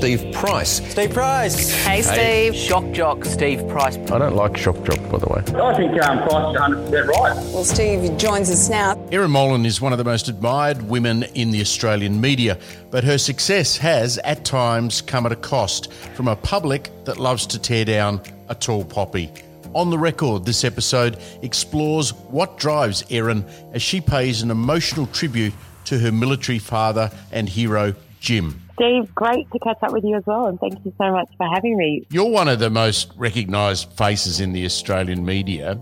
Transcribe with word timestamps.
Steve 0.00 0.32
Price. 0.32 0.90
Steve 0.92 1.10
Price. 1.10 1.70
Hey, 1.84 2.00
Steve. 2.00 2.54
Shock 2.54 2.90
jock 2.92 3.22
Steve 3.26 3.68
Price. 3.68 3.98
I 3.98 4.16
don't 4.16 4.34
like 4.34 4.56
shock 4.56 4.82
jock, 4.82 4.96
by 5.10 5.18
the 5.18 5.26
way. 5.26 5.42
I 5.62 5.74
think 5.76 6.02
um, 6.02 6.26
Price 6.26 6.54
is 6.54 6.90
100% 6.90 7.06
right. 7.08 7.36
Well, 7.52 7.64
Steve 7.64 8.16
joins 8.16 8.50
us 8.50 8.70
now. 8.70 8.98
Erin 9.12 9.30
Molan 9.30 9.66
is 9.66 9.78
one 9.82 9.92
of 9.92 9.98
the 9.98 10.04
most 10.04 10.28
admired 10.28 10.80
women 10.88 11.24
in 11.34 11.50
the 11.50 11.60
Australian 11.60 12.18
media, 12.18 12.58
but 12.90 13.04
her 13.04 13.18
success 13.18 13.76
has, 13.76 14.16
at 14.24 14.42
times, 14.42 15.02
come 15.02 15.26
at 15.26 15.32
a 15.32 15.36
cost 15.36 15.92
from 15.92 16.28
a 16.28 16.36
public 16.36 16.88
that 17.04 17.18
loves 17.18 17.46
to 17.48 17.58
tear 17.58 17.84
down 17.84 18.22
a 18.48 18.54
tall 18.54 18.86
poppy. 18.86 19.30
On 19.74 19.90
the 19.90 19.98
record, 19.98 20.46
this 20.46 20.64
episode 20.64 21.18
explores 21.42 22.14
what 22.14 22.56
drives 22.56 23.04
Erin 23.10 23.44
as 23.74 23.82
she 23.82 24.00
pays 24.00 24.40
an 24.40 24.50
emotional 24.50 25.06
tribute 25.08 25.52
to 25.84 25.98
her 25.98 26.10
military 26.10 26.58
father 26.58 27.10
and 27.32 27.50
hero, 27.50 27.94
Jim. 28.18 28.62
Steve, 28.80 29.14
great 29.14 29.50
to 29.50 29.58
catch 29.58 29.76
up 29.82 29.92
with 29.92 30.04
you 30.04 30.16
as 30.16 30.22
well, 30.24 30.46
and 30.46 30.58
thank 30.58 30.82
you 30.86 30.94
so 30.96 31.12
much 31.12 31.28
for 31.36 31.46
having 31.52 31.76
me. 31.76 32.06
You're 32.10 32.30
one 32.30 32.48
of 32.48 32.60
the 32.60 32.70
most 32.70 33.12
recognised 33.14 33.92
faces 33.92 34.40
in 34.40 34.52
the 34.52 34.64
Australian 34.64 35.22
media. 35.22 35.78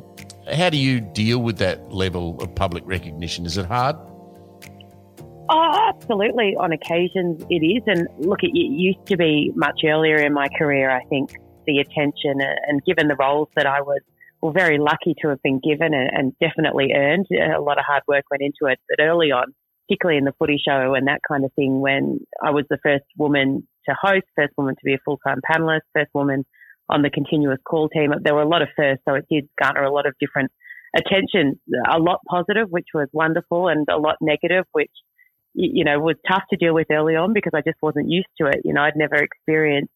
How 0.52 0.68
do 0.68 0.78
you 0.78 1.00
deal 1.00 1.38
with 1.38 1.58
that 1.58 1.92
level 1.92 2.36
of 2.42 2.52
public 2.56 2.82
recognition? 2.86 3.46
Is 3.46 3.56
it 3.56 3.66
hard? 3.66 3.94
Oh, 5.48 5.92
absolutely. 5.94 6.56
On 6.58 6.72
occasions, 6.72 7.44
it 7.48 7.64
is. 7.64 7.84
And 7.86 8.08
look, 8.18 8.42
it 8.42 8.50
used 8.52 9.06
to 9.06 9.16
be 9.16 9.52
much 9.54 9.82
earlier 9.84 10.16
in 10.16 10.32
my 10.32 10.48
career, 10.58 10.90
I 10.90 11.04
think, 11.04 11.36
the 11.68 11.78
attention 11.78 12.40
and 12.66 12.84
given 12.84 13.06
the 13.06 13.16
roles 13.16 13.48
that 13.54 13.66
I 13.66 13.80
was 13.80 14.00
well, 14.40 14.52
very 14.52 14.78
lucky 14.78 15.14
to 15.22 15.28
have 15.28 15.42
been 15.42 15.60
given 15.60 15.94
and 15.94 16.32
definitely 16.40 16.92
earned. 16.96 17.26
A 17.30 17.60
lot 17.60 17.78
of 17.78 17.84
hard 17.84 18.02
work 18.08 18.24
went 18.28 18.42
into 18.42 18.72
it. 18.72 18.80
But 18.88 19.04
early 19.04 19.30
on, 19.30 19.54
particularly 19.88 20.18
in 20.18 20.24
the 20.24 20.34
footy 20.38 20.60
show 20.62 20.94
and 20.94 21.08
that 21.08 21.20
kind 21.26 21.44
of 21.44 21.52
thing, 21.54 21.80
when 21.80 22.20
I 22.42 22.50
was 22.50 22.64
the 22.68 22.78
first 22.82 23.04
woman 23.16 23.66
to 23.88 23.94
host, 24.00 24.26
first 24.36 24.52
woman 24.56 24.74
to 24.74 24.84
be 24.84 24.94
a 24.94 24.98
full 25.04 25.18
time 25.26 25.40
panelist, 25.48 25.80
first 25.94 26.10
woman 26.14 26.44
on 26.88 27.02
the 27.02 27.10
continuous 27.10 27.58
call 27.68 27.88
team, 27.88 28.12
there 28.22 28.34
were 28.34 28.42
a 28.42 28.48
lot 28.48 28.62
of 28.62 28.68
firsts. 28.76 29.04
So 29.08 29.14
it 29.14 29.26
did 29.30 29.48
garner 29.62 29.82
a 29.82 29.92
lot 29.92 30.06
of 30.06 30.14
different 30.20 30.50
attention, 30.96 31.60
a 31.90 31.98
lot 31.98 32.20
positive, 32.28 32.68
which 32.70 32.88
was 32.94 33.08
wonderful, 33.12 33.68
and 33.68 33.86
a 33.90 33.98
lot 33.98 34.16
negative, 34.20 34.64
which 34.72 34.90
you 35.54 35.84
know, 35.84 35.98
was 35.98 36.14
tough 36.28 36.42
to 36.50 36.56
deal 36.56 36.72
with 36.74 36.86
early 36.90 37.16
on 37.16 37.32
because 37.32 37.52
I 37.54 37.62
just 37.62 37.78
wasn't 37.82 38.08
used 38.08 38.28
to 38.40 38.46
it. 38.46 38.60
You 38.64 38.72
know, 38.72 38.82
I'd 38.82 38.96
never 38.96 39.16
experienced 39.16 39.92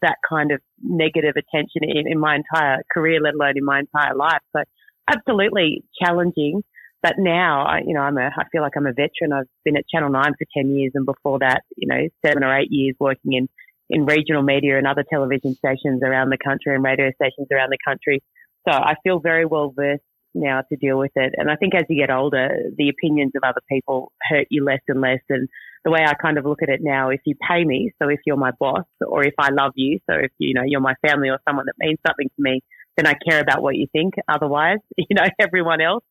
that 0.00 0.16
kind 0.26 0.50
of 0.50 0.60
negative 0.82 1.34
attention 1.36 1.82
in, 1.82 2.10
in 2.10 2.18
my 2.18 2.36
entire 2.36 2.78
career, 2.92 3.20
let 3.20 3.34
alone 3.34 3.56
in 3.56 3.64
my 3.64 3.80
entire 3.80 4.14
life. 4.14 4.40
So 4.56 4.62
absolutely 5.10 5.84
challenging. 6.02 6.62
But 7.04 7.16
now, 7.18 7.66
I, 7.66 7.80
you 7.86 7.92
know, 7.92 8.00
I'm 8.00 8.16
a, 8.16 8.30
I 8.34 8.44
feel 8.50 8.62
like 8.62 8.72
I'm 8.78 8.86
a 8.86 8.94
veteran. 8.94 9.34
I've 9.34 9.46
been 9.62 9.76
at 9.76 9.86
Channel 9.86 10.08
9 10.08 10.22
for 10.24 10.46
10 10.56 10.74
years 10.74 10.92
and 10.94 11.04
before 11.04 11.38
that, 11.40 11.60
you 11.76 11.86
know, 11.86 12.08
seven 12.24 12.42
or 12.42 12.56
eight 12.56 12.72
years 12.72 12.96
working 12.98 13.34
in, 13.34 13.46
in 13.90 14.06
regional 14.06 14.42
media 14.42 14.78
and 14.78 14.86
other 14.86 15.04
television 15.12 15.54
stations 15.54 16.00
around 16.02 16.30
the 16.30 16.38
country 16.42 16.74
and 16.74 16.82
radio 16.82 17.10
stations 17.10 17.48
around 17.52 17.68
the 17.68 17.78
country. 17.86 18.22
So 18.66 18.74
I 18.74 18.94
feel 19.04 19.20
very 19.20 19.44
well 19.44 19.74
versed 19.76 20.02
now 20.34 20.62
to 20.70 20.76
deal 20.76 20.98
with 20.98 21.10
it. 21.14 21.34
And 21.36 21.50
I 21.50 21.56
think 21.56 21.74
as 21.74 21.84
you 21.90 22.00
get 22.00 22.10
older, 22.10 22.48
the 22.74 22.88
opinions 22.88 23.32
of 23.36 23.42
other 23.44 23.60
people 23.70 24.10
hurt 24.22 24.46
you 24.48 24.64
less 24.64 24.80
and 24.88 25.02
less. 25.02 25.20
And 25.28 25.46
the 25.84 25.90
way 25.90 26.00
I 26.06 26.14
kind 26.14 26.38
of 26.38 26.46
look 26.46 26.62
at 26.62 26.70
it 26.70 26.80
now, 26.82 27.10
if 27.10 27.20
you 27.26 27.34
pay 27.46 27.66
me, 27.66 27.92
so 28.00 28.08
if 28.08 28.20
you're 28.24 28.38
my 28.38 28.52
boss 28.58 28.86
or 29.06 29.24
if 29.24 29.34
I 29.38 29.50
love 29.50 29.72
you, 29.74 29.98
so 30.08 30.16
if 30.16 30.32
you 30.38 30.54
know 30.54 30.62
you're 30.64 30.80
my 30.80 30.94
family 31.06 31.28
or 31.28 31.38
someone 31.46 31.66
that 31.66 31.74
means 31.78 31.98
something 32.06 32.28
to 32.28 32.42
me, 32.42 32.62
then 32.96 33.06
I 33.06 33.12
care 33.28 33.40
about 33.40 33.62
what 33.62 33.76
you 33.76 33.88
think. 33.92 34.14
Otherwise, 34.26 34.78
you 34.96 35.14
know, 35.14 35.24
everyone 35.38 35.82
else, 35.82 36.02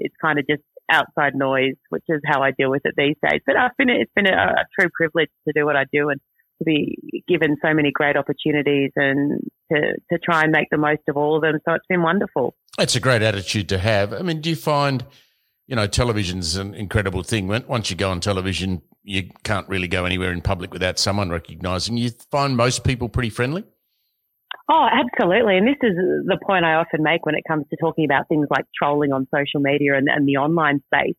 it's 0.00 0.14
kind 0.20 0.38
of 0.38 0.46
just 0.48 0.62
outside 0.90 1.34
noise, 1.34 1.76
which 1.90 2.02
is 2.08 2.20
how 2.26 2.42
I 2.42 2.50
deal 2.50 2.70
with 2.70 2.82
it 2.84 2.94
these 2.96 3.16
days. 3.22 3.40
But 3.46 3.56
I've 3.56 3.76
been, 3.78 3.88
it's 3.88 4.10
been 4.14 4.26
a, 4.26 4.32
a 4.32 4.64
true 4.78 4.90
privilege 4.92 5.30
to 5.46 5.52
do 5.54 5.64
what 5.64 5.76
I 5.76 5.84
do 5.92 6.08
and 6.08 6.20
to 6.58 6.64
be 6.64 7.22
given 7.28 7.56
so 7.64 7.72
many 7.72 7.90
great 7.92 8.16
opportunities 8.16 8.90
and 8.96 9.40
to, 9.72 9.94
to 10.10 10.18
try 10.18 10.42
and 10.42 10.52
make 10.52 10.68
the 10.70 10.78
most 10.78 11.02
of 11.08 11.16
all 11.16 11.36
of 11.36 11.42
them. 11.42 11.58
So 11.64 11.74
it's 11.74 11.86
been 11.88 12.02
wonderful. 12.02 12.54
It's 12.78 12.96
a 12.96 13.00
great 13.00 13.22
attitude 13.22 13.68
to 13.70 13.78
have. 13.78 14.12
I 14.12 14.22
mean, 14.22 14.40
do 14.40 14.50
you 14.50 14.56
find, 14.56 15.04
you 15.66 15.76
know, 15.76 15.86
television's 15.86 16.56
an 16.56 16.74
incredible 16.74 17.22
thing. 17.22 17.46
Once 17.46 17.90
you 17.90 17.96
go 17.96 18.10
on 18.10 18.20
television, 18.20 18.82
you 19.02 19.30
can't 19.44 19.68
really 19.68 19.88
go 19.88 20.04
anywhere 20.04 20.32
in 20.32 20.40
public 20.40 20.72
without 20.72 20.98
someone 20.98 21.30
recognizing 21.30 21.96
you. 21.96 22.10
Find 22.30 22.56
most 22.56 22.84
people 22.84 23.08
pretty 23.08 23.30
friendly? 23.30 23.64
Oh, 24.72 24.86
absolutely. 24.86 25.56
And 25.58 25.66
this 25.66 25.82
is 25.82 25.96
the 26.26 26.38
point 26.46 26.64
I 26.64 26.74
often 26.74 27.02
make 27.02 27.26
when 27.26 27.34
it 27.34 27.42
comes 27.48 27.66
to 27.70 27.76
talking 27.80 28.04
about 28.04 28.28
things 28.28 28.46
like 28.50 28.66
trolling 28.80 29.12
on 29.12 29.26
social 29.34 29.58
media 29.58 29.96
and, 29.96 30.06
and 30.08 30.28
the 30.28 30.36
online 30.36 30.80
space. 30.86 31.16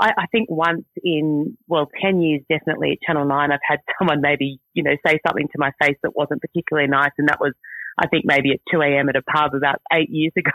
I, 0.00 0.12
I, 0.16 0.26
think 0.32 0.48
once 0.50 0.84
in, 1.04 1.58
well, 1.68 1.88
10 2.02 2.22
years 2.22 2.42
definitely 2.48 2.92
at 2.92 2.98
Channel 3.06 3.26
9, 3.26 3.52
I've 3.52 3.58
had 3.68 3.80
someone 3.98 4.22
maybe, 4.22 4.60
you 4.72 4.82
know, 4.82 4.96
say 5.06 5.18
something 5.26 5.46
to 5.48 5.58
my 5.58 5.72
face 5.82 5.96
that 6.02 6.16
wasn't 6.16 6.40
particularly 6.40 6.88
nice. 6.88 7.12
And 7.18 7.28
that 7.28 7.38
was, 7.38 7.52
I 7.98 8.08
think 8.08 8.24
maybe 8.26 8.52
at 8.52 8.60
2 8.70 8.82
a.m. 8.82 9.08
at 9.08 9.16
a 9.16 9.22
pub 9.22 9.54
about 9.54 9.80
eight 9.92 10.10
years 10.10 10.32
ago 10.38 10.52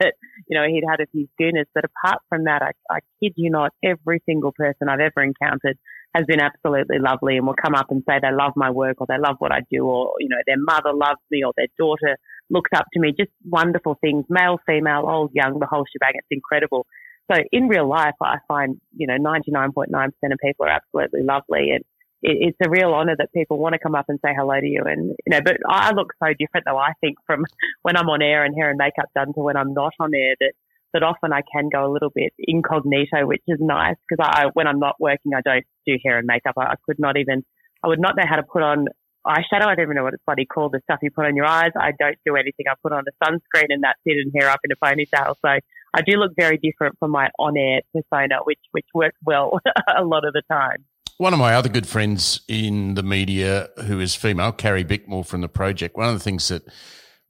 that, 0.00 0.14
you 0.48 0.58
know, 0.58 0.66
he'd 0.66 0.84
had 0.88 1.00
a 1.00 1.06
few 1.10 1.26
schooners. 1.34 1.66
But 1.74 1.84
apart 1.84 2.22
from 2.28 2.44
that, 2.44 2.62
I, 2.62 2.72
I 2.90 2.98
kid 3.22 3.32
you 3.36 3.50
not, 3.50 3.72
every 3.84 4.22
single 4.26 4.52
person 4.52 4.88
I've 4.88 5.00
ever 5.00 5.22
encountered 5.22 5.78
has 6.14 6.24
been 6.26 6.40
absolutely 6.40 6.98
lovely 7.00 7.36
and 7.36 7.46
will 7.46 7.56
come 7.60 7.74
up 7.74 7.90
and 7.90 8.02
say 8.08 8.18
they 8.22 8.32
love 8.32 8.52
my 8.54 8.70
work 8.70 9.00
or 9.00 9.06
they 9.08 9.18
love 9.18 9.36
what 9.40 9.50
I 9.50 9.60
do 9.70 9.84
or, 9.84 10.12
you 10.20 10.28
know, 10.28 10.36
their 10.46 10.58
mother 10.58 10.92
loves 10.94 11.20
me 11.30 11.42
or 11.44 11.52
their 11.56 11.66
daughter 11.76 12.16
looks 12.50 12.70
up 12.74 12.86
to 12.94 13.00
me. 13.00 13.12
Just 13.18 13.32
wonderful 13.44 13.98
things, 14.00 14.24
male, 14.28 14.58
female, 14.64 15.06
old, 15.08 15.32
young, 15.34 15.58
the 15.58 15.66
whole 15.66 15.84
shebang. 15.92 16.12
It's 16.14 16.28
incredible. 16.30 16.86
So 17.32 17.38
in 17.52 17.68
real 17.68 17.88
life, 17.88 18.14
I 18.22 18.36
find, 18.46 18.80
you 18.96 19.06
know, 19.06 19.16
99.9% 19.16 19.88
of 20.06 20.38
people 20.40 20.66
are 20.66 20.68
absolutely 20.68 21.22
lovely. 21.22 21.70
And 21.70 21.84
it, 22.24 22.38
it's 22.40 22.58
a 22.66 22.70
real 22.70 22.92
honor 22.92 23.14
that 23.16 23.32
people 23.32 23.58
want 23.58 23.74
to 23.74 23.78
come 23.78 23.94
up 23.94 24.06
and 24.08 24.18
say 24.24 24.32
hello 24.36 24.58
to 24.58 24.66
you. 24.66 24.82
And, 24.84 25.14
you 25.26 25.30
know, 25.30 25.40
but 25.44 25.58
I 25.68 25.92
look 25.92 26.12
so 26.20 26.28
different 26.38 26.66
though, 26.66 26.78
I 26.78 26.92
think, 27.00 27.18
from 27.26 27.44
when 27.82 27.96
I'm 27.96 28.08
on 28.08 28.22
air 28.22 28.44
and 28.44 28.54
hair 28.54 28.70
and 28.70 28.78
makeup 28.78 29.10
done 29.14 29.32
to 29.34 29.40
when 29.40 29.56
I'm 29.56 29.74
not 29.74 29.92
on 30.00 30.14
air 30.14 30.34
that, 30.40 30.52
that 30.94 31.02
often 31.02 31.32
I 31.32 31.42
can 31.52 31.68
go 31.70 31.84
a 31.84 31.92
little 31.92 32.10
bit 32.14 32.32
incognito, 32.38 33.26
which 33.26 33.42
is 33.46 33.58
nice 33.60 33.96
because 34.08 34.24
I, 34.26 34.46
when 34.54 34.66
I'm 34.66 34.78
not 34.78 34.96
working, 34.98 35.32
I 35.36 35.40
don't 35.42 35.66
do 35.86 35.98
hair 36.04 36.18
and 36.18 36.26
makeup. 36.26 36.54
I, 36.56 36.64
I 36.64 36.74
could 36.86 36.98
not 36.98 37.16
even, 37.16 37.44
I 37.82 37.88
would 37.88 38.00
not 38.00 38.16
know 38.16 38.24
how 38.28 38.36
to 38.36 38.44
put 38.44 38.62
on 38.62 38.86
eyeshadow. 39.26 39.66
I 39.66 39.74
don't 39.74 39.84
even 39.84 39.96
know 39.96 40.04
what 40.04 40.14
it's 40.14 40.22
bloody 40.24 40.46
called, 40.46 40.72
the 40.72 40.80
stuff 40.84 41.00
you 41.02 41.10
put 41.10 41.26
on 41.26 41.34
your 41.34 41.46
eyes. 41.46 41.72
I 41.78 41.92
don't 41.98 42.16
do 42.24 42.36
anything. 42.36 42.66
I 42.70 42.74
put 42.82 42.92
on 42.92 43.04
a 43.08 43.24
sunscreen 43.24 43.66
and 43.70 43.82
that's 43.82 43.98
it 44.06 44.18
and 44.24 44.32
hair 44.38 44.48
up 44.50 44.60
in 44.62 44.70
a 44.70 44.76
ponytail. 44.76 45.34
So 45.44 45.48
I 45.48 46.02
do 46.06 46.16
look 46.16 46.32
very 46.38 46.58
different 46.58 46.96
from 46.98 47.10
my 47.10 47.28
on-air 47.38 47.80
persona, 47.92 48.36
which 48.44 48.60
which 48.70 48.86
works 48.94 49.18
well 49.24 49.60
a 49.98 50.04
lot 50.04 50.24
of 50.24 50.32
the 50.32 50.42
time. 50.50 50.84
One 51.18 51.32
of 51.32 51.38
my 51.38 51.54
other 51.54 51.68
good 51.68 51.86
friends 51.86 52.40
in 52.48 52.94
the 52.94 53.02
media, 53.02 53.68
who 53.86 54.00
is 54.00 54.14
female, 54.14 54.50
Carrie 54.52 54.84
Bickmore 54.84 55.24
from 55.24 55.42
the 55.42 55.48
project, 55.48 55.96
one 55.96 56.08
of 56.08 56.14
the 56.14 56.20
things 56.20 56.48
that 56.48 56.64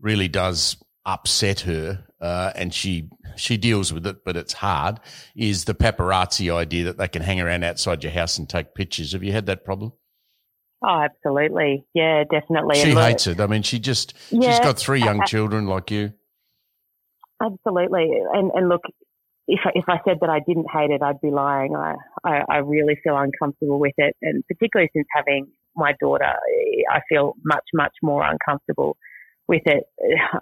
really 0.01 0.29
does 0.29 0.77
upset 1.05 1.61
her, 1.61 2.05
uh, 2.21 2.53
and 2.57 2.73
she 2.73 3.11
she 3.37 3.57
deals 3.57 3.93
with 3.93 4.07
it, 4.07 4.25
but 4.25 4.37
it's 4.37 4.55
hard, 4.55 5.01
is 5.37 5.65
the 5.65 5.75
paparazzi 5.75 6.55
idea 6.55 6.85
that 6.85 6.97
they 6.97 7.09
can 7.09 7.21
hang 7.21 7.41
around 7.41 7.63
outside 7.63 8.03
your 8.03 8.13
house 8.13 8.39
and 8.39 8.49
take 8.49 8.75
pictures. 8.75 9.13
Have 9.13 9.23
you 9.23 9.33
had 9.33 9.47
that 9.47 9.65
problem? 9.65 9.93
Oh, 10.83 11.01
absolutely. 11.03 11.85
Yeah, 11.95 12.25
definitely. 12.31 12.77
She 12.77 12.93
hates 12.93 13.27
it. 13.27 13.41
I 13.41 13.47
mean, 13.47 13.63
she 13.63 13.79
just 13.79 14.15
yeah, 14.31 14.51
she's 14.51 14.61
got 14.61 14.79
three 14.79 15.01
young 15.01 15.27
children 15.27 15.67
like 15.67 15.91
you. 15.91 16.13
Absolutely. 17.43 18.11
And, 18.33 18.51
and 18.55 18.69
look, 18.69 18.83
if 19.47 19.61
I, 19.65 19.71
if 19.75 19.85
I 19.89 19.99
said 20.07 20.19
that 20.21 20.31
I 20.31 20.41
didn't 20.47 20.67
hate 20.73 20.91
it, 20.91 21.03
I'd 21.03 21.21
be 21.21 21.31
lying. 21.31 21.75
I, 21.77 21.95
I, 22.25 22.43
I 22.49 22.57
really 22.59 22.97
feel 23.03 23.17
uncomfortable 23.17 23.79
with 23.79 23.95
it. 23.99 24.17
And 24.23 24.43
particularly 24.47 24.91
since 24.95 25.07
having 25.15 25.47
my 25.77 25.93
daughter, 26.01 26.33
I 26.91 27.01
feel 27.09 27.35
much, 27.45 27.65
much 27.75 27.93
more 28.03 28.25
uncomfortable 28.25 28.97
with 29.47 29.63
it. 29.67 29.85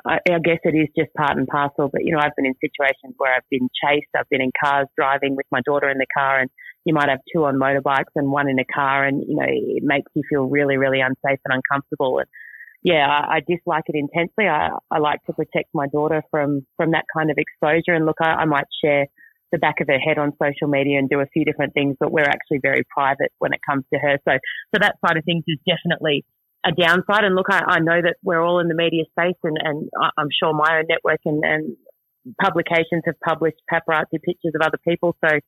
I, 0.06 0.18
I 0.30 0.38
guess 0.38 0.58
it 0.62 0.76
is 0.76 0.88
just 0.96 1.12
part 1.14 1.36
and 1.36 1.48
parcel, 1.48 1.88
but 1.92 2.04
you 2.04 2.12
know, 2.12 2.20
I've 2.20 2.36
been 2.36 2.46
in 2.46 2.54
situations 2.60 3.14
where 3.16 3.34
I've 3.34 3.48
been 3.50 3.68
chased. 3.84 4.06
I've 4.16 4.28
been 4.30 4.42
in 4.42 4.52
cars 4.62 4.86
driving 4.96 5.34
with 5.34 5.46
my 5.50 5.60
daughter 5.64 5.90
in 5.90 5.98
the 5.98 6.06
car 6.16 6.38
and 6.38 6.50
you 6.84 6.94
might 6.94 7.08
have 7.08 7.18
two 7.34 7.44
on 7.44 7.56
motorbikes 7.56 8.14
and 8.14 8.30
one 8.30 8.48
in 8.48 8.58
a 8.58 8.64
car 8.64 9.04
and, 9.04 9.22
you 9.26 9.36
know, 9.36 9.46
it 9.46 9.82
makes 9.82 10.10
you 10.14 10.22
feel 10.28 10.44
really, 10.48 10.76
really 10.76 11.00
unsafe 11.00 11.40
and 11.44 11.62
uncomfortable. 11.62 12.18
And 12.18 12.28
yeah, 12.82 13.06
I, 13.06 13.36
I 13.36 13.40
dislike 13.40 13.84
it 13.86 13.96
intensely. 13.96 14.46
I, 14.46 14.70
I 14.90 14.98
like 14.98 15.22
to 15.26 15.32
protect 15.32 15.68
my 15.72 15.86
daughter 15.86 16.22
from, 16.30 16.66
from 16.76 16.92
that 16.92 17.04
kind 17.16 17.30
of 17.30 17.38
exposure. 17.38 17.94
And 17.94 18.06
look, 18.06 18.18
I, 18.20 18.42
I 18.42 18.44
might 18.44 18.66
share 18.84 19.06
the 19.52 19.58
back 19.58 19.80
of 19.80 19.86
her 19.88 19.98
head 19.98 20.18
on 20.18 20.32
social 20.42 20.66
media 20.66 20.98
and 20.98 21.08
do 21.08 21.20
a 21.20 21.26
few 21.26 21.44
different 21.44 21.74
things, 21.74 21.96
but 22.00 22.10
we're 22.10 22.22
actually 22.22 22.58
very 22.60 22.82
private 22.90 23.30
when 23.38 23.52
it 23.52 23.60
comes 23.68 23.84
to 23.92 23.98
her. 24.00 24.18
So, 24.26 24.32
so 24.74 24.78
that 24.80 24.96
side 25.06 25.16
of 25.16 25.24
things 25.24 25.44
is 25.46 25.58
definitely 25.66 26.24
a 26.64 26.72
downside. 26.72 27.24
And 27.24 27.36
look, 27.36 27.46
I, 27.50 27.62
I 27.66 27.78
know 27.78 28.00
that 28.02 28.16
we're 28.22 28.42
all 28.42 28.60
in 28.60 28.68
the 28.68 28.74
media 28.74 29.04
space 29.10 29.38
and, 29.44 29.58
and 29.62 29.88
I'm 30.16 30.28
sure 30.42 30.52
my 30.52 30.78
own 30.78 30.84
network 30.88 31.20
and, 31.24 31.44
and 31.44 31.76
publications 32.40 33.02
have 33.04 33.18
published 33.24 33.58
paparazzi 33.70 34.22
pictures 34.24 34.54
of 34.54 34.62
other 34.62 34.78
people. 34.86 35.16
So, 35.24 35.38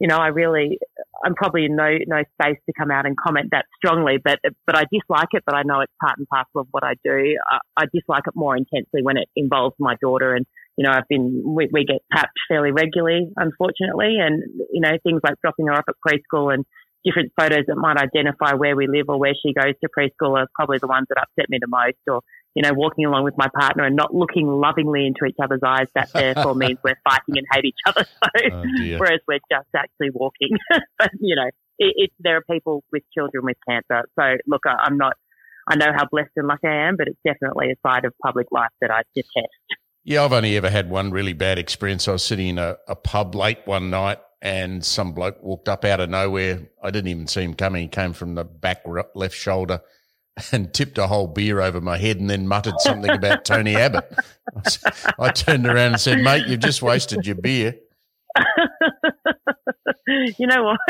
you 0.00 0.08
know, 0.08 0.16
I 0.16 0.28
really, 0.28 0.78
I'm 1.24 1.34
probably 1.34 1.66
in 1.66 1.76
no, 1.76 1.88
no 2.06 2.22
space 2.40 2.58
to 2.66 2.72
come 2.76 2.90
out 2.90 3.06
and 3.06 3.16
comment 3.16 3.48
that 3.52 3.66
strongly, 3.76 4.18
but, 4.22 4.40
but 4.66 4.76
I 4.76 4.84
dislike 4.92 5.28
it, 5.32 5.44
but 5.46 5.54
I 5.54 5.62
know 5.64 5.80
it's 5.80 5.92
part 6.00 6.18
and 6.18 6.26
parcel 6.28 6.60
of 6.60 6.68
what 6.72 6.84
I 6.84 6.94
do. 7.04 7.36
I, 7.50 7.58
I 7.76 7.84
dislike 7.92 8.24
it 8.26 8.34
more 8.34 8.56
intensely 8.56 9.02
when 9.02 9.16
it 9.16 9.28
involves 9.36 9.76
my 9.78 9.94
daughter 10.00 10.34
and, 10.34 10.46
you 10.76 10.84
know, 10.84 10.90
I've 10.90 11.08
been, 11.08 11.42
we, 11.46 11.68
we 11.72 11.84
get 11.84 12.02
tapped 12.12 12.36
fairly 12.48 12.72
regularly, 12.72 13.28
unfortunately, 13.36 14.16
and, 14.20 14.42
you 14.72 14.80
know, 14.80 14.98
things 15.04 15.20
like 15.22 15.34
dropping 15.40 15.68
her 15.68 15.74
off 15.74 15.84
at 15.88 15.94
preschool 16.06 16.52
and 16.52 16.64
different 17.04 17.32
photos 17.38 17.64
that 17.68 17.76
might 17.76 17.96
identify 17.96 18.54
where 18.54 18.74
we 18.74 18.88
live 18.88 19.06
or 19.08 19.18
where 19.18 19.34
she 19.34 19.52
goes 19.52 19.74
to 19.82 19.88
preschool 19.96 20.36
are 20.36 20.48
probably 20.54 20.78
the 20.80 20.88
ones 20.88 21.06
that 21.08 21.22
upset 21.22 21.48
me 21.48 21.58
the 21.60 21.68
most. 21.68 21.98
Or, 22.08 22.22
you 22.54 22.62
know, 22.62 22.72
walking 22.72 23.04
along 23.04 23.24
with 23.24 23.36
my 23.36 23.48
partner 23.58 23.84
and 23.84 23.96
not 23.96 24.14
looking 24.14 24.46
lovingly 24.46 25.06
into 25.06 25.24
each 25.26 25.36
other's 25.42 25.60
eyes, 25.66 25.88
that 25.94 26.12
therefore 26.12 26.54
means 26.54 26.78
we're 26.84 26.98
fighting 27.02 27.36
and 27.36 27.46
hate 27.52 27.64
each 27.64 27.80
other. 27.86 28.06
So, 28.24 28.50
Oh, 28.52 28.62
whereas 28.98 29.20
we're 29.28 29.38
just 29.50 29.68
actually 29.76 30.10
walking. 30.12 30.56
but, 30.98 31.10
you 31.20 31.36
know, 31.36 31.46
it, 31.78 31.94
it's, 31.96 32.14
there 32.18 32.36
are 32.36 32.42
people 32.50 32.82
with 32.92 33.02
children 33.12 33.44
with 33.44 33.56
cancer. 33.68 34.08
So, 34.18 34.36
look, 34.46 34.62
I, 34.66 34.76
I'm 34.84 34.96
not, 34.96 35.14
I 35.68 35.76
know 35.76 35.92
how 35.94 36.06
blessed 36.10 36.30
and 36.36 36.46
lucky 36.46 36.66
I 36.66 36.88
am, 36.88 36.96
but 36.96 37.08
it's 37.08 37.18
definitely 37.24 37.70
a 37.70 37.76
side 37.86 38.04
of 38.04 38.12
public 38.22 38.46
life 38.50 38.70
that 38.80 38.90
I 38.90 39.02
detest. 39.14 39.54
Yeah, 40.04 40.24
I've 40.24 40.32
only 40.32 40.56
ever 40.56 40.70
had 40.70 40.90
one 40.90 41.10
really 41.10 41.32
bad 41.32 41.58
experience. 41.58 42.08
I 42.08 42.12
was 42.12 42.24
sitting 42.24 42.48
in 42.48 42.58
a, 42.58 42.76
a 42.88 42.96
pub 42.96 43.34
late 43.34 43.60
one 43.66 43.90
night 43.90 44.18
and 44.42 44.84
some 44.84 45.12
bloke 45.12 45.42
walked 45.42 45.68
up 45.68 45.84
out 45.84 46.00
of 46.00 46.10
nowhere. 46.10 46.60
I 46.82 46.90
didn't 46.90 47.08
even 47.08 47.26
see 47.26 47.42
him 47.42 47.54
coming. 47.54 47.82
He 47.82 47.88
came 47.88 48.12
from 48.12 48.34
the 48.34 48.44
back 48.44 48.84
left 49.14 49.34
shoulder 49.34 49.80
and 50.52 50.72
tipped 50.72 50.98
a 50.98 51.06
whole 51.06 51.26
beer 51.26 51.60
over 51.60 51.80
my 51.80 51.96
head 51.96 52.18
and 52.18 52.28
then 52.28 52.48
muttered 52.48 52.80
something 52.80 53.10
about 53.10 53.44
Tony 53.44 53.76
Abbott. 53.76 54.12
I 55.18 55.30
turned 55.30 55.66
around 55.66 55.92
and 55.92 56.00
said, 56.00 56.20
mate, 56.22 56.46
you've 56.46 56.60
just 56.60 56.82
wasted 56.82 57.26
your 57.26 57.36
beer. 57.36 57.76
you 60.06 60.46
know 60.46 60.64
what? 60.64 60.80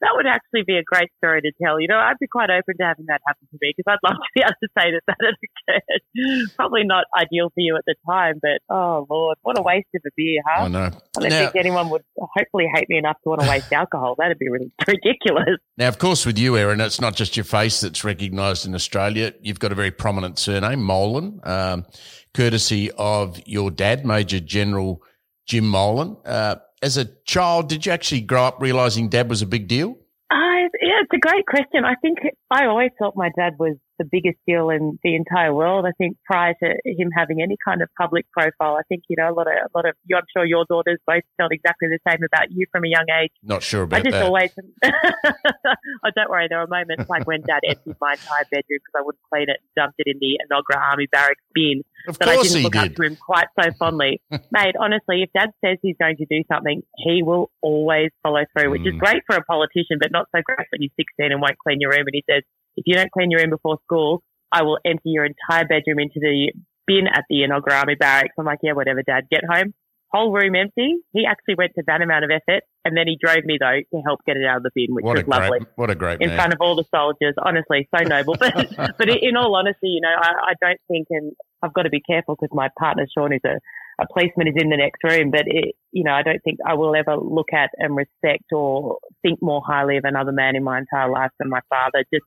That 0.00 0.12
would 0.14 0.26
actually 0.26 0.62
be 0.66 0.76
a 0.76 0.82
great 0.82 1.10
story 1.18 1.42
to 1.42 1.52
tell. 1.62 1.80
You 1.80 1.88
know, 1.88 1.96
I'd 1.98 2.18
be 2.20 2.26
quite 2.26 2.50
open 2.50 2.76
to 2.78 2.84
having 2.84 3.06
that 3.08 3.20
happen 3.26 3.46
to 3.50 3.58
me 3.60 3.72
because 3.76 3.90
I'd 3.92 4.06
love 4.08 4.16
to 4.16 4.30
be 4.34 4.40
able 4.40 4.54
to 4.62 4.68
say 4.78 4.90
that 4.92 5.02
that 5.06 5.16
had 5.20 5.34
occurred. 5.36 6.50
Probably 6.56 6.84
not 6.84 7.04
ideal 7.16 7.50
for 7.50 7.60
you 7.60 7.76
at 7.76 7.84
the 7.86 7.94
time, 8.08 8.40
but 8.40 8.60
oh 8.74 9.06
Lord, 9.08 9.38
what 9.42 9.58
a 9.58 9.62
waste 9.62 9.88
of 9.94 10.02
a 10.06 10.10
beer, 10.16 10.40
huh? 10.46 10.64
I 10.64 10.68
know. 10.68 10.90
I 11.16 11.20
don't 11.20 11.30
Now, 11.30 11.38
think 11.38 11.56
anyone 11.56 11.90
would 11.90 12.02
hopefully 12.18 12.66
hate 12.74 12.88
me 12.88 12.98
enough 12.98 13.16
to 13.22 13.28
want 13.28 13.42
to 13.42 13.48
waste 13.48 13.72
alcohol. 13.72 14.14
That'd 14.18 14.38
be 14.38 14.48
really 14.48 14.72
ridiculous. 14.86 15.58
now, 15.76 15.88
of 15.88 15.98
course, 15.98 16.24
with 16.26 16.38
you, 16.38 16.56
Erin, 16.56 16.80
it's 16.80 17.00
not 17.00 17.14
just 17.16 17.36
your 17.36 17.44
face 17.44 17.80
that's 17.80 18.04
recognised 18.04 18.66
in 18.66 18.74
Australia. 18.74 19.32
You've 19.40 19.60
got 19.60 19.72
a 19.72 19.74
very 19.74 19.90
prominent 19.90 20.38
surname, 20.38 20.82
Molan, 20.82 21.40
um, 21.44 21.86
courtesy 22.34 22.90
of 22.92 23.40
your 23.46 23.70
dad, 23.70 24.06
Major 24.06 24.40
General 24.40 25.02
Jim 25.46 25.66
Molan. 25.66 26.16
Uh, 26.24 26.56
as 26.82 26.96
a 26.96 27.06
child, 27.24 27.68
did 27.68 27.86
you 27.86 27.92
actually 27.92 28.22
grow 28.22 28.44
up 28.44 28.60
realising 28.60 29.08
dad 29.08 29.28
was 29.28 29.42
a 29.42 29.46
big 29.46 29.68
deal? 29.68 29.98
I, 30.30 30.68
yeah, 30.80 31.02
it's 31.02 31.12
a 31.12 31.18
great 31.18 31.46
question. 31.46 31.84
I 31.84 31.94
think 31.96 32.18
I 32.50 32.66
always 32.66 32.90
thought 32.98 33.16
my 33.16 33.30
dad 33.36 33.54
was 33.58 33.76
the 34.00 34.08
biggest 34.10 34.38
deal 34.48 34.70
in 34.70 34.98
the 35.04 35.14
entire 35.14 35.52
world. 35.52 35.84
I 35.84 35.92
think 36.00 36.16
prior 36.24 36.54
to 36.64 36.68
him 36.88 37.10
having 37.14 37.42
any 37.42 37.56
kind 37.62 37.82
of 37.82 37.88
public 38.00 38.24
profile, 38.32 38.74
I 38.80 38.82
think 38.88 39.02
you 39.08 39.16
know 39.20 39.28
a 39.30 39.36
lot 39.36 39.46
of 39.46 39.52
a 39.52 39.70
lot 39.76 39.84
of 39.86 39.94
you. 40.06 40.16
I'm 40.16 40.24
sure 40.34 40.44
your 40.46 40.64
daughters 40.68 40.98
both 41.06 41.22
felt 41.36 41.52
exactly 41.52 41.88
the 41.88 42.00
same 42.08 42.20
about 42.24 42.50
you 42.50 42.64
from 42.72 42.84
a 42.84 42.88
young 42.88 43.04
age. 43.22 43.30
Not 43.42 43.62
sure 43.62 43.82
about 43.82 44.00
I 44.00 44.02
just 44.02 44.12
that. 44.16 44.24
always. 44.24 44.50
oh, 44.84 46.10
don't 46.16 46.30
worry. 46.30 46.46
There 46.48 46.58
were 46.60 46.66
moments 46.66 47.04
like 47.08 47.26
when 47.26 47.42
Dad 47.42 47.60
emptied 47.68 47.96
my 48.00 48.12
entire 48.12 48.44
bedroom 48.50 48.80
because 48.80 48.96
I 48.96 49.02
wouldn't 49.02 49.22
clean 49.32 49.46
it, 49.52 49.58
and 49.60 49.68
dumped 49.76 49.96
it 49.98 50.06
in 50.10 50.18
the 50.20 50.40
Enoggera 50.48 50.80
Army 50.80 51.06
barracks 51.12 51.42
bin. 51.54 51.82
of 52.08 52.18
That 52.18 52.28
I 52.28 52.40
didn't 52.42 52.62
look 52.62 52.76
up 52.76 52.94
to 52.94 53.02
him 53.02 53.16
quite 53.16 53.48
so 53.60 53.70
fondly. 53.78 54.22
Mate, 54.50 54.74
honestly, 54.80 55.22
if 55.22 55.30
Dad 55.36 55.50
says 55.64 55.78
he's 55.82 55.96
going 56.00 56.16
to 56.16 56.26
do 56.26 56.42
something, 56.50 56.82
he 56.96 57.22
will 57.22 57.50
always 57.60 58.10
follow 58.22 58.44
through, 58.56 58.70
which 58.70 58.82
is 58.86 58.94
Mm. 58.94 58.98
great 58.98 59.22
for 59.26 59.36
a 59.36 59.44
politician, 59.44 59.98
but 60.00 60.10
not 60.10 60.26
so 60.34 60.40
great 60.42 60.66
when 60.72 60.80
you're 60.82 60.90
16 60.96 61.30
and 61.32 61.40
won't 61.40 61.58
clean 61.58 61.80
your 61.80 61.90
room. 61.90 62.06
And 62.06 62.14
he 62.14 62.24
says, 62.28 62.42
if 62.76 62.84
you 62.86 62.94
don't 62.94 63.10
clean 63.10 63.30
your 63.30 63.40
room 63.40 63.50
before 63.50 63.78
school, 63.84 64.22
I 64.52 64.62
will 64.62 64.78
empty 64.84 65.10
your 65.10 65.24
entire 65.24 65.64
bedroom 65.66 65.98
into 65.98 66.20
the 66.20 66.52
bin 66.86 67.06
at 67.06 67.24
the 67.30 67.42
Enoggera 67.46 67.80
Army 67.80 67.94
barracks. 67.94 68.34
I'm 68.38 68.44
like, 68.46 68.58
yeah, 68.62 68.72
whatever, 68.72 69.02
Dad. 69.02 69.24
Get 69.30 69.42
home. 69.48 69.74
Whole 70.12 70.32
room 70.32 70.56
empty. 70.56 70.96
He 71.12 71.24
actually 71.24 71.54
went 71.54 71.70
to 71.76 71.84
that 71.86 72.02
amount 72.02 72.24
of 72.24 72.30
effort, 72.32 72.64
and 72.84 72.96
then 72.96 73.06
he 73.06 73.16
drove 73.22 73.44
me 73.44 73.58
though 73.60 73.78
to 73.94 74.02
help 74.04 74.18
get 74.26 74.36
it 74.36 74.44
out 74.44 74.56
of 74.56 74.64
the 74.64 74.70
bin, 74.74 74.92
which 74.92 75.04
What 75.04 75.18
was 75.18 75.28
lovely 75.28 75.60
great, 75.60 75.62
what 75.76 75.88
a 75.90 75.94
great 75.94 76.20
in 76.20 76.30
man. 76.30 76.36
front 76.36 76.52
of 76.52 76.58
all 76.60 76.74
the 76.74 76.82
soldiers. 76.92 77.34
Honestly, 77.40 77.88
so 77.94 78.02
noble. 78.02 78.34
But 78.40 78.98
but 78.98 79.08
in 79.08 79.36
all 79.36 79.54
honesty, 79.54 79.86
you 79.86 80.00
know, 80.00 80.10
I, 80.12 80.50
I 80.50 80.54
don't 80.60 80.80
think, 80.88 81.06
and 81.10 81.32
I've 81.62 81.72
got 81.72 81.82
to 81.82 81.90
be 81.90 82.00
careful 82.00 82.34
because 82.34 82.52
my 82.52 82.70
partner 82.76 83.06
Sean 83.16 83.32
is 83.32 83.40
a, 83.46 83.60
a 84.02 84.06
policeman 84.12 84.48
is 84.48 84.54
in 84.56 84.70
the 84.70 84.76
next 84.78 84.98
room. 85.04 85.30
But 85.30 85.44
it, 85.46 85.76
you 85.92 86.02
know, 86.02 86.12
I 86.12 86.24
don't 86.24 86.40
think 86.42 86.58
I 86.66 86.74
will 86.74 86.96
ever 86.96 87.16
look 87.16 87.52
at 87.52 87.70
and 87.78 87.94
respect 87.94 88.50
or 88.52 88.98
think 89.22 89.38
more 89.40 89.62
highly 89.64 89.96
of 89.96 90.02
another 90.04 90.32
man 90.32 90.56
in 90.56 90.64
my 90.64 90.78
entire 90.78 91.08
life 91.08 91.30
than 91.38 91.48
my 91.50 91.60
father. 91.68 92.02
Just 92.12 92.26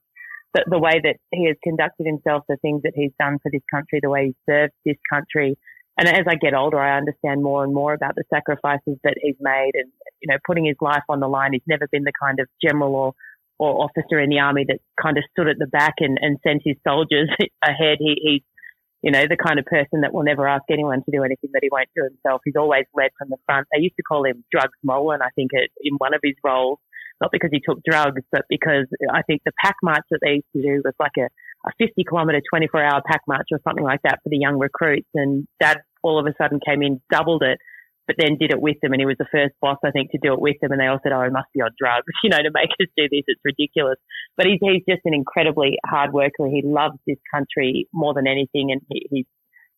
the, 0.53 0.63
the 0.69 0.79
way 0.79 1.01
that 1.03 1.17
he 1.31 1.47
has 1.47 1.57
conducted 1.63 2.05
himself, 2.05 2.43
the 2.47 2.57
things 2.57 2.81
that 2.83 2.93
he's 2.95 3.11
done 3.19 3.39
for 3.41 3.51
this 3.51 3.63
country, 3.71 3.99
the 4.01 4.09
way 4.09 4.27
he 4.27 4.35
served 4.49 4.73
this 4.85 4.97
country. 5.11 5.57
And 5.97 6.07
as 6.07 6.25
I 6.27 6.35
get 6.35 6.53
older, 6.53 6.79
I 6.79 6.97
understand 6.97 7.43
more 7.43 7.63
and 7.63 7.73
more 7.73 7.93
about 7.93 8.15
the 8.15 8.23
sacrifices 8.33 8.97
that 9.03 9.15
he's 9.21 9.35
made 9.39 9.71
and, 9.75 9.91
you 10.21 10.31
know, 10.31 10.37
putting 10.45 10.65
his 10.65 10.77
life 10.81 11.03
on 11.09 11.19
the 11.19 11.27
line. 11.27 11.53
He's 11.53 11.61
never 11.67 11.87
been 11.91 12.03
the 12.03 12.13
kind 12.19 12.39
of 12.39 12.47
general 12.63 12.95
or, 12.95 13.13
or 13.59 13.83
officer 13.83 14.19
in 14.19 14.29
the 14.29 14.39
army 14.39 14.65
that 14.67 14.79
kind 15.01 15.17
of 15.17 15.23
stood 15.31 15.47
at 15.47 15.59
the 15.59 15.67
back 15.67 15.95
and, 15.99 16.17
and 16.19 16.39
sent 16.45 16.61
his 16.65 16.77
soldiers 16.87 17.29
ahead. 17.63 17.97
He, 17.99 18.15
he's, 18.21 18.41
you 19.03 19.11
know, 19.11 19.25
the 19.27 19.37
kind 19.37 19.59
of 19.59 19.65
person 19.65 20.01
that 20.01 20.13
will 20.13 20.23
never 20.23 20.47
ask 20.47 20.63
anyone 20.71 21.03
to 21.03 21.11
do 21.11 21.23
anything 21.23 21.51
that 21.53 21.59
he 21.61 21.69
won't 21.71 21.89
do 21.95 22.03
himself. 22.03 22.41
He's 22.43 22.55
always 22.57 22.85
led 22.95 23.11
from 23.17 23.29
the 23.29 23.37
front. 23.45 23.67
They 23.71 23.81
used 23.81 23.97
to 23.97 24.03
call 24.03 24.25
him 24.25 24.43
Drugs 24.51 24.77
Molan, 24.83 25.21
I 25.21 25.29
think, 25.35 25.51
in 25.81 25.95
one 25.97 26.13
of 26.13 26.21
his 26.23 26.35
roles. 26.43 26.79
Not 27.23 27.31
because 27.31 27.51
he 27.53 27.63
took 27.63 27.79
drugs, 27.89 28.21
but 28.33 28.43
because 28.49 28.83
I 29.09 29.21
think 29.21 29.43
the 29.45 29.53
pack 29.63 29.75
march 29.81 30.03
that 30.11 30.19
they 30.21 30.43
used 30.43 30.51
to 30.57 30.61
do 30.61 30.81
was 30.83 30.93
like 30.99 31.15
a, 31.15 31.31
a 31.63 31.71
50 31.79 32.03
kilometre, 32.03 32.41
24 32.51 32.83
hour 32.83 33.01
pack 33.07 33.21
march 33.29 33.47
or 33.49 33.59
something 33.63 33.85
like 33.85 34.01
that 34.03 34.19
for 34.23 34.29
the 34.29 34.35
young 34.37 34.59
recruits. 34.59 35.07
And 35.13 35.47
dad 35.61 35.77
all 36.03 36.19
of 36.19 36.27
a 36.27 36.35
sudden 36.35 36.59
came 36.59 36.83
in, 36.83 36.99
doubled 37.09 37.43
it, 37.43 37.59
but 38.07 38.17
then 38.19 38.35
did 38.35 38.51
it 38.51 38.59
with 38.59 38.75
them. 38.81 38.91
And 38.91 38.99
he 38.99 39.05
was 39.05 39.15
the 39.17 39.31
first 39.31 39.55
boss, 39.61 39.77
I 39.85 39.91
think, 39.91 40.11
to 40.11 40.19
do 40.21 40.33
it 40.33 40.41
with 40.41 40.57
them. 40.61 40.73
And 40.73 40.81
they 40.81 40.87
all 40.87 40.99
said, 41.01 41.13
oh, 41.13 41.23
he 41.23 41.29
must 41.29 41.47
be 41.53 41.61
on 41.61 41.71
drugs, 41.79 42.11
you 42.25 42.29
know, 42.29 42.43
to 42.43 42.51
make 42.51 42.75
us 42.75 42.91
do 42.97 43.07
this. 43.07 43.23
It's 43.23 43.39
ridiculous. 43.45 44.03
But 44.35 44.47
he's, 44.47 44.59
he's 44.59 44.83
just 44.83 45.07
an 45.07 45.13
incredibly 45.13 45.79
hard 45.87 46.11
worker. 46.11 46.51
He 46.51 46.59
loves 46.61 46.99
this 47.07 47.23
country 47.33 47.87
more 47.93 48.13
than 48.13 48.27
anything. 48.27 48.75
And 48.75 48.81
he, 48.91 49.07
he's 49.09 49.29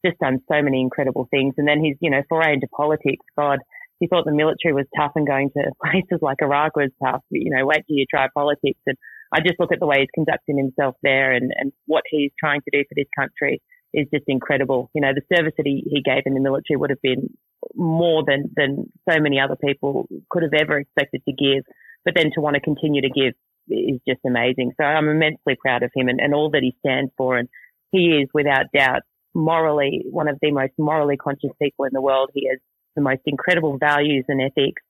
just 0.04 0.18
done 0.18 0.42
so 0.50 0.66
many 0.66 0.82
incredible 0.82 1.28
things. 1.30 1.54
And 1.62 1.68
then 1.68 1.78
he's, 1.78 1.98
you 2.02 2.10
know, 2.10 2.26
foray 2.28 2.54
into 2.54 2.68
politics. 2.74 3.22
God, 3.38 3.60
he 4.00 4.08
thought 4.08 4.26
the 4.26 4.34
military 4.34 4.74
was 4.74 4.86
tough 4.96 5.14
and 5.16 5.28
going 5.28 5.52
to 5.52 5.72
places 5.84 6.20
like 6.22 6.38
Iraq 6.42 6.76
was 6.76 6.92
tough. 7.04 7.22
You 7.30 7.52
know, 7.52 7.66
wait 7.66 7.84
till 7.88 7.98
you 7.98 8.06
try 8.10 8.28
politics. 8.34 8.80
And 8.86 8.98
I 9.34 9.40
just 9.40 9.60
look 9.60 9.72
at 9.72 9.80
the 9.80 9.88
way 9.88 10.00
he's 10.00 10.14
conducting 10.14 10.58
himself 10.58 10.96
there 11.02 11.32
and, 11.32 11.52
and 11.56 11.72
what 11.86 12.04
he's 12.10 12.32
trying 12.40 12.62
to 12.62 12.72
do 12.72 12.84
for 12.88 12.96
this 12.96 13.10
country 13.18 13.62
is 13.94 14.08
just 14.14 14.26
incredible. 14.28 14.90
You 14.94 15.02
know, 15.02 15.14
the 15.14 15.36
service 15.36 15.54
that 15.58 15.66
he, 15.66 15.84
he 15.90 16.02
gave 16.02 16.24
in 16.26 16.34
the 16.34 16.42
military 16.42 16.78
would 16.78 16.90
have 16.90 17.02
been 17.02 17.30
more 17.74 18.24
than, 18.28 18.52
than 18.56 18.92
so 19.10 19.20
many 19.20 19.40
other 19.40 19.56
people 19.56 20.08
could 20.30 20.44
have 20.44 20.54
ever 20.54 20.78
expected 20.78 21.22
to 21.28 21.34
give. 21.34 21.64
But 22.04 22.14
then 22.16 22.32
to 22.36 22.42
want 22.42 22.56
to 22.56 22.60
continue 22.60 23.02
to 23.02 23.10
give 23.10 23.34
is 23.70 24.00
just 24.08 24.20
amazing. 24.28 24.74
So 24.80 24.86
I'm 24.86 25.10
immensely 25.10 25.56
proud 25.60 25.84
of 25.84 25.92
him 25.96 26.08
and, 26.08 26.20
and 26.20 26.36
all 26.36 26.52
that 26.52 26.62
he 26.62 26.76
stands 26.86 27.12
for. 27.18 27.38
And 27.38 27.50
he 27.92 28.22
is 28.22 28.30
without 28.34 28.66
doubt 28.76 29.02
morally 29.34 30.06
one 30.10 30.28
of 30.28 30.38
the 30.42 30.52
most 30.52 30.74
morally 30.78 31.18
conscious 31.18 31.52
people 31.62 31.86
in 31.86 31.92
the 31.94 32.02
world. 32.02 32.30
He 32.34 32.48
has 32.50 32.60
the 32.96 33.02
most 33.02 33.22
incredible 33.26 33.78
values 33.78 34.26
and 34.28 34.42
ethics 34.42 34.82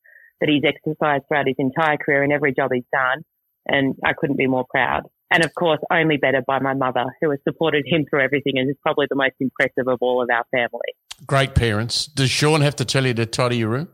that 0.41 0.49
he's 0.49 0.63
exercised 0.65 1.23
throughout 1.27 1.47
his 1.47 1.55
entire 1.59 1.97
career 1.97 2.23
in 2.23 2.31
every 2.31 2.53
job 2.53 2.71
he's 2.73 2.83
done. 2.91 3.23
And 3.67 3.95
I 4.05 4.13
couldn't 4.13 4.37
be 4.37 4.47
more 4.47 4.65
proud. 4.69 5.03
And 5.31 5.43
of 5.43 5.53
course, 5.55 5.79
only 5.91 6.17
better 6.17 6.41
by 6.45 6.59
my 6.59 6.73
mother, 6.75 7.05
who 7.21 7.31
has 7.31 7.39
supported 7.47 7.83
him 7.87 8.05
through 8.09 8.21
everything 8.21 8.53
and 8.57 8.69
is 8.69 8.75
probably 8.83 9.07
the 9.09 9.15
most 9.15 9.33
impressive 9.39 9.87
of 9.87 9.97
all 10.01 10.21
of 10.21 10.29
our 10.31 10.43
family. 10.51 10.91
Great 11.25 11.55
parents. 11.55 12.05
Does 12.05 12.29
Sean 12.29 12.61
have 12.61 12.75
to 12.77 12.85
tell 12.85 13.05
you 13.05 13.13
to 13.15 13.25
tidy 13.25 13.57
your 13.57 13.69
room? 13.69 13.87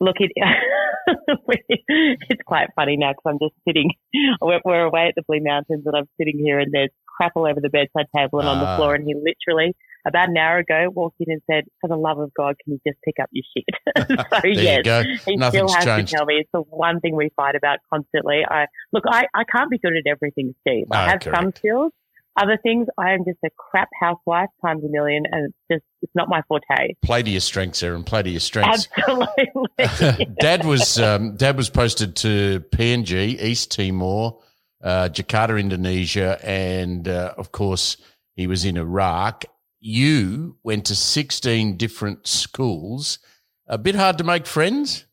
Look, 0.00 0.16
it, 0.18 0.30
it's 1.48 2.42
quite 2.46 2.68
funny 2.74 2.96
now 2.96 3.12
because 3.12 3.22
I'm 3.26 3.38
just 3.38 3.54
sitting, 3.66 3.90
we're, 4.40 4.60
we're 4.64 4.84
away 4.84 5.06
at 5.08 5.14
the 5.16 5.22
Blue 5.26 5.40
Mountains 5.42 5.84
and 5.86 5.94
I'm 5.96 6.08
sitting 6.18 6.38
here 6.38 6.58
and 6.58 6.72
there's 6.72 6.90
crap 7.16 7.32
all 7.34 7.46
over 7.46 7.60
the 7.60 7.68
bedside 7.70 8.06
table 8.16 8.40
and 8.40 8.48
on 8.48 8.58
the 8.58 8.66
Ah. 8.66 8.76
floor. 8.76 8.94
And 8.94 9.04
he 9.06 9.14
literally, 9.14 9.74
about 10.06 10.28
an 10.28 10.36
hour 10.36 10.58
ago, 10.58 10.88
walked 10.94 11.16
in 11.20 11.32
and 11.32 11.42
said, 11.50 11.64
for 11.80 11.88
the 11.88 11.96
love 11.96 12.18
of 12.18 12.32
God, 12.34 12.54
can 12.62 12.74
you 12.74 12.80
just 12.86 13.02
pick 13.04 13.16
up 13.20 13.28
your 13.32 13.44
shit? 13.56 14.08
so, 14.08 14.38
There 14.42 14.50
yes. 14.50 14.76
you 14.78 14.82
go. 14.84 15.02
He 15.02 15.36
still 15.50 15.68
has 15.68 15.84
changed. 15.84 16.10
to 16.10 16.16
tell 16.16 16.26
me. 16.26 16.34
It's 16.36 16.50
the 16.52 16.60
one 16.60 17.00
thing 17.00 17.16
we 17.16 17.30
fight 17.36 17.56
about 17.56 17.78
constantly. 17.92 18.42
I 18.48 18.66
look, 18.92 19.04
I, 19.08 19.26
I 19.34 19.44
can't 19.44 19.70
be 19.70 19.78
good 19.78 19.94
at 19.96 20.08
everything, 20.08 20.54
Steve. 20.60 20.86
I 20.92 21.06
No, 21.06 21.10
have 21.10 21.22
some 21.22 21.52
skills. 21.56 21.92
Other 22.38 22.58
things, 22.62 22.86
I 22.98 23.12
am 23.12 23.24
just 23.24 23.38
a 23.46 23.48
crap 23.56 23.88
housewife 23.98 24.50
times 24.62 24.84
a 24.84 24.88
million, 24.88 25.24
and 25.32 25.46
it's 25.46 25.56
just 25.72 25.84
it's 26.02 26.12
not 26.14 26.28
my 26.28 26.42
forte. 26.46 26.94
Play 27.02 27.22
to 27.22 27.30
your 27.30 27.40
strengths, 27.40 27.82
Erin. 27.82 28.04
Play 28.04 28.24
to 28.24 28.30
your 28.30 28.40
strengths. 28.40 28.88
Absolutely. 28.98 30.26
Dad 30.40 30.66
was 30.66 30.98
um, 31.00 31.36
Dad 31.36 31.56
was 31.56 31.70
posted 31.70 32.14
to 32.16 32.60
PNG, 32.72 33.40
East 33.40 33.70
Timor, 33.70 34.38
uh, 34.84 35.08
Jakarta, 35.10 35.58
Indonesia, 35.58 36.38
and 36.44 37.08
uh, 37.08 37.32
of 37.38 37.52
course 37.52 37.96
he 38.34 38.46
was 38.46 38.66
in 38.66 38.76
Iraq. 38.76 39.46
You 39.88 40.56
went 40.64 40.84
to 40.86 40.96
sixteen 40.96 41.76
different 41.76 42.26
schools. 42.26 43.20
A 43.68 43.78
bit 43.78 43.94
hard 43.94 44.18
to 44.18 44.24
make 44.24 44.44
friends. 44.44 45.06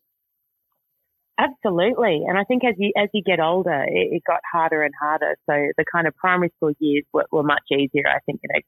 Absolutely, 1.37 2.23
and 2.27 2.39
I 2.39 2.43
think 2.43 2.63
as 2.65 2.73
you 2.79 2.91
as 2.97 3.07
you 3.13 3.21
get 3.23 3.39
older, 3.39 3.83
it, 3.83 4.07
it 4.17 4.23
got 4.25 4.39
harder 4.51 4.81
and 4.81 4.91
harder. 4.99 5.35
So 5.47 5.53
the 5.77 5.85
kind 5.93 6.07
of 6.07 6.15
primary 6.15 6.51
school 6.55 6.71
years 6.79 7.03
were, 7.13 7.27
were 7.31 7.43
much 7.43 7.61
easier. 7.71 8.07
I 8.07 8.17
think 8.25 8.39
you 8.41 8.49
know 8.51 8.61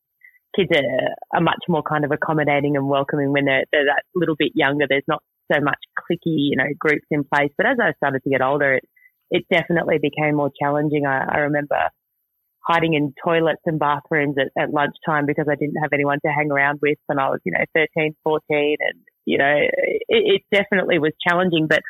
kids 0.56 0.70
are, 0.78 1.40
are 1.40 1.42
much 1.42 1.64
more 1.68 1.82
kind 1.82 2.06
of 2.06 2.12
accommodating 2.12 2.76
and 2.76 2.88
welcoming 2.88 3.32
when 3.32 3.46
they're, 3.46 3.66
they're 3.72 3.86
that 3.86 4.04
little 4.14 4.36
bit 4.38 4.52
younger. 4.54 4.86
There's 4.88 5.08
not 5.08 5.24
so 5.52 5.60
much 5.60 5.80
cliquey, 6.00 6.52
you 6.52 6.56
know, 6.56 6.70
groups 6.78 7.08
in 7.10 7.24
place. 7.24 7.50
But 7.58 7.66
as 7.66 7.78
I 7.82 7.94
started 7.94 8.22
to 8.26 8.30
get 8.30 8.44
older, 8.44 8.76
it, 8.76 8.84
it 9.32 9.46
definitely 9.52 9.98
became 10.00 10.36
more 10.36 10.52
challenging. 10.62 11.08
I, 11.08 11.26
I 11.28 11.38
remember 11.40 11.90
hiding 12.68 12.94
in 12.94 13.14
toilets 13.24 13.62
and 13.66 13.80
bathrooms 13.80 14.36
at, 14.40 14.50
at 14.62 14.72
lunchtime 14.72 15.26
because 15.26 15.46
I 15.50 15.56
didn't 15.56 15.82
have 15.82 15.94
anyone 15.94 16.20
to 16.26 16.32
hang 16.32 16.52
around 16.52 16.80
with 16.82 16.98
when 17.06 17.20
I 17.20 17.30
was, 17.30 17.40
you 17.46 17.52
know, 17.52 17.64
13, 17.76 18.16
14. 18.24 18.42
And, 18.80 19.00
you 19.26 19.38
know, 19.38 19.56
it, 19.56 20.02
it 20.10 20.42
definitely 20.52 21.00
was 21.00 21.12
challenging. 21.28 21.68
But 21.70 21.82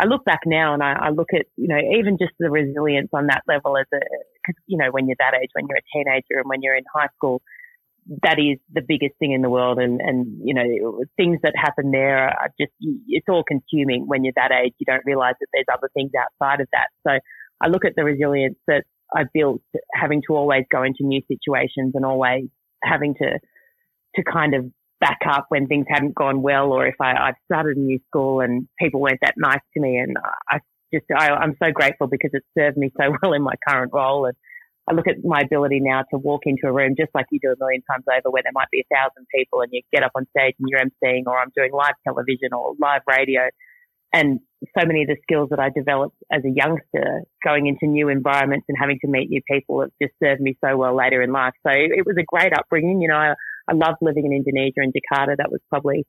I 0.00 0.06
look 0.06 0.24
back 0.24 0.40
now 0.44 0.74
and 0.74 0.82
I, 0.82 0.94
I, 1.00 1.10
look 1.10 1.28
at, 1.32 1.46
you 1.56 1.68
know, 1.68 1.78
even 1.98 2.18
just 2.18 2.32
the 2.40 2.50
resilience 2.50 3.10
on 3.12 3.28
that 3.28 3.42
level 3.46 3.76
as 3.78 3.86
a, 3.94 3.98
cause, 4.44 4.56
you 4.66 4.76
know, 4.76 4.90
when 4.90 5.06
you're 5.06 5.16
that 5.20 5.38
age, 5.40 5.50
when 5.52 5.66
you're 5.68 5.78
a 5.78 5.90
teenager 5.94 6.40
and 6.40 6.48
when 6.48 6.62
you're 6.62 6.76
in 6.76 6.84
high 6.92 7.08
school, 7.16 7.40
that 8.22 8.38
is 8.38 8.58
the 8.72 8.82
biggest 8.86 9.14
thing 9.20 9.32
in 9.32 9.40
the 9.40 9.48
world. 9.48 9.78
And, 9.78 10.00
and, 10.00 10.40
you 10.44 10.52
know, 10.52 11.00
things 11.16 11.38
that 11.44 11.54
happen 11.56 11.92
there 11.92 12.18
are 12.18 12.50
just, 12.60 12.72
it's 13.06 13.26
all 13.28 13.44
consuming 13.46 14.06
when 14.06 14.24
you're 14.24 14.34
that 14.36 14.50
age. 14.50 14.74
You 14.78 14.86
don't 14.86 15.06
realize 15.06 15.34
that 15.38 15.46
there's 15.52 15.70
other 15.72 15.88
things 15.94 16.10
outside 16.18 16.60
of 16.60 16.68
that. 16.72 16.88
So 17.06 17.18
I 17.60 17.68
look 17.68 17.84
at 17.84 17.92
the 17.96 18.04
resilience 18.04 18.58
that 18.66 18.84
I 19.14 19.24
built 19.32 19.62
having 19.92 20.22
to 20.28 20.34
always 20.34 20.64
go 20.70 20.82
into 20.82 21.04
new 21.04 21.20
situations 21.28 21.92
and 21.94 22.04
always 22.04 22.44
having 22.82 23.14
to, 23.14 23.38
to 24.16 24.22
kind 24.22 24.54
of 24.54 24.66
back 25.00 25.18
up 25.28 25.46
when 25.48 25.66
things 25.66 25.86
hadn't 25.88 26.14
gone 26.14 26.42
well 26.42 26.72
or 26.72 26.86
if 26.86 26.94
I, 27.00 27.12
I've 27.12 27.34
started 27.44 27.76
a 27.76 27.80
new 27.80 27.98
school 28.08 28.40
and 28.40 28.68
people 28.78 29.00
weren't 29.00 29.20
that 29.22 29.34
nice 29.36 29.60
to 29.74 29.80
me. 29.80 29.98
And 29.98 30.16
I 30.48 30.58
just, 30.92 31.06
I, 31.16 31.30
I'm 31.30 31.56
so 31.62 31.70
grateful 31.72 32.06
because 32.06 32.30
it 32.32 32.42
served 32.58 32.76
me 32.76 32.90
so 32.98 33.12
well 33.22 33.32
in 33.32 33.42
my 33.42 33.54
current 33.68 33.92
role. 33.92 34.26
And 34.26 34.34
I 34.88 34.94
look 34.94 35.08
at 35.08 35.24
my 35.24 35.40
ability 35.40 35.80
now 35.80 36.02
to 36.10 36.18
walk 36.18 36.42
into 36.44 36.66
a 36.66 36.72
room 36.72 36.94
just 36.98 37.10
like 37.14 37.26
you 37.30 37.38
do 37.40 37.52
a 37.52 37.56
million 37.58 37.82
times 37.90 38.04
over 38.08 38.30
where 38.30 38.42
there 38.42 38.52
might 38.54 38.70
be 38.70 38.84
a 38.84 38.94
thousand 38.94 39.26
people 39.34 39.60
and 39.60 39.70
you 39.72 39.82
get 39.92 40.02
up 40.02 40.12
on 40.14 40.26
stage 40.36 40.54
and 40.58 40.68
you're 40.68 40.80
emceeing 40.80 41.24
or 41.26 41.38
I'm 41.38 41.52
doing 41.56 41.72
live 41.72 41.94
television 42.04 42.52
or 42.52 42.74
live 42.80 43.02
radio. 43.08 43.48
And 44.14 44.38
so 44.78 44.86
many 44.86 45.02
of 45.02 45.08
the 45.08 45.16
skills 45.24 45.48
that 45.50 45.58
I 45.58 45.70
developed 45.70 46.16
as 46.30 46.42
a 46.44 46.48
youngster 46.48 47.22
going 47.44 47.66
into 47.66 47.86
new 47.86 48.08
environments 48.08 48.66
and 48.68 48.78
having 48.78 49.00
to 49.00 49.08
meet 49.08 49.28
new 49.28 49.42
people 49.50 49.80
have 49.80 49.90
just 50.00 50.14
served 50.22 50.40
me 50.40 50.56
so 50.64 50.76
well 50.76 50.96
later 50.96 51.20
in 51.20 51.32
life. 51.32 51.52
So 51.66 51.72
it 51.74 52.06
was 52.06 52.14
a 52.16 52.22
great 52.22 52.52
upbringing. 52.56 53.02
You 53.02 53.08
know, 53.08 53.16
I, 53.16 53.34
I 53.68 53.74
loved 53.74 53.98
living 54.00 54.24
in 54.24 54.32
Indonesia 54.32 54.86
and 54.86 54.94
Jakarta. 54.94 55.36
That 55.36 55.50
was 55.50 55.60
probably, 55.68 56.06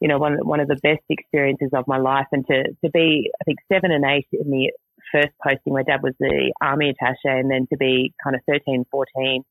you 0.00 0.08
know, 0.08 0.18
one, 0.18 0.36
one 0.46 0.60
of 0.60 0.68
the 0.68 0.78
best 0.82 1.00
experiences 1.08 1.70
of 1.72 1.84
my 1.88 1.96
life. 1.96 2.26
And 2.30 2.46
to, 2.46 2.64
to 2.84 2.90
be, 2.90 3.30
I 3.40 3.44
think 3.44 3.58
seven 3.72 3.90
and 3.90 4.04
eight 4.04 4.28
in 4.32 4.50
the 4.50 4.70
first 5.10 5.32
posting 5.42 5.72
where 5.72 5.82
dad 5.82 6.02
was 6.02 6.12
the 6.20 6.52
army 6.60 6.90
attache 6.90 7.16
and 7.24 7.50
then 7.50 7.66
to 7.70 7.78
be 7.78 8.12
kind 8.22 8.36
of 8.36 8.42
13, 8.46 8.84
14 8.90 9.44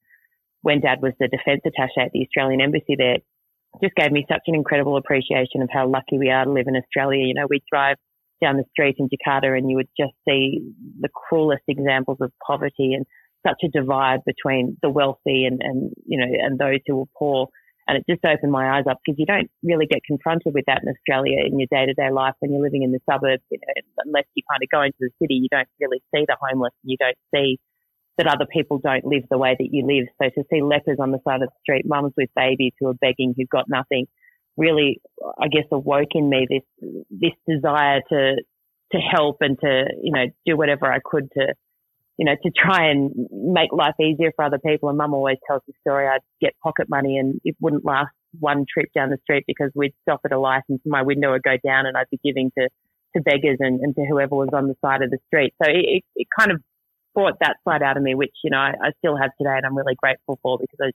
when 0.62 0.82
dad 0.82 1.02
was 1.02 1.14
the 1.20 1.28
defence 1.28 1.62
attache 1.66 2.02
at 2.02 2.12
the 2.12 2.22
Australian 2.22 2.62
embassy 2.62 2.96
there 2.98 3.18
just 3.82 3.96
gave 3.96 4.12
me 4.12 4.26
such 4.30 4.42
an 4.48 4.56
incredible 4.56 4.98
appreciation 4.98 5.62
of 5.62 5.70
how 5.72 5.88
lucky 5.88 6.18
we 6.18 6.30
are 6.30 6.46
to 6.46 6.52
live 6.52 6.68
in 6.68 6.76
Australia. 6.76 7.26
You 7.26 7.34
know, 7.34 7.48
we 7.50 7.62
drive 7.72 7.98
down 8.42 8.58
the 8.58 8.66
street 8.72 8.96
in 9.00 9.08
Jakarta 9.10 9.58
and 9.58 9.70
you 9.70 9.78
would 9.78 9.90
just 9.98 10.14
see 10.28 10.62
the 11.00 11.10
cruelest 11.10 11.64
examples 11.68 12.18
of 12.22 12.32
poverty 12.46 12.94
and 12.94 13.06
such 13.46 13.62
a 13.64 13.70
divide 13.70 14.20
between 14.26 14.78
the 14.82 14.90
wealthy 14.90 15.46
and, 15.46 15.62
and 15.62 15.92
you 16.06 16.18
know, 16.18 16.26
and 16.26 16.58
those 16.58 16.80
who 16.88 17.02
are 17.02 17.12
poor. 17.18 17.48
And 17.88 17.98
it 17.98 18.06
just 18.10 18.26
opened 18.26 18.52
my 18.52 18.78
eyes 18.78 18.86
up 18.90 18.98
because 19.06 19.20
you 19.20 19.28
don't 19.28 19.50
really 19.62 19.86
get 19.86 20.02
confronted 20.08 20.54
with 20.56 20.66
that 20.66 20.82
in 20.82 20.90
Australia 20.90 21.46
in 21.46 21.60
your 21.60 21.70
day 21.70 21.86
to 21.86 21.94
day 21.94 22.10
life 22.12 22.34
when 22.40 22.52
you're 22.52 22.64
living 22.64 22.82
in 22.82 22.92
the 22.92 23.00
suburbs. 23.10 23.44
You 23.52 23.60
know, 23.62 23.74
unless 24.06 24.26
you 24.34 24.42
kind 24.50 24.64
of 24.64 24.70
go 24.74 24.82
into 24.82 24.98
the 25.00 25.14
city, 25.22 25.36
you 25.36 25.50
don't 25.52 25.70
really 25.80 26.02
see 26.14 26.26
the 26.28 26.36
homeless. 26.42 26.74
You 26.84 26.98
don't 26.98 27.18
see 27.34 27.60
that 28.18 28.28
other 28.28 28.46
people 28.52 28.80
don't 28.80 29.06
live 29.06 29.24
the 29.30 29.38
way 29.38 29.56
that 29.58 29.70
you 29.72 29.86
live. 29.86 30.08
So 30.22 30.30
to 30.42 30.48
see 30.50 30.62
lepers 30.62 30.98
on 31.00 31.12
the 31.12 31.20
side 31.28 31.42
of 31.42 31.50
the 31.50 31.60
street, 31.62 31.86
mums 31.86 32.14
with 32.16 32.30
babies 32.36 32.74
who 32.80 32.88
are 32.88 32.94
begging, 32.94 33.34
who've 33.36 33.50
got 33.50 33.66
nothing, 33.68 34.08
really, 34.58 35.02
I 35.40 35.48
guess, 35.48 35.66
awoke 35.72 36.16
in 36.16 36.30
me 36.30 36.48
this 36.50 36.92
this 37.10 37.34
desire 37.48 38.02
to 38.10 38.36
to 38.92 38.98
help 38.98 39.38
and 39.42 39.60
to 39.60 39.86
you 40.02 40.12
know 40.12 40.26
do 40.46 40.56
whatever 40.56 40.92
I 40.92 41.00
could 41.04 41.30
to 41.34 41.54
you 42.18 42.26
know, 42.26 42.36
to 42.44 42.52
try 42.52 42.90
and 42.90 43.12
make 43.32 43.72
life 43.74 43.96
easier 44.00 44.32
for 44.36 44.46
other 44.46 44.60
people. 44.60 44.90
And 44.90 44.98
mum 44.98 45.14
always 45.14 45.38
tells 45.48 45.62
the 45.68 45.74
story. 45.82 46.08
I'd 46.08 46.22
get 46.40 46.54
pocket 46.64 46.88
money 46.90 47.18
and 47.18 47.42
it 47.44 47.56
wouldn't 47.60 47.84
last 47.84 48.14
one 48.40 48.66
trip 48.72 48.90
down 48.96 49.10
the 49.10 49.18
street 49.24 49.44
because 49.48 49.72
we'd 49.76 49.94
stop 50.02 50.22
at 50.26 50.32
a 50.32 50.40
light 50.40 50.64
and 50.70 50.80
my 50.86 51.02
window 51.02 51.32
would 51.32 51.44
go 51.44 51.58
down 51.64 51.86
and 51.86 51.98
I'd 51.98 52.10
be 52.10 52.20
giving 52.24 52.52
to, 52.58 52.70
to 53.16 53.22
beggars 53.22 53.58
and, 53.60 53.82
and 53.82 53.96
to 53.96 54.06
whoever 54.10 54.36
was 54.36 54.50
on 54.54 54.68
the 54.68 54.76
side 54.84 55.02
of 55.02 55.10
the 55.10 55.18
street. 55.28 55.54
So 55.62 55.70
it, 55.70 56.04
it 56.16 56.28
kind 56.38 56.52
of 56.52 56.62
brought 57.16 57.40
that 57.40 57.58
side 57.68 57.82
out 57.82 57.98
of 57.98 58.04
me, 58.04 58.14
which, 58.14 58.36
you 58.44 58.52
know, 58.52 58.58
I, 58.58 58.74
I 58.82 58.92
still 59.00 59.18
have 59.18 59.32
today 59.38 59.56
and 59.56 59.66
I'm 59.66 59.78
really 59.78 59.96
grateful 59.96 60.38
for 60.44 60.60
because 60.60 60.80
I, 60.82 60.92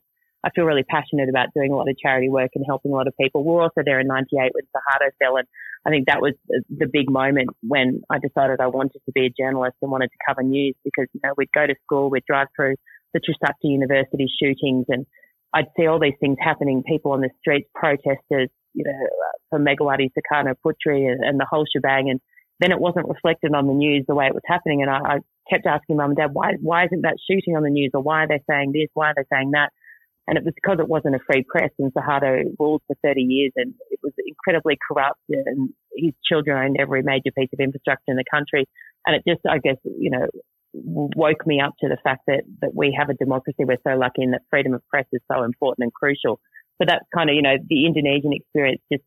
I 0.46 0.50
feel 0.54 0.64
really 0.64 0.84
passionate 0.84 1.28
about 1.28 1.48
doing 1.54 1.72
a 1.72 1.76
lot 1.76 1.88
of 1.88 1.98
charity 1.98 2.28
work 2.28 2.50
and 2.54 2.64
helping 2.66 2.92
a 2.92 2.94
lot 2.94 3.08
of 3.08 3.14
people. 3.20 3.44
We 3.44 3.52
were 3.52 3.62
also 3.62 3.82
there 3.84 4.00
in 4.00 4.06
98 4.06 4.52
when 4.54 4.64
Suharto 4.64 5.10
fell 5.18 5.36
and 5.36 5.48
I 5.84 5.90
think 5.90 6.06
that 6.06 6.20
was 6.20 6.34
the 6.48 6.86
big 6.86 7.10
moment 7.10 7.50
when 7.62 8.02
I 8.10 8.18
decided 8.18 8.60
I 8.60 8.66
wanted 8.66 9.00
to 9.06 9.12
be 9.12 9.26
a 9.26 9.30
journalist 9.30 9.76
and 9.80 9.90
wanted 9.90 10.08
to 10.08 10.18
cover 10.28 10.42
news 10.42 10.76
because, 10.84 11.06
you 11.14 11.20
know, 11.24 11.32
we'd 11.36 11.52
go 11.54 11.66
to 11.66 11.74
school, 11.84 12.10
we'd 12.10 12.24
drive 12.26 12.48
through 12.54 12.76
the 13.14 13.20
Trisakti 13.20 13.70
University 13.72 14.26
shootings 14.40 14.86
and 14.88 15.06
I'd 15.52 15.66
see 15.76 15.86
all 15.86 15.98
these 15.98 16.14
things 16.20 16.36
happening, 16.40 16.82
people 16.86 17.12
on 17.12 17.22
the 17.22 17.30
streets, 17.40 17.68
protesters, 17.74 18.50
you 18.74 18.84
know, 18.84 18.92
for 19.48 19.58
Megawati 19.58 20.10
Sukarno 20.16 20.54
Putri 20.64 21.10
and, 21.10 21.24
and, 21.24 21.40
the 21.40 21.46
whole 21.48 21.64
shebang. 21.74 22.08
And 22.08 22.20
then 22.60 22.72
it 22.72 22.78
wasn't 22.78 23.08
reflected 23.08 23.54
on 23.54 23.66
the 23.66 23.72
news 23.72 24.04
the 24.06 24.14
way 24.14 24.26
it 24.26 24.34
was 24.34 24.42
happening. 24.46 24.82
And 24.82 24.90
I, 24.90 24.98
I 24.98 25.18
kept 25.48 25.66
asking 25.66 25.96
mum 25.96 26.10
and 26.10 26.16
dad, 26.16 26.30
why, 26.32 26.52
why 26.60 26.84
isn't 26.84 27.02
that 27.02 27.16
shooting 27.28 27.56
on 27.56 27.62
the 27.62 27.70
news? 27.70 27.90
Or 27.94 28.02
why 28.02 28.24
are 28.24 28.28
they 28.28 28.42
saying 28.48 28.72
this? 28.72 28.88
Why 28.92 29.08
are 29.08 29.14
they 29.16 29.24
saying 29.32 29.52
that? 29.52 29.70
And 30.28 30.36
it 30.36 30.44
was 30.44 30.54
because 30.54 30.78
it 30.78 30.88
wasn't 30.88 31.16
a 31.16 31.24
free 31.26 31.44
press 31.48 31.70
and 31.78 31.92
Suharto 31.92 32.44
ruled 32.60 32.82
for 32.86 32.94
30 33.02 33.22
years 33.22 33.52
and 33.56 33.74
it 33.90 33.98
was 34.02 34.12
incredibly 34.24 34.78
corrupt 34.86 35.18
and 35.28 35.70
his 35.96 36.12
children 36.22 36.56
owned 36.56 36.76
every 36.78 37.02
major 37.02 37.32
piece 37.36 37.48
of 37.52 37.58
infrastructure 37.58 38.12
in 38.12 38.16
the 38.16 38.24
country. 38.30 38.68
And 39.06 39.16
it 39.16 39.22
just, 39.26 39.40
I 39.48 39.58
guess, 39.58 39.76
you 39.84 40.10
know, 40.10 40.26
woke 40.72 41.46
me 41.46 41.60
up 41.60 41.74
to 41.80 41.88
the 41.88 41.96
fact 42.04 42.22
that, 42.28 42.42
that 42.60 42.74
we 42.74 42.94
have 42.96 43.08
a 43.08 43.14
democracy. 43.14 43.64
We're 43.64 43.82
so 43.82 43.96
lucky 43.96 44.22
and 44.22 44.34
that 44.34 44.42
freedom 44.50 44.74
of 44.74 44.86
press 44.88 45.06
is 45.12 45.22
so 45.32 45.42
important 45.42 45.84
and 45.84 45.92
crucial. 45.92 46.38
So 46.80 46.86
that's 46.86 47.04
kind 47.12 47.28
of, 47.28 47.34
you 47.34 47.42
know, 47.42 47.56
the 47.68 47.86
Indonesian 47.86 48.32
experience 48.32 48.82
just 48.92 49.02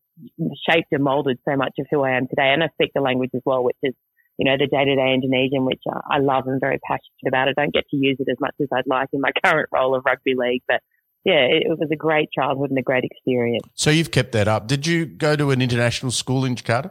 shaped 0.68 0.88
and 0.92 1.04
molded 1.04 1.38
so 1.48 1.56
much 1.56 1.72
of 1.78 1.86
who 1.90 2.02
I 2.02 2.16
am 2.16 2.26
today. 2.28 2.52
And 2.52 2.62
I 2.62 2.68
speak 2.74 2.92
the 2.94 3.00
language 3.00 3.30
as 3.34 3.42
well, 3.44 3.64
which 3.64 3.76
is, 3.82 3.94
you 4.38 4.44
know, 4.44 4.56
the 4.58 4.66
day 4.66 4.84
to 4.84 4.96
day 4.96 5.14
Indonesian, 5.14 5.64
which 5.64 5.82
I 6.10 6.18
love 6.18 6.46
and 6.46 6.60
very 6.60 6.78
passionate 6.86 7.28
about. 7.28 7.48
I 7.48 7.52
don't 7.52 7.72
get 7.72 7.84
to 7.90 7.96
use 7.96 8.16
it 8.18 8.30
as 8.30 8.38
much 8.40 8.54
as 8.60 8.68
I'd 8.72 8.86
like 8.86 9.08
in 9.12 9.20
my 9.20 9.30
current 9.44 9.68
role 9.72 9.94
of 9.94 10.04
rugby 10.04 10.34
league, 10.36 10.62
but 10.68 10.80
yeah, 11.24 11.46
it, 11.48 11.78
was 11.78 11.88
a 11.90 11.96
great 11.96 12.28
childhood 12.32 12.70
and 12.70 12.78
a 12.78 12.82
great 12.82 13.04
experience. 13.04 13.64
So 13.74 13.90
you've 13.90 14.10
kept 14.10 14.32
that 14.32 14.46
up. 14.46 14.66
Did 14.66 14.86
you 14.86 15.06
go 15.06 15.36
to 15.36 15.50
an 15.52 15.62
international 15.62 16.12
school 16.12 16.44
in 16.44 16.54
Jakarta? 16.54 16.90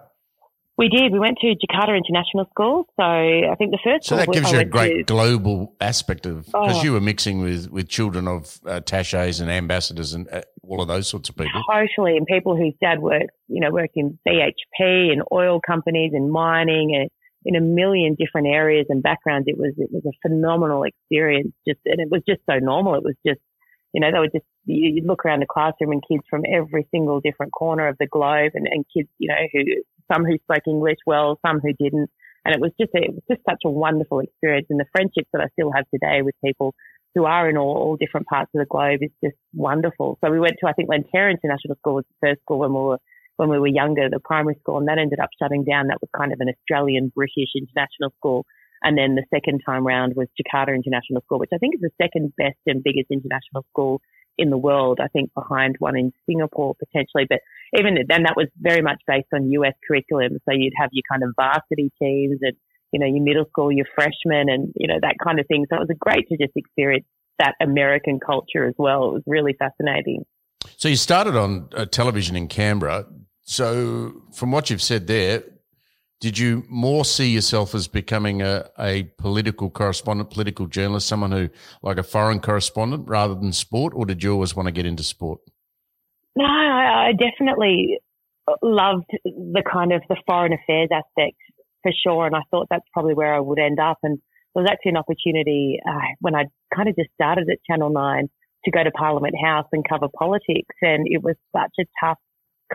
We 0.75 0.89
did. 0.89 1.11
We 1.13 1.19
went 1.19 1.37
to 1.39 1.47
Jakarta 1.47 1.95
International 1.95 2.45
School. 2.49 2.87
So 2.95 3.03
I 3.03 3.53
think 3.57 3.71
the 3.71 3.79
first. 3.83 4.05
So 4.05 4.15
that 4.15 4.31
gives 4.31 4.51
you 4.51 4.59
a 4.59 4.65
great 4.65 5.07
to, 5.07 5.13
global 5.13 5.75
aspect 5.79 6.25
of 6.25 6.45
because 6.47 6.79
oh, 6.79 6.83
you 6.83 6.93
were 6.93 7.01
mixing 7.01 7.41
with 7.41 7.69
with 7.69 7.87
children 7.87 8.27
of 8.27 8.59
uh, 8.65 8.73
attaches 8.73 9.39
and 9.39 9.51
ambassadors 9.51 10.13
and 10.13 10.27
uh, 10.29 10.41
all 10.67 10.81
of 10.81 10.87
those 10.87 11.07
sorts 11.07 11.29
of 11.29 11.35
people. 11.35 11.61
Totally, 11.71 12.17
and 12.17 12.25
people 12.25 12.57
whose 12.57 12.73
dad 12.81 12.99
worked, 12.99 13.31
you 13.47 13.61
know, 13.61 13.69
worked 13.69 13.95
in 13.95 14.17
BHP 14.27 15.11
and 15.11 15.21
oil 15.31 15.59
companies 15.65 16.11
and 16.13 16.31
mining 16.31 16.95
and 16.95 17.09
in 17.45 17.55
a 17.55 17.61
million 17.61 18.15
different 18.15 18.47
areas 18.47 18.87
and 18.89 19.03
backgrounds. 19.03 19.47
It 19.47 19.57
was 19.57 19.73
it 19.77 19.89
was 19.91 20.03
a 20.07 20.27
phenomenal 20.27 20.83
experience. 20.83 21.53
Just 21.67 21.81
and 21.85 21.99
it 21.99 22.09
was 22.09 22.23
just 22.27 22.41
so 22.49 22.57
normal. 22.57 22.95
It 22.95 23.03
was 23.03 23.15
just 23.25 23.41
you 23.93 24.01
know, 24.01 24.11
they 24.11 24.19
would 24.19 24.31
just, 24.33 24.45
you'd 24.65 25.05
look 25.05 25.23
around 25.23 25.41
the 25.41 25.45
classroom 25.45 25.91
and 25.91 26.03
kids 26.07 26.23
from 26.27 26.41
every 26.51 26.87
single 26.89 27.21
different 27.21 27.51
corner 27.51 27.87
of 27.87 27.95
the 27.99 28.07
globe 28.07 28.53
and, 28.55 28.67
and 28.67 28.83
kids, 28.91 29.07
you 29.19 29.29
know, 29.29 29.35
who, 29.53 29.61
some 30.11 30.25
who 30.25 30.37
spoke 30.43 30.63
English 30.67 30.99
well, 31.05 31.39
some 31.45 31.59
who 31.59 31.73
didn't. 31.73 32.09
And 32.45 32.53
it 32.53 32.59
was 32.59 32.71
just, 32.79 32.91
a, 32.95 33.01
it 33.01 33.13
was 33.13 33.23
just 33.29 33.41
such 33.49 33.61
a 33.65 33.69
wonderful 33.69 34.19
experience. 34.19 34.67
And 34.69 34.79
the 34.79 34.85
friendships 34.91 35.29
that 35.31 35.41
I 35.41 35.47
still 35.53 35.71
have 35.71 35.85
today 35.93 36.21
with 36.21 36.35
people 36.43 36.75
who 37.15 37.25
are 37.25 37.49
in 37.49 37.57
all, 37.57 37.77
all 37.77 37.95
different 37.95 38.27
parts 38.27 38.51
of 38.53 38.59
the 38.59 38.65
globe 38.65 38.99
is 39.01 39.11
just 39.23 39.37
wonderful. 39.53 40.17
So 40.23 40.31
we 40.31 40.39
went 40.39 40.55
to, 40.59 40.67
I 40.67 40.73
think, 40.73 40.89
Lentera 40.89 41.31
International 41.31 41.75
School 41.77 41.95
was 41.95 42.05
the 42.09 42.27
first 42.27 42.41
school 42.41 42.59
when 42.59 42.73
we 42.73 42.79
were, 42.79 42.97
when 43.37 43.49
we 43.49 43.59
were 43.59 43.67
younger, 43.67 44.09
the 44.09 44.19
primary 44.19 44.55
school, 44.59 44.77
and 44.77 44.87
that 44.87 44.97
ended 44.97 45.19
up 45.19 45.29
shutting 45.41 45.63
down. 45.63 45.87
That 45.87 46.01
was 46.01 46.09
kind 46.15 46.33
of 46.33 46.39
an 46.41 46.49
Australian 46.49 47.11
British 47.15 47.53
international 47.55 48.11
school. 48.17 48.45
And 48.83 48.97
then 48.97 49.15
the 49.15 49.23
second 49.33 49.61
time 49.65 49.87
round 49.87 50.15
was 50.15 50.27
Jakarta 50.39 50.75
International 50.75 51.21
School, 51.21 51.39
which 51.39 51.51
I 51.53 51.57
think 51.57 51.75
is 51.75 51.81
the 51.81 51.91
second 52.01 52.33
best 52.37 52.59
and 52.65 52.83
biggest 52.83 53.07
international 53.09 53.65
school 53.69 54.01
in 54.37 54.49
the 54.49 54.57
world. 54.57 54.99
I 55.01 55.07
think 55.07 55.31
behind 55.33 55.75
one 55.79 55.97
in 55.97 56.11
Singapore 56.27 56.75
potentially, 56.75 57.25
but 57.29 57.39
even 57.77 57.95
then 58.07 58.23
that 58.23 58.35
was 58.35 58.47
very 58.59 58.81
much 58.81 59.01
based 59.07 59.27
on 59.33 59.51
US 59.51 59.73
curriculum. 59.87 60.37
So 60.45 60.53
you'd 60.53 60.73
have 60.77 60.89
your 60.91 61.03
kind 61.09 61.23
of 61.23 61.29
varsity 61.35 61.91
teams 62.01 62.39
and, 62.41 62.53
you 62.91 62.99
know, 62.99 63.05
your 63.05 63.23
middle 63.23 63.45
school, 63.45 63.71
your 63.71 63.85
freshmen 63.95 64.49
and, 64.49 64.73
you 64.75 64.87
know, 64.87 64.99
that 65.01 65.15
kind 65.23 65.39
of 65.39 65.47
thing. 65.47 65.65
So 65.69 65.77
it 65.77 65.87
was 65.87 65.97
great 65.99 66.27
to 66.29 66.37
just 66.37 66.53
experience 66.55 67.05
that 67.39 67.55
American 67.61 68.19
culture 68.19 68.65
as 68.65 68.75
well. 68.77 69.09
It 69.09 69.13
was 69.13 69.23
really 69.25 69.53
fascinating. 69.57 70.25
So 70.77 70.87
you 70.87 70.95
started 70.95 71.35
on 71.35 71.69
uh, 71.75 71.85
television 71.85 72.35
in 72.35 72.47
Canberra. 72.47 73.05
So 73.43 74.23
from 74.33 74.51
what 74.51 74.69
you've 74.69 74.81
said 74.81 75.07
there, 75.07 75.43
did 76.23 76.37
you 76.37 76.63
more 76.69 77.03
see 77.03 77.29
yourself 77.29 77.75
as 77.75 77.89
becoming 77.89 78.41
a, 78.41 78.65
a 78.79 79.03
political 79.17 79.69
correspondent, 79.69 80.29
political 80.29 80.67
journalist, 80.67 81.05
someone 81.05 81.33
who, 81.33 81.49
like 81.81 81.97
a 81.97 82.03
foreign 82.03 82.39
correspondent 82.39 83.09
rather 83.09 83.35
than 83.35 83.51
sport, 83.51 83.91
or 83.93 84.05
did 84.05 84.23
you 84.23 84.31
always 84.31 84.55
want 84.55 84.67
to 84.67 84.71
get 84.71 84.85
into 84.85 85.03
sport? 85.03 85.41
No, 86.37 86.45
I 86.45 87.11
definitely 87.11 87.99
loved 88.61 89.11
the 89.25 89.63
kind 89.69 89.91
of 89.91 90.01
the 90.07 90.15
foreign 90.25 90.53
affairs 90.53 90.87
aspect 90.93 91.35
for 91.81 91.91
sure. 91.91 92.25
And 92.25 92.37
I 92.37 92.43
thought 92.49 92.67
that's 92.69 92.87
probably 92.93 93.15
where 93.15 93.33
I 93.33 93.41
would 93.41 93.59
end 93.59 93.81
up. 93.81 93.97
And 94.01 94.17
there 94.55 94.63
was 94.63 94.69
actually 94.71 94.91
an 94.91 95.03
opportunity 95.03 95.81
uh, 95.85 96.07
when 96.21 96.35
I 96.35 96.45
kind 96.73 96.87
of 96.87 96.95
just 96.95 97.09
started 97.15 97.49
at 97.51 97.57
Channel 97.69 97.89
9 97.89 98.29
to 98.63 98.71
go 98.71 98.81
to 98.81 98.91
Parliament 98.91 99.35
House 99.43 99.67
and 99.73 99.83
cover 99.87 100.07
politics. 100.17 100.73
And 100.81 101.05
it 101.05 101.21
was 101.21 101.35
such 101.53 101.73
a 101.81 101.83
tough 101.99 102.17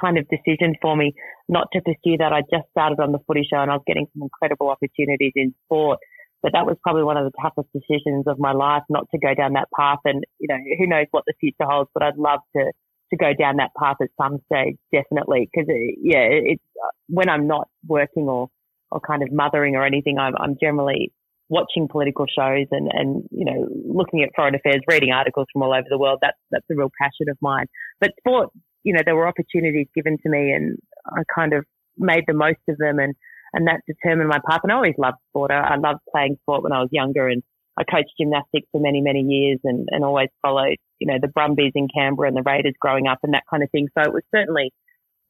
kind 0.00 0.18
of 0.18 0.26
decision 0.28 0.74
for 0.80 0.96
me 0.96 1.14
not 1.48 1.68
to 1.72 1.80
pursue 1.80 2.16
that. 2.18 2.32
I 2.32 2.42
just 2.42 2.68
started 2.70 3.00
on 3.00 3.12
the 3.12 3.18
footy 3.26 3.46
show 3.48 3.58
and 3.58 3.70
I 3.70 3.74
was 3.74 3.84
getting 3.86 4.06
some 4.12 4.22
incredible 4.22 4.68
opportunities 4.68 5.32
in 5.34 5.54
sport. 5.64 5.98
But 6.40 6.52
that 6.52 6.66
was 6.66 6.76
probably 6.84 7.02
one 7.02 7.16
of 7.16 7.24
the 7.24 7.36
toughest 7.42 7.68
decisions 7.72 8.26
of 8.28 8.38
my 8.38 8.52
life 8.52 8.84
not 8.88 9.06
to 9.10 9.18
go 9.18 9.34
down 9.34 9.54
that 9.54 9.68
path. 9.74 9.98
And, 10.04 10.22
you 10.38 10.46
know, 10.48 10.58
who 10.78 10.86
knows 10.86 11.06
what 11.10 11.24
the 11.26 11.34
future 11.40 11.64
holds, 11.68 11.90
but 11.92 12.04
I'd 12.04 12.16
love 12.16 12.40
to, 12.56 12.70
to 13.10 13.16
go 13.16 13.32
down 13.36 13.56
that 13.56 13.72
path 13.76 13.96
at 14.00 14.10
some 14.20 14.38
stage, 14.46 14.76
definitely. 14.92 15.50
Cause 15.52 15.64
uh, 15.68 15.74
it, 15.74 15.98
yeah, 16.00 16.26
it's 16.30 16.62
when 17.08 17.28
I'm 17.28 17.48
not 17.48 17.66
working 17.86 18.28
or, 18.28 18.48
or 18.92 19.00
kind 19.00 19.24
of 19.24 19.32
mothering 19.32 19.74
or 19.74 19.84
anything, 19.84 20.18
I'm, 20.18 20.34
I'm 20.38 20.56
generally 20.62 21.12
watching 21.48 21.88
political 21.88 22.26
shows 22.26 22.66
and, 22.70 22.88
and, 22.92 23.24
you 23.32 23.44
know, 23.44 23.66
looking 23.86 24.22
at 24.22 24.28
foreign 24.36 24.54
affairs, 24.54 24.82
reading 24.86 25.10
articles 25.10 25.46
from 25.52 25.62
all 25.62 25.72
over 25.72 25.86
the 25.90 25.98
world. 25.98 26.18
That's, 26.22 26.36
that's 26.50 26.66
a 26.70 26.74
real 26.76 26.92
passion 27.00 27.28
of 27.30 27.38
mine. 27.40 27.66
But 28.00 28.12
sport, 28.20 28.50
you 28.82 28.92
know, 28.92 29.00
there 29.04 29.16
were 29.16 29.28
opportunities 29.28 29.86
given 29.94 30.18
to 30.22 30.28
me 30.28 30.52
and 30.52 30.78
I 31.06 31.22
kind 31.34 31.52
of 31.52 31.64
made 31.96 32.24
the 32.26 32.34
most 32.34 32.60
of 32.68 32.78
them 32.78 32.98
and, 32.98 33.14
and 33.52 33.66
that 33.66 33.80
determined 33.86 34.28
my 34.28 34.40
path. 34.48 34.60
And 34.62 34.72
I 34.72 34.76
always 34.76 34.94
loved 34.98 35.18
sport. 35.30 35.50
I, 35.50 35.74
I 35.74 35.76
loved 35.76 36.00
playing 36.10 36.36
sport 36.42 36.62
when 36.62 36.72
I 36.72 36.80
was 36.80 36.88
younger 36.92 37.28
and 37.28 37.42
I 37.78 37.84
coached 37.84 38.12
gymnastics 38.20 38.66
for 38.72 38.80
many, 38.80 39.00
many 39.00 39.20
years 39.20 39.60
and, 39.64 39.88
and 39.90 40.04
always 40.04 40.28
followed, 40.42 40.76
you 40.98 41.06
know, 41.06 41.18
the 41.20 41.28
Brumbies 41.28 41.72
in 41.74 41.88
Canberra 41.94 42.28
and 42.28 42.36
the 42.36 42.42
Raiders 42.42 42.74
growing 42.80 43.06
up 43.06 43.18
and 43.22 43.34
that 43.34 43.44
kind 43.48 43.62
of 43.62 43.70
thing. 43.70 43.88
So 43.96 44.02
it 44.02 44.12
was 44.12 44.24
certainly 44.34 44.72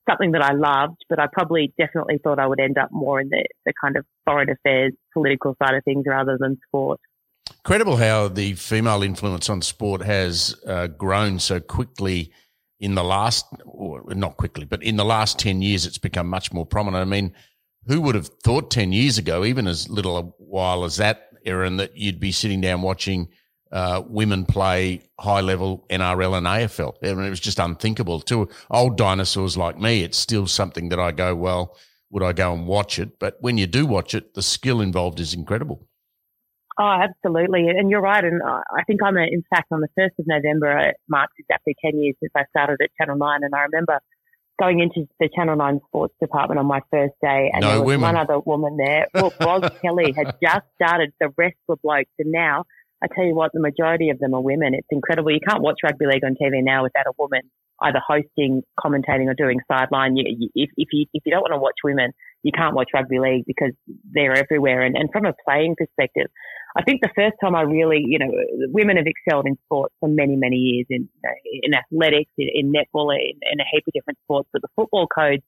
something 0.09 0.33
that 0.33 0.43
I 0.43 0.53
loved, 0.53 1.05
but 1.09 1.21
I 1.21 1.27
probably 1.31 1.73
definitely 1.79 2.19
thought 2.23 2.39
I 2.39 2.47
would 2.47 2.61
end 2.61 2.79
up 2.79 2.89
more 2.91 3.21
in 3.21 3.29
the, 3.29 3.45
the 3.67 3.75
kind 3.81 3.97
of 3.97 4.07
foreign 4.25 4.49
affairs, 4.49 4.93
political 5.13 5.55
side 5.63 5.75
of 5.75 5.85
things 5.85 6.05
rather 6.07 6.39
than 6.41 6.59
sport. 6.67 7.01
Incredible 7.65 7.97
how 7.97 8.29
the 8.29 8.55
female 8.55 9.03
influence 9.03 9.51
on 9.51 9.61
sport 9.61 10.03
has 10.03 10.57
uh, 10.67 10.87
grown 10.87 11.39
so 11.39 11.61
quickly 11.61 12.33
in 12.81 12.95
the 12.95 13.05
last, 13.05 13.47
not 13.67 14.37
quickly, 14.37 14.65
but 14.65 14.83
in 14.83 14.97
the 14.97 15.05
last 15.05 15.39
10 15.39 15.63
years, 15.63 15.87
it's 15.87 15.99
become 15.99 16.29
much 16.29 16.53
more 16.53 16.67
prominent. 16.67 17.03
I 17.03 17.05
mean, 17.05 17.33
who 17.87 18.01
would 18.03 18.15
have 18.15 18.29
thought 18.45 18.71
10 18.71 18.93
years 18.93 19.19
ago, 19.19 19.45
even 19.45 19.67
as 19.67 19.89
little 19.89 20.17
a 20.17 20.23
while 20.39 20.85
as 20.85 20.97
that, 20.97 21.31
Erin, 21.45 21.79
that 21.79 21.97
you'd 21.97 22.21
be 22.21 22.33
sitting 22.33 22.61
down 22.61 22.83
watching 22.83 23.29
uh, 23.73 24.03
women 24.07 24.45
play 24.45 25.03
high 25.19 25.41
level 25.41 25.87
NRL 25.91 26.37
and 26.39 26.47
AFL. 26.47 26.95
I 27.03 27.15
mean, 27.15 27.27
it 27.27 27.31
was 27.31 27.41
just 27.41 27.59
unthinkable. 27.59 28.21
To 28.23 28.49
old 28.71 28.97
dinosaurs 28.97 29.57
like 29.57 29.79
me, 29.79 30.03
it's 30.03 30.19
still 30.19 30.47
something 30.47 30.89
that 30.91 31.01
I 31.01 31.13
go, 31.13 31.35
well, 31.35 31.77
would 32.11 32.23
I 32.23 32.33
go 32.33 32.53
and 32.53 32.67
watch 32.67 32.99
it? 32.99 33.19
But 33.19 33.37
when 33.41 33.59
you 33.59 33.67
do 33.67 33.87
watch 33.87 34.15
it, 34.15 34.35
the 34.35 34.43
skill 34.43 34.81
involved 34.81 35.21
is 35.21 35.35
incredible. 35.35 35.88
Oh, 36.81 36.97
absolutely. 37.03 37.67
And 37.69 37.91
you're 37.91 38.01
right. 38.01 38.23
And 38.23 38.41
uh, 38.41 38.61
I 38.71 38.85
think 38.87 39.03
I'm, 39.03 39.17
a, 39.17 39.23
in 39.23 39.43
fact, 39.51 39.73
on 39.73 39.81
the 39.81 39.89
1st 39.99 40.21
of 40.21 40.27
November, 40.29 40.79
it 40.79 40.97
marks 41.09 41.33
exactly 41.39 41.75
10 41.85 41.99
years 42.01 42.15
since 42.21 42.31
I 42.37 42.43
started 42.51 42.79
at 42.81 42.91
Channel 43.01 43.17
9. 43.17 43.41
And 43.43 43.53
I 43.53 43.63
remember 43.63 43.99
going 44.61 44.79
into 44.79 45.09
the 45.19 45.29
Channel 45.35 45.57
9 45.57 45.81
sports 45.89 46.15
department 46.21 46.61
on 46.61 46.67
my 46.67 46.81
first 46.91 47.15
day, 47.21 47.51
and 47.53 47.63
no 47.63 47.69
there 47.69 47.81
was 47.81 47.87
women. 47.87 48.03
one 48.03 48.17
other 48.17 48.39
woman 48.39 48.77
there. 48.77 49.07
Well, 49.13 49.33
Roz 49.41 49.71
Kelly 49.83 50.15
had 50.17 50.37
just 50.41 50.67
started. 50.77 51.13
The 51.21 51.31
rest 51.37 51.57
were 51.67 51.77
blokes. 51.83 52.11
And 52.21 52.31
now 52.31 52.65
I 53.03 53.09
tell 53.13 53.25
you 53.25 53.35
what, 53.35 53.51
the 53.53 53.61
majority 53.61 54.11
of 54.11 54.21
them 54.21 54.35
are 54.35 54.41
women. 54.41 54.75
It's 54.75 54.89
incredible. 54.91 55.33
You 55.33 55.41
can't 55.47 55.63
watch 55.63 55.79
rugby 55.83 56.07
league 56.07 56.25
on 56.25 56.37
TV 56.41 56.63
now 56.63 56.85
without 56.85 57.07
a 57.07 57.13
woman 57.19 57.43
either 57.81 58.01
hosting, 58.07 58.63
commentating, 58.79 59.29
or 59.29 59.35
doing 59.35 59.59
sideline. 59.71 60.17
You, 60.17 60.25
you, 60.27 60.49
if, 60.55 60.71
if 60.77 60.89
you 60.93 61.07
if 61.13 61.23
you 61.25 61.33
don't 61.33 61.43
want 61.43 61.53
to 61.53 61.59
watch 61.59 61.77
women, 61.85 62.13
you 62.43 62.53
can't 62.53 62.75
watch 62.75 62.89
rugby 62.95 63.19
league 63.19 63.45
because 63.47 63.73
they're 64.13 64.35
everywhere. 64.35 64.83
And, 64.83 64.97
and 64.97 65.09
from 65.13 65.27
a 65.27 65.35
playing 65.47 65.77
perspective, 65.77 66.27
I 66.79 66.83
think 66.83 67.01
the 67.03 67.11
first 67.17 67.35
time 67.43 67.57
I 67.57 67.63
really, 67.63 68.05
you 68.07 68.21
know, 68.21 68.31
women 68.69 68.97
have 68.99 69.07
excelled 69.07 69.47
in 69.47 69.59
sports 69.65 69.95
for 69.99 70.09
many, 70.09 70.37
many 70.37 70.57
years 70.57 70.87
in 70.89 71.09
in 71.65 71.75
athletics, 71.75 72.31
in, 72.39 72.49
in 72.55 72.73
netball, 72.73 73.13
in, 73.15 73.37
in 73.51 73.59
a 73.59 73.65
heap 73.73 73.83
of 73.89 73.93
different 73.93 74.19
sports. 74.23 74.49
But 74.53 74.63
the 74.63 74.69
football 74.77 75.09
codes, 75.09 75.43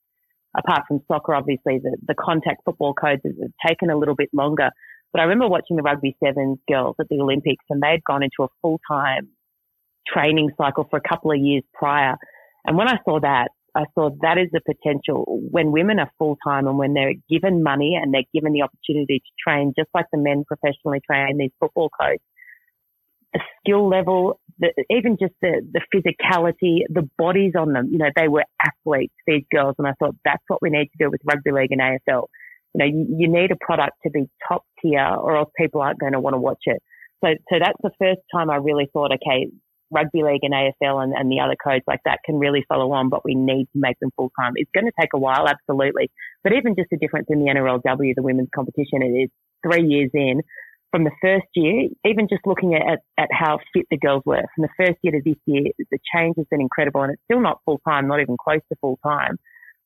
apart 0.57 0.83
from 0.89 0.99
soccer, 1.07 1.33
obviously 1.33 1.79
the, 1.79 1.95
the 2.05 2.15
contact 2.15 2.63
football 2.65 2.93
codes 2.93 3.21
have 3.23 3.51
taken 3.65 3.89
a 3.89 3.97
little 3.97 4.15
bit 4.15 4.29
longer. 4.33 4.71
But 5.13 5.21
I 5.21 5.23
remember 5.23 5.47
watching 5.47 5.77
the 5.77 5.83
rugby 5.83 6.17
sevens 6.21 6.59
girls 6.67 6.97
at 6.99 7.07
the 7.09 7.21
Olympics 7.21 7.63
and 7.69 7.81
they'd 7.81 8.03
gone 8.03 8.23
into 8.23 8.43
a 8.43 8.47
full 8.61 8.81
time 8.89 9.29
training 10.05 10.51
cycle 10.57 10.85
for 10.89 10.97
a 10.97 11.07
couple 11.07 11.31
of 11.31 11.37
years 11.37 11.63
prior. 11.73 12.17
And 12.65 12.75
when 12.75 12.89
I 12.89 12.97
saw 13.05 13.21
that, 13.21 13.49
I 13.73 13.85
saw 13.95 14.09
that 14.21 14.37
is 14.37 14.49
the 14.51 14.61
potential 14.61 15.25
when 15.49 15.71
women 15.71 15.99
are 15.99 16.11
full 16.17 16.37
time 16.45 16.67
and 16.67 16.77
when 16.77 16.93
they're 16.93 17.13
given 17.29 17.63
money 17.63 17.97
and 18.01 18.13
they're 18.13 18.23
given 18.33 18.53
the 18.53 18.63
opportunity 18.63 19.19
to 19.19 19.31
train, 19.41 19.73
just 19.77 19.89
like 19.93 20.05
the 20.11 20.19
men 20.19 20.43
professionally 20.45 20.99
train 21.05 21.37
these 21.37 21.51
football 21.59 21.89
coaches. 21.89 22.19
The 23.33 23.39
skill 23.59 23.87
level, 23.87 24.41
the, 24.59 24.73
even 24.89 25.17
just 25.17 25.33
the, 25.41 25.61
the 25.71 25.79
physicality, 25.95 26.81
the 26.89 27.09
bodies 27.17 27.53
on 27.57 27.71
them, 27.71 27.87
you 27.89 27.97
know, 27.97 28.09
they 28.13 28.27
were 28.27 28.43
athletes, 28.59 29.13
these 29.25 29.45
girls. 29.55 29.75
And 29.77 29.87
I 29.87 29.93
thought 29.99 30.15
that's 30.25 30.43
what 30.49 30.61
we 30.61 30.69
need 30.69 30.87
to 30.87 30.97
do 30.99 31.09
with 31.09 31.21
rugby 31.25 31.51
league 31.51 31.71
and 31.71 31.79
AFL 31.79 32.25
you 32.73 32.79
know, 32.79 32.85
you, 32.85 33.15
you 33.17 33.27
need 33.27 33.51
a 33.51 33.57
product 33.59 33.97
to 34.03 34.09
be 34.09 34.29
top 34.47 34.63
tier 34.81 35.05
or 35.05 35.37
else 35.37 35.49
people 35.57 35.81
aren't 35.81 35.99
going 35.99 36.13
to 36.13 36.19
want 36.19 36.33
to 36.33 36.39
watch 36.39 36.63
it. 36.65 36.81
So, 37.23 37.29
so 37.49 37.59
that's 37.59 37.77
the 37.83 37.91
first 37.99 38.21
time 38.33 38.49
I 38.49 38.55
really 38.55 38.89
thought, 38.91 39.11
okay, 39.13 39.49
rugby 39.91 40.23
league 40.23 40.41
and 40.43 40.53
AFL 40.53 41.03
and, 41.03 41.13
and 41.13 41.31
the 41.31 41.39
other 41.39 41.55
codes 41.61 41.83
like 41.87 41.99
that 42.05 42.19
can 42.25 42.39
really 42.39 42.65
follow 42.67 42.91
on, 42.93 43.09
but 43.09 43.25
we 43.25 43.35
need 43.35 43.65
to 43.73 43.79
make 43.79 43.99
them 43.99 44.11
full 44.15 44.31
time. 44.39 44.53
It's 44.55 44.71
going 44.73 44.85
to 44.85 44.91
take 44.99 45.11
a 45.13 45.19
while, 45.19 45.47
absolutely. 45.47 46.09
But 46.43 46.53
even 46.53 46.75
just 46.75 46.89
the 46.89 46.97
difference 46.97 47.27
in 47.29 47.39
the 47.39 47.51
NRLW, 47.51 48.15
the 48.15 48.23
women's 48.23 48.49
competition, 48.53 49.01
it 49.01 49.11
is 49.11 49.29
three 49.63 49.85
years 49.85 50.09
in 50.13 50.41
from 50.91 51.03
the 51.05 51.11
first 51.21 51.47
year, 51.55 51.87
even 52.05 52.27
just 52.29 52.41
looking 52.45 52.75
at, 52.75 52.99
at 53.17 53.29
how 53.31 53.59
fit 53.73 53.85
the 53.89 53.97
girls 53.97 54.23
were 54.25 54.43
from 54.55 54.63
the 54.63 54.69
first 54.77 54.97
year 55.03 55.13
to 55.13 55.21
this 55.23 55.39
year, 55.45 55.63
the 55.89 55.99
change 56.13 56.35
has 56.37 56.45
been 56.51 56.59
incredible 56.59 57.01
and 57.01 57.13
it's 57.13 57.21
still 57.23 57.41
not 57.41 57.59
full 57.65 57.79
time, 57.87 58.07
not 58.07 58.19
even 58.19 58.35
close 58.43 58.59
to 58.69 58.75
full 58.81 58.99
time 59.03 59.37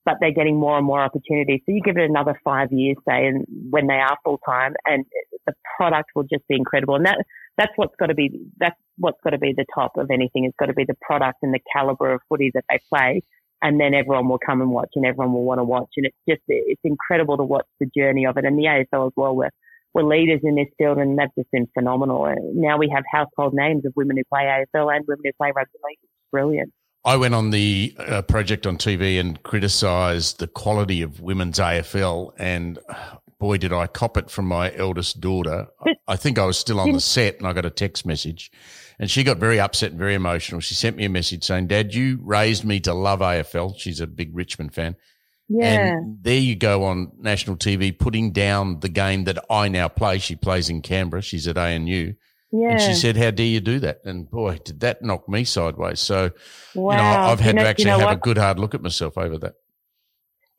but 0.05 0.17
they're 0.21 0.31
getting 0.31 0.57
more 0.57 0.77
and 0.77 0.85
more 0.85 1.01
opportunities. 1.01 1.61
So 1.65 1.73
you 1.73 1.81
give 1.83 1.97
it 1.97 2.07
another 2.07 2.39
five 2.43 2.71
years, 2.71 2.95
say, 3.07 3.25
and 3.25 3.43
when 3.71 3.87
they 3.87 3.95
are 3.95 4.15
full 4.23 4.39
time, 4.47 4.75
and 4.85 5.03
the 5.47 5.53
product 5.77 6.11
will 6.15 6.23
just 6.23 6.47
be 6.47 6.55
incredible. 6.55 6.95
And 6.95 7.05
that 7.05 7.17
that's 7.57 7.71
what's 7.75 7.95
got 7.99 8.07
to 8.07 8.13
be 8.13 8.39
that's 8.57 8.79
what's 8.97 9.19
got 9.23 9.31
to 9.31 9.37
be 9.37 9.53
the 9.55 9.65
top 9.73 9.93
of 9.97 10.09
anything. 10.11 10.45
It's 10.45 10.55
got 10.57 10.67
to 10.67 10.73
be 10.73 10.85
the 10.85 10.97
product 11.01 11.39
and 11.41 11.53
the 11.53 11.59
caliber 11.73 12.13
of 12.13 12.21
footy 12.29 12.51
that 12.53 12.65
they 12.69 12.79
play, 12.89 13.23
and 13.61 13.79
then 13.79 13.93
everyone 13.93 14.29
will 14.29 14.39
come 14.43 14.61
and 14.61 14.71
watch, 14.71 14.89
and 14.95 15.05
everyone 15.05 15.33
will 15.33 15.43
want 15.43 15.59
to 15.59 15.63
watch. 15.63 15.89
And 15.97 16.05
it's 16.05 16.17
just 16.27 16.41
it's 16.47 16.81
incredible 16.83 17.37
to 17.37 17.43
watch 17.43 17.67
the 17.79 17.89
journey 17.95 18.25
of 18.25 18.37
it. 18.37 18.45
And 18.45 18.57
the 18.57 18.63
AFL 18.63 19.07
as 19.07 19.13
well, 19.15 19.35
we're 19.35 19.49
we're 19.93 20.03
leaders 20.03 20.41
in 20.43 20.55
this 20.55 20.67
field, 20.77 20.97
and 20.97 21.17
they've 21.17 21.29
just 21.37 21.49
been 21.51 21.67
phenomenal. 21.73 22.25
And 22.25 22.55
now 22.55 22.77
we 22.77 22.91
have 22.93 23.03
household 23.11 23.53
names 23.53 23.85
of 23.85 23.93
women 23.95 24.17
who 24.17 24.23
play 24.25 24.43
AFL 24.43 24.93
and 24.93 25.05
women 25.07 25.23
who 25.23 25.31
play 25.37 25.51
rugby 25.55 25.79
league. 25.83 25.97
It's 26.03 26.11
brilliant. 26.31 26.73
I 27.05 27.17
went 27.17 27.35
on 27.35 27.51
the 27.51 27.95
uh, 27.99 28.21
project 28.23 28.65
on 28.65 28.77
TV 28.77 29.19
and 29.19 29.41
criticised 29.43 30.39
the 30.39 30.47
quality 30.47 31.03
of 31.03 31.21
women's 31.21 31.59
AFL, 31.59 32.31
and 32.37 32.79
boy, 33.39 33.57
did 33.57 33.71
I 33.71 33.85
cop 33.85 34.17
it 34.17 34.31
from 34.31 34.47
my 34.47 34.75
eldest 34.75 35.21
daughter. 35.21 35.67
I 36.07 36.15
think 36.15 36.39
I 36.39 36.45
was 36.45 36.57
still 36.57 36.79
on 36.79 36.91
the 36.93 36.99
set, 36.99 37.37
and 37.37 37.47
I 37.47 37.53
got 37.53 37.65
a 37.65 37.69
text 37.69 38.05
message, 38.05 38.51
and 38.99 39.09
she 39.09 39.23
got 39.23 39.37
very 39.37 39.59
upset 39.59 39.91
and 39.91 39.99
very 39.99 40.13
emotional. 40.13 40.61
She 40.61 40.75
sent 40.75 40.97
me 40.97 41.05
a 41.05 41.09
message 41.09 41.43
saying, 41.43 41.67
"Dad, 41.67 41.93
you 41.93 42.19
raised 42.21 42.63
me 42.63 42.79
to 42.81 42.93
love 42.93 43.21
AFL." 43.21 43.75
She's 43.77 43.99
a 43.99 44.07
big 44.07 44.35
Richmond 44.35 44.73
fan. 44.73 44.95
Yeah. 45.47 45.97
And 45.97 46.17
there 46.23 46.37
you 46.37 46.55
go 46.55 46.85
on 46.85 47.11
national 47.19 47.57
TV, 47.57 47.97
putting 47.97 48.31
down 48.31 48.79
the 48.79 48.89
game 48.89 49.25
that 49.25 49.43
I 49.49 49.67
now 49.67 49.87
play. 49.87 50.17
She 50.17 50.35
plays 50.35 50.69
in 50.69 50.81
Canberra. 50.81 51.21
She's 51.21 51.47
at 51.47 51.57
ANU. 51.57 52.13
Yeah. 52.51 52.69
And 52.71 52.81
she 52.81 52.93
said, 52.93 53.17
"How 53.17 53.31
dare 53.31 53.45
you 53.45 53.59
do 53.59 53.79
that?" 53.79 53.99
And 54.05 54.29
boy, 54.29 54.59
did 54.63 54.79
that 54.79 55.01
knock 55.01 55.27
me 55.27 55.43
sideways. 55.43 55.99
So, 55.99 56.31
wow. 56.73 56.91
you 56.91 56.97
know, 56.97 57.31
I've 57.31 57.39
had 57.39 57.47
you 57.47 57.53
know, 57.53 57.63
to 57.63 57.67
actually 57.67 57.83
you 57.83 57.91
know 57.91 57.99
have 57.99 58.07
what? 58.07 58.17
a 58.17 58.19
good 58.19 58.37
hard 58.37 58.59
look 58.59 58.73
at 58.73 58.81
myself 58.81 59.17
over 59.17 59.37
that. 59.39 59.53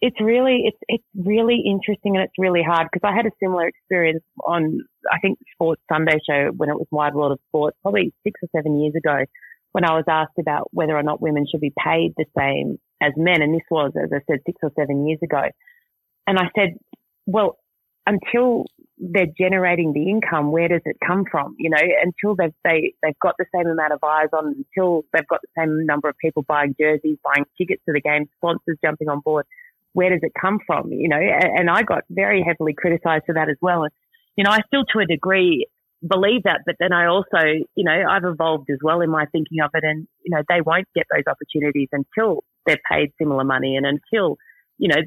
It's 0.03 0.21
really, 0.21 0.65
it's, 0.67 0.79
it's 0.89 1.05
really 1.15 1.63
interesting 1.67 2.17
and 2.17 2.25
it's 2.25 2.35
really 2.39 2.63
hard 2.63 2.89
because 2.93 3.09
I 3.09 3.17
had 3.17 3.27
a 3.27 3.31
similar 3.43 3.67
experience 3.67 4.23
on, 4.47 4.81
I 5.11 5.19
think, 5.21 5.39
Sports 5.55 5.83
Sunday 5.91 6.19
show 6.29 6.51
when 6.57 6.69
it 6.69 6.77
was 6.77 6.87
Wide 6.91 7.15
World 7.15 7.33
of 7.33 7.39
Sports, 7.49 7.79
probably 7.83 8.13
six 8.23 8.41
or 8.43 8.49
seven 8.55 8.81
years 8.81 8.95
ago, 8.95 9.25
when 9.73 9.85
I 9.85 9.95
was 9.95 10.05
asked 10.09 10.39
about 10.39 10.69
whether 10.73 10.97
or 10.97 11.03
not 11.03 11.23
women 11.23 11.47
should 11.51 11.61
be 11.61 11.73
paid 11.83 12.13
the 12.17 12.27
same 12.37 12.79
as 13.03 13.13
men. 13.17 13.43
And 13.43 13.55
this 13.55 13.67
was, 13.71 13.93
as 13.97 14.11
I 14.13 14.21
said, 14.31 14.41
six 14.47 14.59
or 14.63 14.71
seven 14.79 15.07
years 15.07 15.19
ago. 15.23 15.43
And 16.27 16.39
I 16.39 16.51
said, 16.55 16.77
well, 17.27 17.57
until 18.07 18.65
they're 18.99 19.27
generating 19.39 19.93
the 19.93 20.09
income, 20.09 20.53
where 20.53 20.69
does 20.69 20.81
it 20.85 20.97
come 21.07 21.25
from? 21.31 21.55
You 21.59 21.71
know, 21.71 21.83
until 22.03 22.35
they've 22.35 22.55
they, 22.65 22.95
they've 23.03 23.19
got 23.21 23.35
the 23.39 23.45
same 23.55 23.67
amount 23.67 23.93
of 23.93 23.99
eyes 24.03 24.29
on, 24.33 24.65
until 24.65 25.05
they've 25.13 25.27
got 25.29 25.41
the 25.43 25.61
same 25.61 25.85
number 25.85 26.09
of 26.09 26.17
people 26.19 26.43
buying 26.43 26.75
jerseys, 26.81 27.19
buying 27.25 27.45
tickets 27.59 27.83
to 27.87 27.93
the 27.93 28.01
game, 28.01 28.27
sponsors 28.37 28.79
jumping 28.83 29.09
on 29.09 29.21
board, 29.21 29.45
where 29.97 30.11
does 30.11 30.21
it 30.23 30.33
come 30.39 30.59
from? 30.67 30.93
You 30.93 31.09
know, 31.09 31.17
and, 31.19 31.71
I 31.71 31.83
got 31.83 32.05
very 32.11 32.45
heavily 32.47 32.75
criticised 32.77 33.25
for 33.25 33.35
that 33.35 33.49
as 33.49 33.57
well. 33.63 33.85
And 33.85 33.93
you 34.37 34.45
know, 34.45 34.51
I 34.51 34.61
still 34.67 34.85
to 34.93 34.99
a 35.01 35.07
degree 35.07 35.67
believe 36.07 36.43
that, 36.45 36.61
but 36.67 36.77
then 36.79 36.93
I 36.93 37.07
also, 37.07 37.41
you 37.75 37.85
know, 37.85 38.05
I've 38.09 38.25
evolved 38.25 38.69
as 38.71 38.79
well 38.83 39.01
in 39.01 39.09
my 39.11 39.25
thinking 39.33 39.61
of 39.65 39.71
it, 39.73 39.85
and 39.85 40.07
you 40.23 40.37
know, 40.37 40.43
they 40.49 40.61
won't 40.61 40.87
get 40.95 41.07
those 41.11 41.25
opportunities 41.27 41.89
until 41.93 42.45
they're 42.67 42.81
paid 42.91 43.13
similar 43.19 43.45
money 43.45 43.77
and 43.77 43.87
until 43.87 44.37
you 44.77 44.89
know 44.89 45.01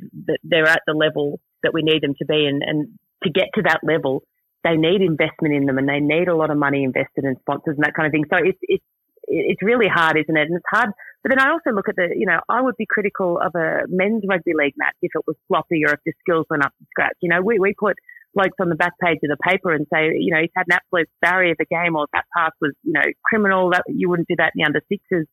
they're 0.44 0.68
at 0.68 0.82
the 0.88 0.94
level 0.94 1.40
that 1.62 1.74
we 1.74 1.84
need 1.84 2.02
them 2.02 2.16
to 2.18 2.26
be. 2.26 2.46
And, 2.48 2.64
and 2.64 2.88
to 3.24 3.30
get 3.30 3.50
to 3.56 3.62
that 3.64 3.82
level, 3.84 4.24
they 4.64 4.76
need 4.76 5.02
investment 5.02 5.54
in 5.54 5.66
them 5.66 5.78
and 5.78 5.88
they 5.88 6.00
need 6.00 6.28
a 6.28 6.36
lot 6.36 6.50
of 6.50 6.58
money 6.58 6.84
invested 6.84 7.26
in 7.26 7.36
sponsors 7.42 7.76
and 7.78 7.84
that 7.84 7.94
kind 7.94 8.08
of 8.08 8.12
thing. 8.12 8.26
So 8.30 8.38
it's, 8.38 8.58
it's, 8.64 8.84
it's 9.28 9.62
really 9.62 9.88
hard, 9.88 10.18
isn't 10.18 10.38
it? 10.38 10.48
And 10.48 10.56
it's 10.56 10.66
hard. 10.72 10.90
But 11.24 11.30
then 11.30 11.40
I 11.40 11.52
also 11.52 11.76
look 11.76 11.90
at 11.90 11.96
the, 11.96 12.10
you 12.16 12.26
know, 12.26 12.40
I 12.48 12.62
would 12.62 12.78
be 12.78 12.88
critical 12.90 13.40
of 13.40 13.54
a 13.56 13.82
men's 13.88 14.24
rugby 14.28 14.54
league 14.56 14.76
match 14.78 14.96
if 15.02 15.12
it 15.14 15.24
was 15.28 15.36
sloppy 15.48 15.84
or 15.86 15.94
if 15.94 16.00
the 16.06 16.14
skills 16.22 16.46
went 16.50 16.64
up 16.64 16.72
to 16.80 16.86
scratch. 16.92 17.18
You 17.22 17.30
know, 17.30 17.42
we, 17.42 17.60
we 17.60 17.74
put 17.78 17.98
blokes 18.34 18.56
on 18.62 18.70
the 18.70 18.76
back 18.76 18.94
page 19.04 19.20
of 19.24 19.30
the 19.30 19.38
paper 19.44 19.74
and 19.74 19.86
say, 19.92 20.12
you 20.18 20.32
know, 20.34 20.40
he's 20.40 20.56
had 20.56 20.68
an 20.70 20.80
absolute 20.80 21.10
barrier 21.22 21.52
of 21.52 21.58
the 21.58 21.66
game 21.66 21.96
or 21.96 22.08
that 22.14 22.26
pass 22.36 22.52
was, 22.62 22.72
you 22.84 22.94
know, 22.94 23.04
criminal. 23.26 23.72
That 23.72 23.84
you 23.88 24.10
wouldn't 24.10 24.28
do 24.28 24.36
that 24.38 24.54
in 24.56 24.62
the 24.62 24.66
under 24.66 24.82
sixes. 24.88 25.28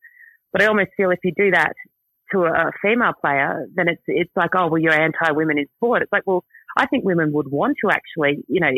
But 0.51 0.61
I 0.61 0.65
almost 0.65 0.89
feel 0.97 1.11
if 1.11 1.19
you 1.23 1.31
do 1.35 1.51
that 1.51 1.73
to 2.33 2.43
a, 2.43 2.71
female 2.81 3.13
player, 3.19 3.65
then 3.75 3.87
it's 3.87 4.01
it's 4.07 4.31
like, 4.35 4.51
oh 4.55 4.67
well, 4.67 4.81
you're 4.81 4.93
anti-women 4.93 5.57
in 5.57 5.67
sport. 5.77 6.01
It's 6.01 6.11
like, 6.11 6.23
well, 6.25 6.43
I 6.77 6.85
think 6.87 7.05
women 7.05 7.31
would 7.33 7.49
want 7.49 7.77
to 7.83 7.91
actually, 7.91 8.43
you 8.47 8.59
know, 8.59 8.71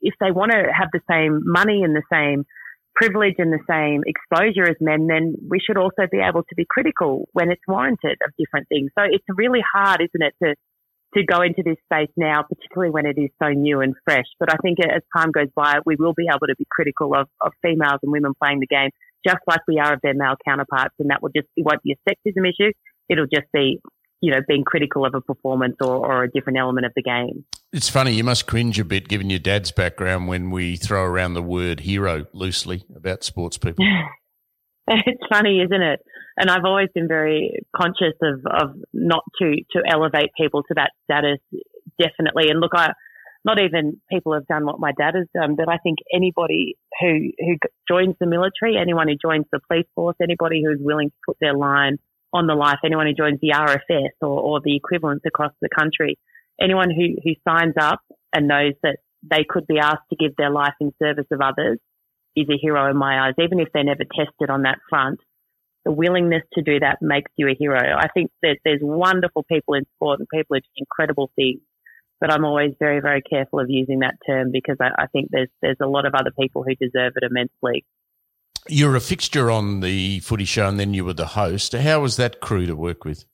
if 0.00 0.14
they 0.20 0.30
want 0.30 0.52
to 0.52 0.64
have 0.72 0.88
the 0.92 1.00
same 1.10 1.42
money 1.44 1.82
and 1.82 1.94
the 1.94 2.02
same 2.12 2.44
privilege 3.00 3.36
and 3.38 3.52
the 3.52 3.62
same 3.70 4.02
exposure 4.06 4.68
as 4.68 4.76
men, 4.80 5.06
then 5.06 5.34
we 5.48 5.60
should 5.64 5.78
also 5.78 6.10
be 6.10 6.18
able 6.18 6.42
to 6.42 6.54
be 6.56 6.66
critical 6.68 7.28
when 7.32 7.50
it's 7.50 7.62
warranted 7.68 8.18
of 8.26 8.32
different 8.36 8.66
things. 8.68 8.90
So 8.98 9.04
it's 9.08 9.24
really 9.28 9.62
hard, 9.74 10.00
isn't 10.02 10.26
it, 10.26 10.34
to 10.42 10.54
to 11.14 11.24
go 11.24 11.40
into 11.40 11.62
this 11.64 11.78
space 11.90 12.12
now, 12.18 12.42
particularly 12.42 12.90
when 12.90 13.06
it 13.06 13.16
is 13.16 13.30
so 13.42 13.48
new 13.48 13.80
and 13.80 13.94
fresh. 14.04 14.26
But 14.38 14.52
I 14.52 14.56
think 14.62 14.76
as 14.80 15.00
time 15.16 15.32
goes 15.32 15.48
by, 15.56 15.78
we 15.86 15.96
will 15.98 16.12
be 16.12 16.26
able 16.28 16.46
to 16.46 16.56
be 16.58 16.66
critical 16.70 17.14
of, 17.14 17.28
of 17.40 17.52
females 17.62 18.00
and 18.02 18.12
women 18.12 18.32
playing 18.40 18.60
the 18.60 18.66
game, 18.66 18.90
just 19.26 19.40
like 19.46 19.60
we 19.66 19.78
are 19.78 19.94
of 19.94 20.00
their 20.02 20.12
male 20.12 20.36
counterparts. 20.46 20.94
And 20.98 21.08
that 21.08 21.22
will 21.22 21.30
just, 21.34 21.48
won't 21.56 21.82
be 21.82 21.96
a 21.96 22.10
sexism 22.10 22.44
issue. 22.46 22.72
It'll 23.08 23.24
just 23.24 23.48
be, 23.54 23.80
you 24.20 24.30
know, 24.30 24.40
being 24.48 24.64
critical 24.64 25.04
of 25.04 25.14
a 25.14 25.20
performance 25.20 25.76
or, 25.80 25.94
or 25.94 26.24
a 26.24 26.30
different 26.30 26.58
element 26.58 26.86
of 26.86 26.92
the 26.96 27.02
game. 27.02 27.44
It's 27.72 27.88
funny, 27.88 28.12
you 28.12 28.24
must 28.24 28.46
cringe 28.46 28.78
a 28.78 28.84
bit 28.84 29.08
given 29.08 29.30
your 29.30 29.38
dad's 29.38 29.70
background 29.70 30.28
when 30.28 30.50
we 30.50 30.76
throw 30.76 31.04
around 31.04 31.34
the 31.34 31.42
word 31.42 31.80
hero 31.80 32.26
loosely 32.32 32.84
about 32.94 33.24
sports 33.24 33.58
people. 33.58 33.84
it's 34.88 35.26
funny, 35.30 35.60
isn't 35.60 35.82
it? 35.82 36.00
and 36.38 36.50
I've 36.50 36.64
always 36.64 36.88
been 36.94 37.08
very 37.08 37.66
conscious 37.76 38.14
of, 38.22 38.40
of 38.46 38.76
not 38.92 39.24
to, 39.40 39.56
to 39.72 39.82
elevate 39.90 40.30
people 40.38 40.62
to 40.62 40.74
that 40.76 40.92
status, 41.04 41.38
definitely. 41.98 42.48
And 42.48 42.60
look, 42.60 42.72
I, 42.74 42.92
not 43.44 43.60
even 43.60 44.00
people 44.10 44.34
have 44.34 44.46
done 44.46 44.64
what 44.64 44.78
my 44.78 44.92
dad 44.96 45.14
has 45.16 45.26
done, 45.34 45.56
but 45.56 45.68
I 45.68 45.78
think 45.78 45.98
anybody 46.14 46.76
who, 47.00 47.30
who 47.38 47.56
joins 47.88 48.14
the 48.20 48.26
military, 48.26 48.76
anyone 48.80 49.08
who 49.08 49.16
joins 49.20 49.46
the 49.50 49.58
police 49.68 49.86
force, 49.96 50.16
anybody 50.22 50.62
who's 50.64 50.78
willing 50.80 51.10
to 51.10 51.16
put 51.26 51.36
their 51.40 51.54
line 51.54 51.98
on 52.32 52.46
the 52.46 52.54
life, 52.54 52.78
anyone 52.84 53.06
who 53.06 53.14
joins 53.14 53.40
the 53.40 53.54
RFS 53.54 54.10
or, 54.20 54.40
or 54.40 54.60
the 54.62 54.76
equivalents 54.76 55.24
across 55.26 55.52
the 55.60 55.68
country, 55.68 56.18
anyone 56.60 56.90
who, 56.90 57.16
who 57.24 57.32
signs 57.48 57.74
up 57.80 58.00
and 58.34 58.48
knows 58.48 58.74
that 58.82 58.98
they 59.22 59.44
could 59.48 59.66
be 59.66 59.78
asked 59.78 60.08
to 60.10 60.16
give 60.16 60.36
their 60.36 60.50
life 60.50 60.74
in 60.80 60.92
service 61.02 61.26
of 61.30 61.40
others 61.40 61.78
is 62.36 62.46
a 62.48 62.58
hero 62.60 62.90
in 62.90 62.96
my 62.96 63.26
eyes, 63.26 63.34
even 63.38 63.58
if 63.58 63.68
they're 63.72 63.82
never 63.82 64.04
tested 64.04 64.50
on 64.50 64.62
that 64.62 64.78
front 64.88 65.18
the 65.88 65.92
willingness 65.92 66.42
to 66.52 66.62
do 66.62 66.78
that 66.80 66.98
makes 67.00 67.30
you 67.36 67.48
a 67.48 67.56
hero. 67.58 67.80
I 67.96 68.08
think 68.12 68.30
that 68.42 68.58
there's 68.62 68.80
wonderful 68.82 69.42
people 69.44 69.72
in 69.72 69.84
sport 69.96 70.18
and 70.18 70.28
people 70.28 70.56
who 70.56 70.60
do 70.60 70.68
incredible 70.76 71.30
things, 71.34 71.60
but 72.20 72.30
I'm 72.30 72.44
always 72.44 72.72
very, 72.78 73.00
very 73.00 73.22
careful 73.22 73.58
of 73.58 73.70
using 73.70 74.00
that 74.00 74.16
term 74.26 74.50
because 74.52 74.76
I, 74.80 74.90
I 74.98 75.06
think 75.06 75.28
there's 75.30 75.48
there's 75.62 75.78
a 75.80 75.86
lot 75.86 76.06
of 76.06 76.14
other 76.14 76.32
people 76.38 76.62
who 76.62 76.74
deserve 76.74 77.14
it 77.16 77.24
immensely. 77.24 77.86
You're 78.68 78.96
a 78.96 79.00
fixture 79.00 79.50
on 79.50 79.80
the 79.80 80.20
footy 80.20 80.44
show 80.44 80.68
and 80.68 80.78
then 80.78 80.94
you 80.94 81.04
were 81.04 81.14
the 81.14 81.26
host. 81.26 81.72
How 81.72 82.00
was 82.00 82.16
that 82.16 82.40
crew 82.40 82.66
to 82.66 82.74
work 82.74 83.04
with? 83.04 83.24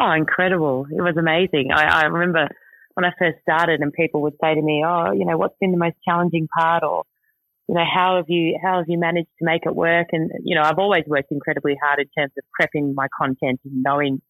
Oh, 0.00 0.10
incredible. 0.12 0.86
It 0.90 1.00
was 1.00 1.16
amazing. 1.16 1.70
I, 1.72 2.02
I 2.02 2.04
remember 2.04 2.48
when 2.94 3.04
I 3.04 3.10
first 3.18 3.38
started 3.42 3.80
and 3.80 3.92
people 3.92 4.22
would 4.22 4.34
say 4.40 4.54
to 4.54 4.62
me, 4.62 4.84
oh, 4.86 5.12
you 5.12 5.24
know, 5.24 5.36
what's 5.36 5.56
been 5.60 5.72
the 5.72 5.78
most 5.78 5.96
challenging 6.04 6.48
part 6.56 6.82
or 6.82 7.04
you 7.68 7.74
know, 7.74 7.84
how 7.84 8.16
have 8.16 8.24
you, 8.28 8.58
how 8.62 8.78
have 8.78 8.86
you 8.88 8.98
managed 8.98 9.28
to 9.38 9.44
make 9.44 9.62
it 9.66 9.76
work? 9.76 10.08
And, 10.12 10.30
you 10.42 10.54
know, 10.54 10.62
I've 10.62 10.78
always 10.78 11.04
worked 11.06 11.30
incredibly 11.30 11.76
hard 11.80 11.98
in 11.98 12.06
terms 12.16 12.32
of 12.38 12.44
prepping 12.58 12.94
my 12.94 13.08
content 13.20 13.60
and 13.64 13.82
knowing 13.82 14.22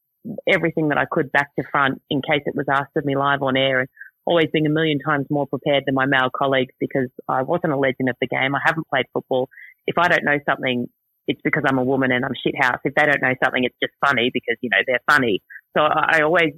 everything 0.48 0.88
that 0.88 0.98
I 0.98 1.04
could 1.10 1.30
back 1.30 1.54
to 1.56 1.64
front 1.70 2.02
in 2.10 2.20
case 2.20 2.42
it 2.46 2.56
was 2.56 2.66
asked 2.68 2.96
of 2.96 3.04
me 3.04 3.16
live 3.16 3.42
on 3.42 3.56
air 3.56 3.78
and 3.80 3.88
always 4.26 4.48
being 4.52 4.66
a 4.66 4.70
million 4.70 4.98
times 4.98 5.26
more 5.30 5.46
prepared 5.46 5.84
than 5.86 5.94
my 5.94 6.04
male 6.06 6.30
colleagues 6.36 6.74
because 6.80 7.08
I 7.28 7.42
wasn't 7.42 7.72
a 7.72 7.78
legend 7.78 8.08
of 8.10 8.16
the 8.20 8.26
game. 8.26 8.54
I 8.54 8.60
haven't 8.62 8.88
played 8.88 9.06
football. 9.12 9.48
If 9.88 9.96
I 9.96 10.08
don't 10.08 10.24
know 10.24 10.38
something, 10.48 10.86
it's 11.26 11.40
because 11.42 11.64
I'm 11.66 11.78
a 11.78 11.84
woman 11.84 12.12
and 12.12 12.24
I'm 12.24 12.36
shithouse. 12.36 12.80
If 12.84 12.94
they 12.94 13.04
don't 13.04 13.22
know 13.22 13.34
something, 13.42 13.64
it's 13.64 13.76
just 13.82 13.94
funny 14.04 14.30
because, 14.32 14.56
you 14.60 14.68
know, 14.68 14.84
they're 14.86 15.04
funny. 15.10 15.42
So 15.76 15.82
I 15.82 16.20
always 16.22 16.52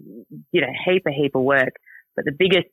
did 0.53 0.63
a 0.63 0.75
heap, 0.85 1.03
a 1.07 1.13
heap 1.13 1.35
of 1.35 1.43
work. 1.43 1.75
But 2.17 2.25
the 2.25 2.35
biggest 2.37 2.67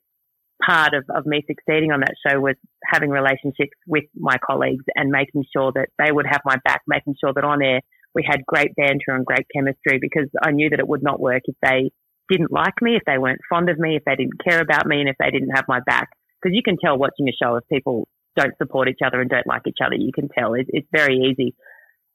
part 0.64 0.94
of, 0.94 1.04
of 1.14 1.26
me 1.26 1.44
succeeding 1.46 1.92
on 1.92 2.00
that 2.00 2.14
show 2.26 2.40
was 2.40 2.56
having 2.84 3.10
relationships 3.10 3.78
with 3.86 4.04
my 4.16 4.36
colleagues 4.44 4.84
and 4.96 5.10
making 5.10 5.44
sure 5.54 5.70
that 5.74 5.88
they 5.98 6.10
would 6.10 6.26
have 6.26 6.40
my 6.44 6.56
back, 6.64 6.82
making 6.86 7.14
sure 7.22 7.32
that 7.32 7.44
on 7.44 7.62
air 7.62 7.80
we 8.14 8.26
had 8.28 8.44
great 8.46 8.74
banter 8.74 9.14
and 9.14 9.24
great 9.24 9.46
chemistry 9.54 9.98
because 10.00 10.28
I 10.42 10.50
knew 10.50 10.70
that 10.70 10.80
it 10.80 10.88
would 10.88 11.02
not 11.02 11.20
work 11.20 11.42
if 11.44 11.54
they 11.62 11.90
didn't 12.28 12.52
like 12.52 12.74
me, 12.82 12.96
if 12.96 13.02
they 13.06 13.18
weren't 13.18 13.40
fond 13.48 13.70
of 13.70 13.78
me, 13.78 13.96
if 13.96 14.04
they 14.04 14.16
didn't 14.16 14.42
care 14.42 14.60
about 14.60 14.86
me, 14.86 15.00
and 15.00 15.08
if 15.08 15.16
they 15.18 15.30
didn't 15.30 15.54
have 15.54 15.64
my 15.68 15.80
back. 15.86 16.10
Because 16.40 16.54
you 16.54 16.62
can 16.62 16.76
tell 16.82 16.98
watching 16.98 17.28
a 17.28 17.32
show 17.32 17.56
if 17.56 17.64
people 17.72 18.08
don't 18.38 18.56
support 18.56 18.88
each 18.88 19.02
other 19.04 19.20
and 19.20 19.28
don't 19.28 19.46
like 19.46 19.62
each 19.66 19.82
other. 19.84 19.96
You 19.96 20.12
can 20.14 20.28
tell. 20.28 20.54
It's, 20.54 20.70
it's 20.72 20.88
very 20.92 21.16
easy 21.16 21.54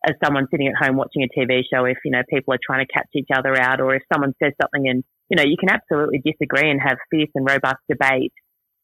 as 0.07 0.15
someone 0.23 0.47
sitting 0.51 0.67
at 0.67 0.75
home 0.75 0.97
watching 0.97 1.23
a 1.23 1.31
TV 1.31 1.63
show 1.71 1.85
if, 1.85 1.97
you 2.03 2.11
know, 2.11 2.23
people 2.29 2.53
are 2.53 2.63
trying 2.65 2.85
to 2.85 2.93
catch 2.93 3.07
each 3.15 3.29
other 3.33 3.59
out 3.59 3.79
or 3.79 3.95
if 3.95 4.03
someone 4.11 4.33
says 4.41 4.51
something 4.61 4.89
and, 4.89 5.03
you 5.29 5.37
know, 5.37 5.43
you 5.43 5.55
can 5.57 5.69
absolutely 5.69 6.21
disagree 6.23 6.69
and 6.69 6.81
have 6.81 6.97
fierce 7.09 7.31
and 7.35 7.47
robust 7.47 7.79
debate, 7.89 8.33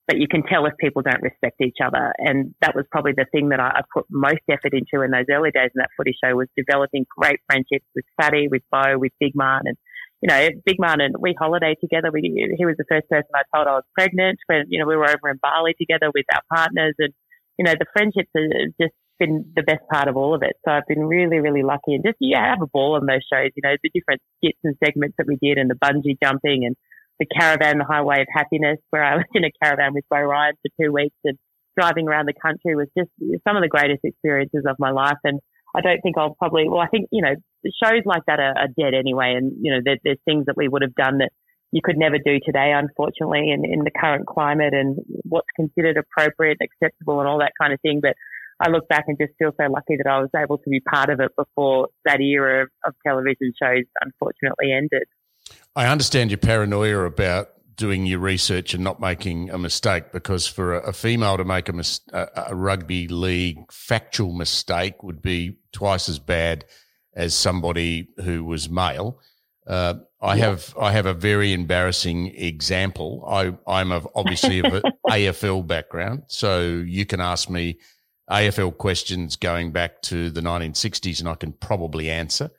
but 0.08 0.18
you 0.18 0.28
can 0.28 0.44
tell 0.44 0.66
if 0.66 0.74
people 0.80 1.02
don't 1.02 1.22
respect 1.22 1.60
each 1.62 1.84
other. 1.84 2.14
And 2.20 2.56
that 2.62 2.74
was 2.74 2.86
probably 2.90 3.12
the 3.16 3.26
thing 3.32 3.50
that 3.50 3.60
I, 3.60 3.68
I 3.68 3.82
put 3.94 4.06
most 4.10 4.44
effort 4.50 4.72
into 4.74 5.04
in 5.04 5.12
those 5.12 5.28
early 5.30 5.52
days 5.52 5.72
in 5.76 5.80
that 5.84 5.92
footy 5.98 6.16
show 6.24 6.36
was 6.36 6.48
developing 6.56 7.06
great 7.18 7.40
friendships 7.48 7.86
with 7.96 8.06
Fatty, 8.16 8.48
with 8.50 8.64
Beau, 8.72 8.98
with 8.98 9.12
Big 9.20 9.36
Man 9.36 9.62
and 9.66 9.78
you 10.22 10.28
know, 10.28 10.50
Big 10.66 10.80
Man 10.80 11.00
and 11.00 11.16
we 11.18 11.34
holiday 11.40 11.76
together. 11.80 12.12
We, 12.12 12.20
he 12.58 12.66
was 12.66 12.76
the 12.78 12.84
first 12.90 13.08
person 13.08 13.32
I 13.34 13.44
told 13.56 13.68
I 13.68 13.80
was 13.80 13.88
pregnant 13.96 14.38
when, 14.48 14.66
you 14.68 14.80
know, 14.80 14.86
we 14.86 14.98
were 14.98 15.08
over 15.08 15.30
in 15.30 15.40
Bali 15.42 15.76
together 15.80 16.12
with 16.14 16.26
our 16.34 16.42
partners 16.54 16.96
and, 17.00 17.14
you 17.60 17.66
know, 17.66 17.76
the 17.78 17.86
friendships 17.92 18.32
have 18.34 18.72
just 18.80 18.96
been 19.20 19.52
the 19.54 19.64
best 19.64 19.84
part 19.92 20.08
of 20.08 20.16
all 20.16 20.34
of 20.34 20.42
it. 20.44 20.56
So 20.64 20.72
I've 20.72 20.88
been 20.88 21.04
really, 21.04 21.40
really 21.40 21.62
lucky 21.62 21.92
and 21.94 22.04
just, 22.06 22.16
yeah, 22.22 22.52
have 22.52 22.62
a 22.62 22.72
ball 22.72 22.96
on 22.96 23.06
those 23.06 23.20
shows, 23.28 23.52
you 23.54 23.62
know, 23.62 23.76
the 23.84 23.92
different 23.94 24.22
skits 24.38 24.58
and 24.64 24.78
segments 24.84 25.16
that 25.18 25.28
we 25.28 25.36
did 25.42 25.58
and 25.58 25.70
the 25.70 25.76
bungee 25.76 26.16
jumping 26.24 26.64
and 26.64 26.78
the 27.20 27.26
caravan, 27.28 27.80
the 27.80 27.84
highway 27.84 28.22
of 28.22 28.28
happiness 28.32 28.80
where 28.92 29.04
I 29.04 29.16
was 29.20 29.26
in 29.36 29.44
a 29.44 29.52
caravan 29.62 29.94
with 29.94 30.06
Beau 30.10 30.22
Ryan 30.22 30.54
for 30.64 30.72
two 30.82 30.94
weeks 30.94 31.18
and 31.26 31.38
driving 31.78 32.08
around 32.08 32.28
the 32.28 32.40
country 32.42 32.78
was 32.78 32.88
just 32.98 33.12
some 33.46 33.58
of 33.58 33.62
the 33.62 33.68
greatest 33.68 34.06
experiences 34.06 34.64
of 34.66 34.78
my 34.80 34.92
life. 34.92 35.20
And 35.26 35.42
I 35.76 35.82
don't 35.82 36.00
think 36.02 36.18
I'll 36.18 36.36
probably, 36.36 36.70
well, 36.70 36.80
I 36.80 36.88
think, 36.88 37.10
you 37.12 37.22
know, 37.22 37.36
shows 37.84 38.04
like 38.06 38.24
that 38.28 38.40
are, 38.40 38.58
are 38.58 38.72
dead 38.72 38.96
anyway. 38.98 39.36
And, 39.36 39.52
you 39.62 39.74
know, 39.74 39.80
there, 39.84 39.98
there's 40.04 40.24
things 40.24 40.46
that 40.46 40.56
we 40.56 40.70
would 40.70 40.82
have 40.82 40.96
done 40.96 41.20
that 41.20 41.32
you 41.72 41.82
could 41.84 41.98
never 41.98 42.18
do 42.18 42.40
today, 42.44 42.74
unfortunately, 42.76 43.52
in, 43.52 43.64
in 43.66 43.84
the 43.84 43.92
current 43.92 44.26
climate 44.26 44.74
and 44.74 44.98
what's 45.24 45.48
considered 45.56 45.98
appropriate, 45.98 46.58
acceptable 46.62 47.20
and 47.20 47.28
all 47.28 47.40
that 47.40 47.54
kind 47.60 47.74
of 47.74 47.82
thing. 47.82 48.00
But 48.02 48.16
I 48.60 48.70
look 48.70 48.88
back 48.88 49.06
and 49.08 49.18
just 49.18 49.34
feel 49.38 49.52
so 49.60 49.72
lucky 49.72 49.96
that 49.98 50.10
I 50.10 50.20
was 50.20 50.30
able 50.36 50.58
to 50.58 50.70
be 50.70 50.80
part 50.80 51.10
of 51.10 51.20
it 51.20 51.32
before 51.38 51.90
that 52.06 52.20
era 52.20 52.64
of, 52.64 52.70
of 52.86 52.94
television 53.06 53.54
shows 53.62 53.86
unfortunately 54.02 54.74
ended. 54.74 55.08
I 55.76 55.88
understand 55.88 56.32
your 56.32 56.40
paranoia 56.40 57.06
about 57.06 57.50
doing 57.76 58.06
your 58.06 58.20
research 58.20 58.74
and 58.74 58.84
not 58.84 59.00
making 59.00 59.50
a 59.52 59.58
mistake 59.58 60.12
because 60.12 60.46
for 60.46 60.76
a, 60.76 60.90
a 60.90 60.94
female 60.94 61.38
to 61.38 61.46
make 61.46 61.70
a, 61.70 61.74
mis- 61.74 62.02
a, 62.12 62.28
a, 62.48 62.56
rugby 62.56 63.08
league 63.08 63.72
factual 63.72 64.34
mistake 64.34 65.02
would 65.02 65.22
be 65.22 65.56
twice 65.72 66.10
as 66.10 66.20
bad 66.20 66.66
as 67.16 67.34
somebody 67.34 68.10
who 68.26 68.44
was 68.44 68.70
male. 68.70 69.22
Uh, 69.66 69.94
I 70.22 70.38
have 70.38 70.76
I 70.80 70.92
have 70.92 71.06
a 71.06 71.14
very 71.14 71.54
embarrassing 71.54 72.36
example. 72.36 73.24
I 73.28 73.56
I'm 73.66 73.92
of 73.92 74.08
obviously 74.16 74.60
of 74.60 74.74
an 74.74 74.84
AFL 75.10 75.66
background, 75.66 76.24
so 76.28 76.62
you 76.86 77.06
can 77.06 77.22
ask 77.22 77.50
me 77.50 77.80
AFL 78.30 78.78
questions 78.78 79.38
going 79.38 79.72
back 79.72 80.02
to 80.04 80.30
the 80.30 80.42
1960s, 80.42 81.20
and 81.20 81.30
I 81.30 81.36
can 81.36 81.54
probably 81.54 82.10
answer. 82.10 82.52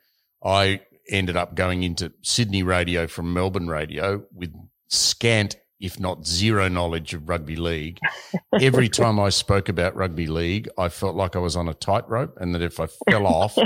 I 0.42 0.80
ended 1.08 1.36
up 1.36 1.54
going 1.54 1.82
into 1.82 2.12
Sydney 2.22 2.62
radio 2.62 3.06
from 3.06 3.32
Melbourne 3.34 3.68
radio 3.68 4.24
with 4.32 4.54
scant, 4.88 5.56
if 5.78 6.00
not 6.00 6.26
zero, 6.26 6.68
knowledge 6.68 7.12
of 7.12 7.28
rugby 7.28 7.56
league. 7.56 7.98
Every 8.60 8.88
time 8.88 9.20
I 9.20 9.28
spoke 9.28 9.68
about 9.68 9.96
rugby 9.96 10.26
league, 10.26 10.68
I 10.78 10.88
felt 10.88 11.14
like 11.14 11.36
I 11.36 11.40
was 11.40 11.56
on 11.56 11.68
a 11.68 11.74
tightrope, 11.74 12.38
and 12.40 12.54
that 12.54 12.62
if 12.62 12.80
I 12.80 12.86
fell 13.10 13.26
off, 13.26 13.58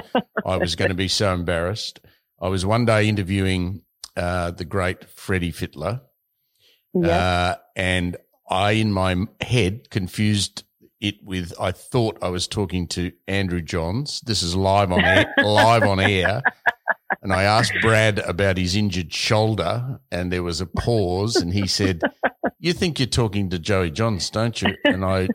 I 0.45 0.57
was 0.57 0.75
going 0.75 0.91
to 0.91 0.97
be 0.97 1.09
so 1.09 1.33
embarrassed. 1.33 2.01
I 2.45 2.49
was 2.49 2.67
one 2.67 2.85
day 2.85 3.09
interviewing 3.09 3.81
uh, 4.19 4.51
the 4.51 4.67
great 4.67 5.09
Freddie 5.09 5.51
Fittler, 5.51 6.03
uh, 6.95 7.55
and 7.75 8.19
I, 8.51 8.73
in 8.73 8.93
my 8.93 9.17
head, 9.41 9.89
confused 9.89 10.65
it 11.01 11.15
with 11.25 11.55
I 11.59 11.73
thought 11.73 12.19
I 12.21 12.29
was 12.29 12.47
talking 12.47 12.87
to 12.89 13.13
Andrew 13.27 13.63
Johns. 13.63 14.21
This 14.21 14.43
is 14.43 14.55
live 14.55 14.93
on 14.93 15.03
air, 15.03 15.33
live 15.43 15.85
on 15.85 15.99
air. 15.99 16.43
and 17.23 17.33
I 17.33 17.45
asked 17.45 17.73
Brad 17.81 18.19
about 18.19 18.59
his 18.59 18.77
injured 18.77 19.15
shoulder, 19.15 19.99
and 20.13 20.31
there 20.31 20.43
was 20.43 20.61
a 20.61 20.67
pause, 20.67 21.37
and 21.37 21.51
he 21.51 21.67
said, 21.67 22.03
"You 22.59 22.75
think 22.75 22.99
you're 23.01 23.07
talking 23.07 23.49
to 23.49 23.59
Joey 23.59 23.91
Johns, 23.91 24.29
don't 24.29 24.61
you?" 24.61 24.77
And 24.85 25.03
I, 25.03 25.29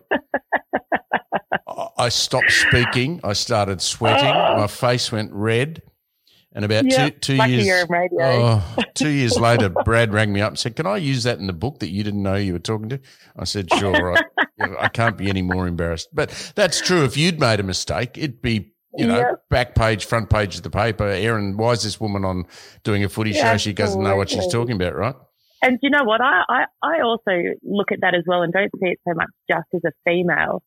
I 1.98 2.10
stopped 2.10 2.52
speaking. 2.52 3.20
I 3.24 3.34
started 3.34 3.82
sweating. 3.82 4.32
My 4.32 4.68
face 4.68 5.12
went 5.12 5.34
red. 5.34 5.82
And 6.54 6.66
about 6.66 6.86
Yep, 6.86 7.22
two 7.22 7.36
two 7.36 7.50
years, 7.50 7.68
you're 7.68 7.82
in 7.82 7.88
radio. 7.90 8.26
oh, 8.26 8.84
two 8.96 9.10
years 9.10 9.40
later, 9.40 9.70
Brad 9.70 10.12
rang 10.14 10.34
me 10.34 10.42
up 10.42 10.50
and 10.50 10.60
said, 10.60 10.76
"Can 10.76 10.88
I 10.88 10.98
use 10.98 11.24
that 11.24 11.38
in 11.38 11.46
the 11.48 11.54
book 11.54 11.80
that 11.80 11.90
you 11.90 12.04
didn't 12.04 12.24
know 12.24 12.36
you 12.36 12.54
were 12.54 12.60
talking 12.60 12.90
to?" 12.90 13.00
I 13.38 13.44
said, 13.44 13.70
"Sure." 13.72 13.94
Right. 14.04 14.24
I 14.80 14.90
can't 14.90 15.18
be 15.18 15.30
any 15.30 15.42
more 15.42 15.68
embarrassed, 15.68 16.10
but 16.12 16.52
that's 16.56 16.82
true. 16.82 17.06
If 17.06 17.16
you'd 17.16 17.40
made 17.40 17.60
a 17.60 17.64
mistake, 17.64 18.18
it'd 18.18 18.42
be 18.42 18.74
you 18.98 19.06
know 19.08 19.20
Yep. 19.20 19.44
back 19.50 19.76
page, 19.76 20.06
front 20.06 20.30
page 20.30 20.58
of 20.58 20.64
the 20.64 20.70
paper. 20.72 21.06
Erin, 21.06 21.56
why 21.56 21.72
is 21.74 21.84
this 21.84 22.02
woman 22.02 22.26
on 22.26 22.46
doing 22.84 23.04
a 23.04 23.10
footy 23.10 23.30
Yeah, 23.32 23.52
show? 23.54 23.58
She 23.58 23.72
doesn't 23.74 24.04
know 24.04 24.16
what 24.16 24.30
she's 24.30 24.48
talking 24.48 24.76
about, 24.76 24.96
right? 24.96 25.16
And 25.62 25.78
you 25.82 25.90
know 25.90 26.04
what? 26.04 26.20
I, 26.22 26.42
I, 26.50 26.64
I 26.82 27.02
also 27.02 27.32
look 27.64 27.92
at 27.92 28.00
that 28.02 28.16
as 28.16 28.24
well 28.26 28.42
and 28.42 28.52
don't 28.52 28.72
see 28.82 28.90
it 28.90 29.00
so 29.08 29.14
much 29.14 29.28
just 29.50 29.68
as 29.76 29.82
a 29.86 29.92
female 30.04 30.64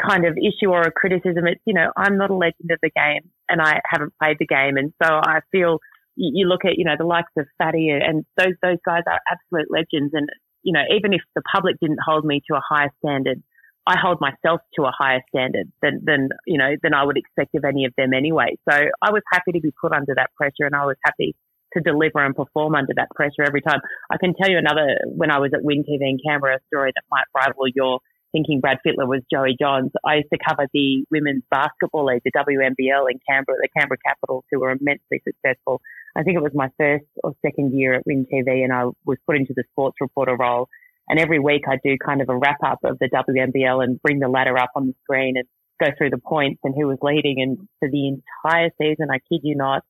kind 0.00 0.26
of 0.26 0.36
issue 0.36 0.70
or 0.70 0.82
a 0.82 0.92
criticism. 0.92 1.46
It's, 1.46 1.60
you 1.64 1.74
know, 1.74 1.92
I'm 1.96 2.18
not 2.18 2.30
a 2.30 2.36
legend 2.36 2.70
of 2.70 2.78
the 2.82 2.90
game 2.90 3.30
and 3.48 3.60
I 3.60 3.80
haven't 3.84 4.12
played 4.20 4.36
the 4.38 4.46
game. 4.46 4.76
And 4.76 4.92
so 5.02 5.08
I 5.08 5.40
feel 5.50 5.78
you, 6.16 6.46
look 6.46 6.64
at, 6.64 6.76
you 6.76 6.84
know, 6.84 6.96
the 6.98 7.06
likes 7.06 7.32
of 7.38 7.46
Fatty 7.58 7.88
and 7.90 8.24
those, 8.36 8.54
those 8.62 8.78
guys 8.84 9.02
are 9.06 9.20
absolute 9.30 9.68
legends. 9.70 10.12
And, 10.14 10.28
you 10.62 10.72
know, 10.72 10.82
even 10.94 11.12
if 11.12 11.22
the 11.34 11.42
public 11.54 11.76
didn't 11.80 12.00
hold 12.04 12.24
me 12.24 12.42
to 12.50 12.56
a 12.56 12.62
higher 12.66 12.90
standard, 13.04 13.42
I 13.86 13.96
hold 14.00 14.20
myself 14.20 14.60
to 14.76 14.82
a 14.84 14.92
higher 14.96 15.22
standard 15.34 15.72
than, 15.80 16.02
than, 16.04 16.28
you 16.46 16.58
know, 16.58 16.76
than 16.82 16.94
I 16.94 17.04
would 17.04 17.16
expect 17.16 17.54
of 17.54 17.64
any 17.64 17.84
of 17.84 17.92
them 17.96 18.12
anyway. 18.14 18.56
So 18.68 18.76
I 18.76 19.10
was 19.10 19.22
happy 19.32 19.52
to 19.52 19.60
be 19.60 19.72
put 19.80 19.92
under 19.92 20.14
that 20.14 20.30
pressure 20.36 20.66
and 20.66 20.76
I 20.76 20.86
was 20.86 20.96
happy 21.04 21.34
to 21.74 21.80
deliver 21.80 22.24
and 22.24 22.36
perform 22.36 22.74
under 22.74 22.92
that 22.96 23.08
pressure 23.14 23.42
every 23.42 23.62
time. 23.62 23.80
I 24.10 24.18
can 24.18 24.34
tell 24.34 24.50
you 24.50 24.58
another, 24.58 24.98
when 25.06 25.30
I 25.30 25.38
was 25.38 25.50
at 25.54 25.64
Win 25.64 25.82
TV 25.82 26.02
in 26.02 26.18
Canberra, 26.24 26.56
a 26.56 26.66
story 26.68 26.92
that 26.94 27.02
might 27.10 27.24
rival 27.34 27.66
your 27.74 28.00
thinking 28.32 28.60
Brad 28.60 28.78
Fittler 28.84 29.06
was 29.06 29.20
Joey 29.30 29.56
Johns. 29.60 29.92
I 30.04 30.16
used 30.16 30.28
to 30.32 30.38
cover 30.46 30.66
the 30.72 31.04
women's 31.10 31.44
basketball 31.50 32.06
league, 32.06 32.22
the 32.24 32.32
WNBL 32.32 33.10
in 33.10 33.20
Canberra, 33.28 33.58
the 33.60 33.68
Canberra 33.78 33.98
Capitals, 34.04 34.44
who 34.50 34.60
were 34.60 34.70
immensely 34.70 35.22
successful. 35.22 35.80
I 36.16 36.22
think 36.22 36.36
it 36.36 36.42
was 36.42 36.52
my 36.54 36.68
first 36.78 37.04
or 37.22 37.34
second 37.44 37.78
year 37.78 37.94
at 37.94 38.06
Win 38.06 38.26
TV 38.32 38.64
and 38.64 38.72
I 38.72 38.84
was 39.04 39.18
put 39.26 39.36
into 39.36 39.54
the 39.54 39.64
sports 39.70 39.96
reporter 40.00 40.36
role. 40.36 40.68
And 41.08 41.20
every 41.20 41.38
week 41.38 41.62
I 41.68 41.76
do 41.84 41.96
kind 42.04 42.22
of 42.22 42.28
a 42.28 42.36
wrap 42.36 42.58
up 42.64 42.78
of 42.84 42.98
the 42.98 43.08
WNBL 43.08 43.82
and 43.84 44.00
bring 44.02 44.18
the 44.18 44.28
ladder 44.28 44.58
up 44.58 44.70
on 44.74 44.86
the 44.86 44.94
screen 45.04 45.36
and 45.36 45.46
go 45.82 45.90
through 45.96 46.10
the 46.10 46.18
points 46.18 46.60
and 46.64 46.74
who 46.76 46.86
was 46.86 46.98
leading. 47.02 47.40
And 47.40 47.58
for 47.80 47.90
the 47.90 48.08
entire 48.08 48.70
season, 48.80 49.08
I 49.10 49.18
kid 49.30 49.40
you 49.42 49.56
not, 49.56 49.82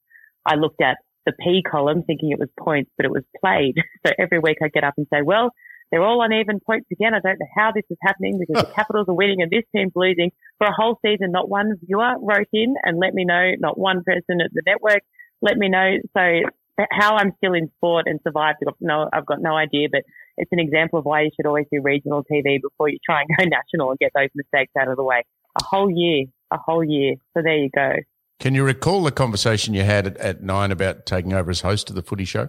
I 0.46 0.56
looked 0.56 0.80
at 0.80 0.98
the 1.26 1.32
P 1.32 1.62
column 1.68 2.02
thinking 2.02 2.30
it 2.32 2.38
was 2.38 2.48
points, 2.58 2.90
but 2.96 3.06
it 3.06 3.12
was 3.12 3.24
played. 3.40 3.74
So 4.06 4.12
every 4.18 4.40
week 4.40 4.58
I 4.60 4.66
get 4.66 4.82
up 4.82 4.94
and 4.96 5.06
say, 5.12 5.22
well, 5.22 5.52
they're 5.92 6.02
all 6.02 6.22
uneven 6.22 6.58
points 6.58 6.88
again. 6.90 7.14
I 7.14 7.20
don't 7.20 7.38
know 7.38 7.46
how 7.56 7.70
this 7.72 7.84
is 7.88 7.98
happening 8.02 8.40
because 8.40 8.64
the 8.64 8.72
Capitals 8.74 9.06
are 9.08 9.14
winning 9.14 9.42
and 9.42 9.50
this 9.52 9.62
team's 9.76 9.92
losing 9.94 10.32
for 10.58 10.66
a 10.66 10.74
whole 10.74 10.98
season. 11.06 11.30
Not 11.30 11.48
one 11.48 11.78
viewer 11.86 12.14
wrote 12.20 12.48
in 12.52 12.74
and 12.82 12.98
let 12.98 13.14
me 13.14 13.24
know. 13.24 13.52
Not 13.60 13.78
one 13.78 14.02
person 14.02 14.40
at 14.40 14.50
the 14.52 14.62
network 14.66 15.02
let 15.42 15.58
me 15.58 15.68
know. 15.68 15.96
So 16.16 16.48
how 16.90 17.16
I'm 17.16 17.32
still 17.36 17.52
in 17.52 17.70
sport 17.76 18.06
and 18.06 18.20
survived, 18.24 18.58
I've 18.62 18.66
got 18.66 18.76
no, 18.80 19.08
I've 19.12 19.26
got 19.26 19.42
no 19.42 19.54
idea, 19.54 19.88
but 19.90 20.02
it's 20.38 20.52
an 20.52 20.60
example 20.60 20.98
of 20.98 21.04
why 21.04 21.22
you 21.22 21.30
should 21.36 21.46
always 21.46 21.66
do 21.70 21.82
regional 21.82 22.24
TV 22.24 22.60
before 22.62 22.88
you 22.88 22.98
try 23.04 23.22
and 23.22 23.28
go 23.36 23.44
national 23.50 23.90
and 23.90 23.98
get 23.98 24.12
those 24.14 24.30
mistakes 24.34 24.72
out 24.80 24.88
of 24.88 24.96
the 24.96 25.04
way. 25.04 25.24
A 25.60 25.64
whole 25.64 25.90
year, 25.90 26.24
a 26.50 26.56
whole 26.56 26.82
year. 26.82 27.16
So 27.36 27.42
there 27.42 27.56
you 27.56 27.68
go. 27.74 27.96
Can 28.40 28.54
you 28.54 28.64
recall 28.64 29.02
the 29.02 29.12
conversation 29.12 29.74
you 29.74 29.82
had 29.82 30.06
at, 30.06 30.16
at 30.16 30.42
nine 30.42 30.72
about 30.72 31.04
taking 31.04 31.32
over 31.32 31.50
as 31.50 31.60
host 31.60 31.90
of 31.90 31.96
the 31.96 32.02
footy 32.02 32.24
show? 32.24 32.48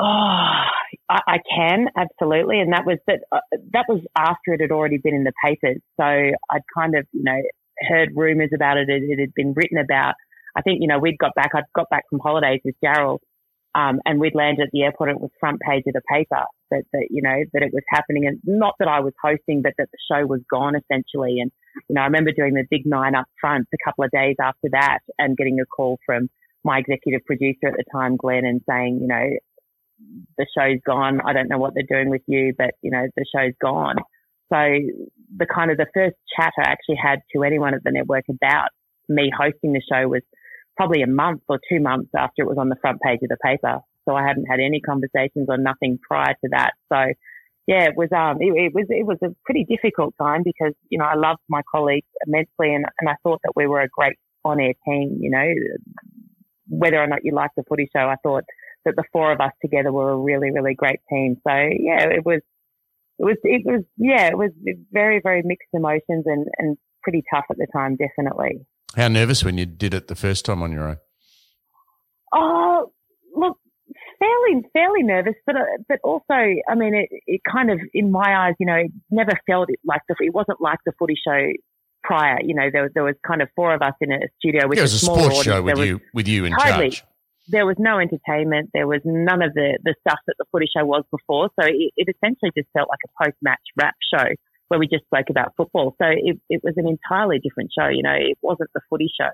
Oh, 0.00 0.62
I, 1.08 1.20
I 1.26 1.38
can 1.54 1.86
absolutely, 1.96 2.60
and 2.60 2.72
that 2.72 2.84
was 2.84 2.98
that. 3.06 3.20
Uh, 3.32 3.40
that 3.72 3.86
was 3.88 4.00
after 4.16 4.52
it 4.52 4.60
had 4.60 4.72
already 4.72 4.98
been 4.98 5.14
in 5.14 5.24
the 5.24 5.32
papers. 5.42 5.80
So 5.96 6.04
I'd 6.04 6.62
kind 6.74 6.94
of, 6.96 7.06
you 7.12 7.24
know, 7.24 7.40
heard 7.88 8.10
rumours 8.14 8.50
about 8.54 8.76
it. 8.76 8.88
It, 8.88 9.02
it 9.04 9.20
had 9.20 9.34
been 9.34 9.54
written 9.54 9.78
about. 9.78 10.14
I 10.56 10.62
think, 10.62 10.78
you 10.80 10.88
know, 10.88 10.98
we'd 10.98 11.18
got 11.18 11.34
back. 11.34 11.50
I'd 11.54 11.64
got 11.74 11.88
back 11.90 12.04
from 12.10 12.18
holidays 12.18 12.60
with 12.64 12.74
Daryl, 12.84 13.18
um, 13.74 14.00
and 14.04 14.20
we'd 14.20 14.34
landed 14.34 14.64
at 14.64 14.70
the 14.72 14.82
airport. 14.82 15.10
And 15.10 15.18
it 15.18 15.22
was 15.22 15.30
front 15.40 15.60
page 15.60 15.84
of 15.86 15.94
the 15.94 16.02
paper 16.10 16.44
that, 16.70 16.82
that 16.92 17.06
you 17.10 17.22
know 17.22 17.38
that 17.52 17.62
it 17.62 17.72
was 17.72 17.84
happening, 17.88 18.26
and 18.26 18.40
not 18.44 18.74
that 18.78 18.88
I 18.88 19.00
was 19.00 19.14
hosting, 19.22 19.62
but 19.62 19.72
that 19.78 19.88
the 19.92 19.98
show 20.10 20.26
was 20.26 20.40
gone 20.50 20.74
essentially. 20.74 21.40
And 21.40 21.50
you 21.88 21.94
know, 21.94 22.02
I 22.02 22.04
remember 22.04 22.32
doing 22.32 22.54
the 22.54 22.64
big 22.70 22.86
nine 22.86 23.14
up 23.14 23.26
front 23.40 23.66
a 23.72 23.78
couple 23.84 24.04
of 24.04 24.10
days 24.10 24.36
after 24.40 24.68
that, 24.72 24.98
and 25.18 25.36
getting 25.36 25.60
a 25.60 25.66
call 25.66 25.98
from 26.04 26.28
my 26.64 26.78
executive 26.78 27.24
producer 27.24 27.68
at 27.68 27.74
the 27.74 27.84
time, 27.92 28.16
Glenn, 28.16 28.44
and 28.44 28.60
saying, 28.68 28.98
you 29.00 29.06
know, 29.06 29.30
the 30.36 30.46
show's 30.56 30.80
gone. 30.86 31.20
I 31.24 31.32
don't 31.32 31.48
know 31.48 31.58
what 31.58 31.74
they're 31.74 31.82
doing 31.88 32.10
with 32.10 32.22
you, 32.26 32.54
but 32.56 32.70
you 32.82 32.90
know, 32.90 33.06
the 33.16 33.24
show's 33.34 33.54
gone. 33.60 33.96
So 34.52 34.58
the 35.36 35.46
kind 35.46 35.70
of 35.70 35.76
the 35.76 35.86
first 35.92 36.16
chat 36.36 36.52
I 36.58 36.62
actually 36.62 36.98
had 37.02 37.20
to 37.34 37.42
anyone 37.42 37.74
at 37.74 37.84
the 37.84 37.90
network 37.90 38.24
about 38.30 38.68
me 39.08 39.30
hosting 39.36 39.72
the 39.72 39.82
show 39.90 40.08
was 40.08 40.22
probably 40.76 41.02
a 41.02 41.06
month 41.06 41.42
or 41.48 41.58
two 41.70 41.80
months 41.80 42.10
after 42.16 42.42
it 42.42 42.48
was 42.48 42.56
on 42.58 42.68
the 42.68 42.76
front 42.80 43.00
page 43.02 43.20
of 43.22 43.28
the 43.28 43.36
paper. 43.44 43.80
So 44.08 44.14
I 44.14 44.26
hadn't 44.26 44.46
had 44.46 44.60
any 44.60 44.80
conversations 44.80 45.46
or 45.48 45.58
nothing 45.58 45.98
prior 46.08 46.32
to 46.32 46.48
that. 46.52 46.72
So 46.90 47.12
yeah, 47.66 47.84
it 47.84 47.96
was 47.96 48.08
um 48.16 48.38
it, 48.40 48.52
it 48.56 48.74
was 48.74 48.86
it 48.88 49.06
was 49.06 49.18
a 49.22 49.34
pretty 49.44 49.64
difficult 49.64 50.14
time 50.20 50.42
because 50.42 50.72
you 50.88 50.98
know 50.98 51.04
I 51.04 51.16
loved 51.16 51.40
my 51.50 51.60
colleagues 51.70 52.06
immensely 52.26 52.74
and 52.74 52.86
and 52.98 53.10
I 53.10 53.14
thought 53.22 53.40
that 53.44 53.52
we 53.54 53.66
were 53.66 53.80
a 53.80 53.88
great 53.88 54.16
on 54.44 54.58
air 54.60 54.72
team. 54.86 55.18
You 55.20 55.30
know, 55.30 55.52
whether 56.68 56.96
or 56.96 57.06
not 57.06 57.24
you 57.24 57.34
liked 57.34 57.56
the 57.56 57.64
footy 57.68 57.90
show, 57.94 58.08
I 58.08 58.16
thought 58.22 58.44
that 58.84 58.96
the 58.96 59.04
four 59.12 59.32
of 59.32 59.40
us 59.40 59.52
together 59.62 59.92
were 59.92 60.10
a 60.10 60.18
really 60.18 60.50
really 60.50 60.74
great 60.74 61.00
team. 61.10 61.36
So 61.46 61.52
yeah, 61.52 62.04
it 62.10 62.24
was 62.24 62.40
it 63.18 63.24
was 63.24 63.36
it 63.42 63.62
was 63.64 63.82
yeah 63.96 64.26
it 64.28 64.38
was 64.38 64.50
very 64.92 65.20
very 65.22 65.42
mixed 65.44 65.68
emotions 65.72 66.24
and 66.26 66.46
and 66.58 66.76
pretty 67.02 67.22
tough 67.32 67.44
at 67.50 67.56
the 67.56 67.66
time 67.72 67.96
definitely. 67.96 68.66
How 68.96 69.08
nervous 69.08 69.44
when 69.44 69.58
you 69.58 69.66
did 69.66 69.94
it 69.94 70.08
the 70.08 70.14
first 70.14 70.44
time 70.44 70.62
on 70.62 70.72
your 70.72 70.88
own? 70.88 70.96
Oh, 72.34 72.92
look, 73.34 73.58
fairly, 74.18 74.62
fairly 74.72 75.02
nervous, 75.02 75.34
but 75.46 75.56
uh, 75.56 75.60
but 75.88 75.98
also, 76.04 76.24
I 76.32 76.74
mean, 76.74 76.94
it, 76.94 77.08
it 77.26 77.40
kind 77.50 77.70
of, 77.70 77.78
in 77.94 78.10
my 78.10 78.46
eyes, 78.46 78.54
you 78.58 78.66
know, 78.66 78.74
it 78.74 78.90
never 79.10 79.32
felt 79.46 79.70
it 79.70 79.78
like 79.84 80.02
the, 80.08 80.16
it 80.20 80.34
wasn't 80.34 80.60
like 80.60 80.78
the 80.84 80.92
footy 80.98 81.14
show 81.22 81.52
prior. 82.02 82.38
You 82.42 82.54
know, 82.54 82.68
there 82.72 82.90
there 82.92 83.04
was 83.04 83.14
kind 83.26 83.42
of 83.42 83.48
four 83.56 83.74
of 83.74 83.82
us 83.82 83.94
in 84.00 84.12
a 84.12 84.18
studio 84.38 84.68
with 84.68 84.76
Yeah, 84.76 84.82
it 84.82 84.84
was 84.84 84.94
a 84.94 84.98
sports 84.98 85.42
show 85.42 85.62
with 85.62 85.78
was- 85.78 85.86
you 85.88 86.00
with 86.12 86.28
you 86.28 86.44
in 86.44 86.52
Totally. 86.52 86.90
charge. 86.90 87.04
There 87.48 87.66
was 87.66 87.76
no 87.78 87.98
entertainment. 87.98 88.70
There 88.74 88.86
was 88.86 89.00
none 89.04 89.42
of 89.42 89.54
the, 89.54 89.78
the 89.82 89.94
stuff 90.00 90.18
that 90.26 90.34
the 90.38 90.44
footy 90.52 90.66
show 90.74 90.84
was 90.84 91.04
before. 91.10 91.48
So 91.58 91.66
it, 91.66 91.92
it 91.96 92.14
essentially 92.14 92.52
just 92.56 92.68
felt 92.72 92.88
like 92.88 93.00
a 93.04 93.24
post 93.24 93.36
match 93.42 93.64
wrap 93.76 93.94
show 94.12 94.28
where 94.68 94.78
we 94.78 94.86
just 94.86 95.04
spoke 95.04 95.30
about 95.30 95.54
football. 95.56 95.96
So 96.00 96.08
it, 96.08 96.38
it 96.50 96.60
was 96.62 96.74
an 96.76 96.86
entirely 96.86 97.38
different 97.38 97.70
show. 97.76 97.88
You 97.88 98.02
know, 98.02 98.14
it 98.14 98.36
wasn't 98.42 98.70
the 98.74 98.82
footy 98.90 99.08
show 99.18 99.30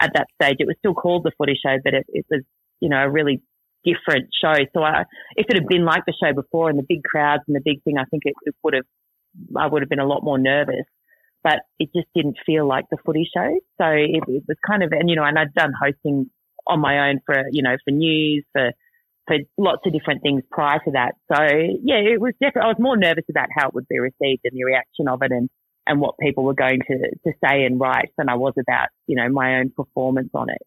at 0.00 0.12
that 0.14 0.28
stage. 0.40 0.56
It 0.58 0.66
was 0.66 0.76
still 0.78 0.94
called 0.94 1.24
the 1.24 1.32
footy 1.36 1.54
show, 1.54 1.76
but 1.84 1.92
it, 1.92 2.06
it 2.08 2.24
was, 2.30 2.42
you 2.80 2.88
know, 2.88 3.04
a 3.04 3.10
really 3.10 3.42
different 3.84 4.28
show. 4.42 4.54
So 4.72 4.82
I, 4.82 5.04
if 5.36 5.46
it 5.48 5.56
had 5.56 5.66
been 5.68 5.84
like 5.84 6.04
the 6.06 6.14
show 6.16 6.32
before 6.34 6.70
and 6.70 6.78
the 6.78 6.86
big 6.88 7.02
crowds 7.04 7.42
and 7.46 7.54
the 7.54 7.62
big 7.62 7.82
thing, 7.84 7.98
I 7.98 8.04
think 8.10 8.22
it, 8.24 8.34
it 8.42 8.54
would 8.64 8.74
have, 8.74 8.88
I 9.56 9.66
would 9.66 9.82
have 9.82 9.90
been 9.90 10.00
a 10.00 10.06
lot 10.06 10.24
more 10.24 10.38
nervous. 10.38 10.88
But 11.42 11.60
it 11.78 11.90
just 11.94 12.08
didn't 12.14 12.36
feel 12.44 12.66
like 12.66 12.84
the 12.90 12.98
footy 13.04 13.28
show. 13.34 13.48
So 13.80 13.86
it, 13.86 14.24
it 14.28 14.44
was 14.48 14.56
kind 14.66 14.82
of, 14.82 14.92
and 14.92 15.08
you 15.08 15.16
know, 15.16 15.24
and 15.24 15.38
I'd 15.38 15.54
done 15.54 15.72
hosting 15.78 16.30
on 16.66 16.80
my 16.80 17.08
own 17.08 17.20
for, 17.26 17.44
you 17.50 17.62
know, 17.62 17.76
for 17.84 17.90
news, 17.90 18.44
for, 18.52 18.72
for 19.26 19.36
lots 19.58 19.82
of 19.86 19.92
different 19.92 20.22
things 20.22 20.42
prior 20.50 20.78
to 20.84 20.92
that. 20.92 21.12
So 21.32 21.42
yeah, 21.82 21.96
it 21.96 22.20
was 22.20 22.34
definitely, 22.40 22.62
I 22.62 22.68
was 22.68 22.76
more 22.78 22.96
nervous 22.96 23.24
about 23.30 23.48
how 23.56 23.68
it 23.68 23.74
would 23.74 23.88
be 23.88 23.98
received 23.98 24.42
and 24.44 24.52
the 24.52 24.64
reaction 24.64 25.08
of 25.08 25.22
it 25.22 25.32
and, 25.32 25.48
and 25.86 26.00
what 26.00 26.14
people 26.20 26.44
were 26.44 26.54
going 26.54 26.80
to, 26.86 26.98
to 26.98 27.32
say 27.44 27.64
and 27.64 27.80
write 27.80 28.10
than 28.16 28.28
I 28.28 28.34
was 28.34 28.54
about, 28.58 28.88
you 29.06 29.16
know, 29.16 29.28
my 29.28 29.58
own 29.58 29.70
performance 29.70 30.30
on 30.34 30.50
it. 30.50 30.62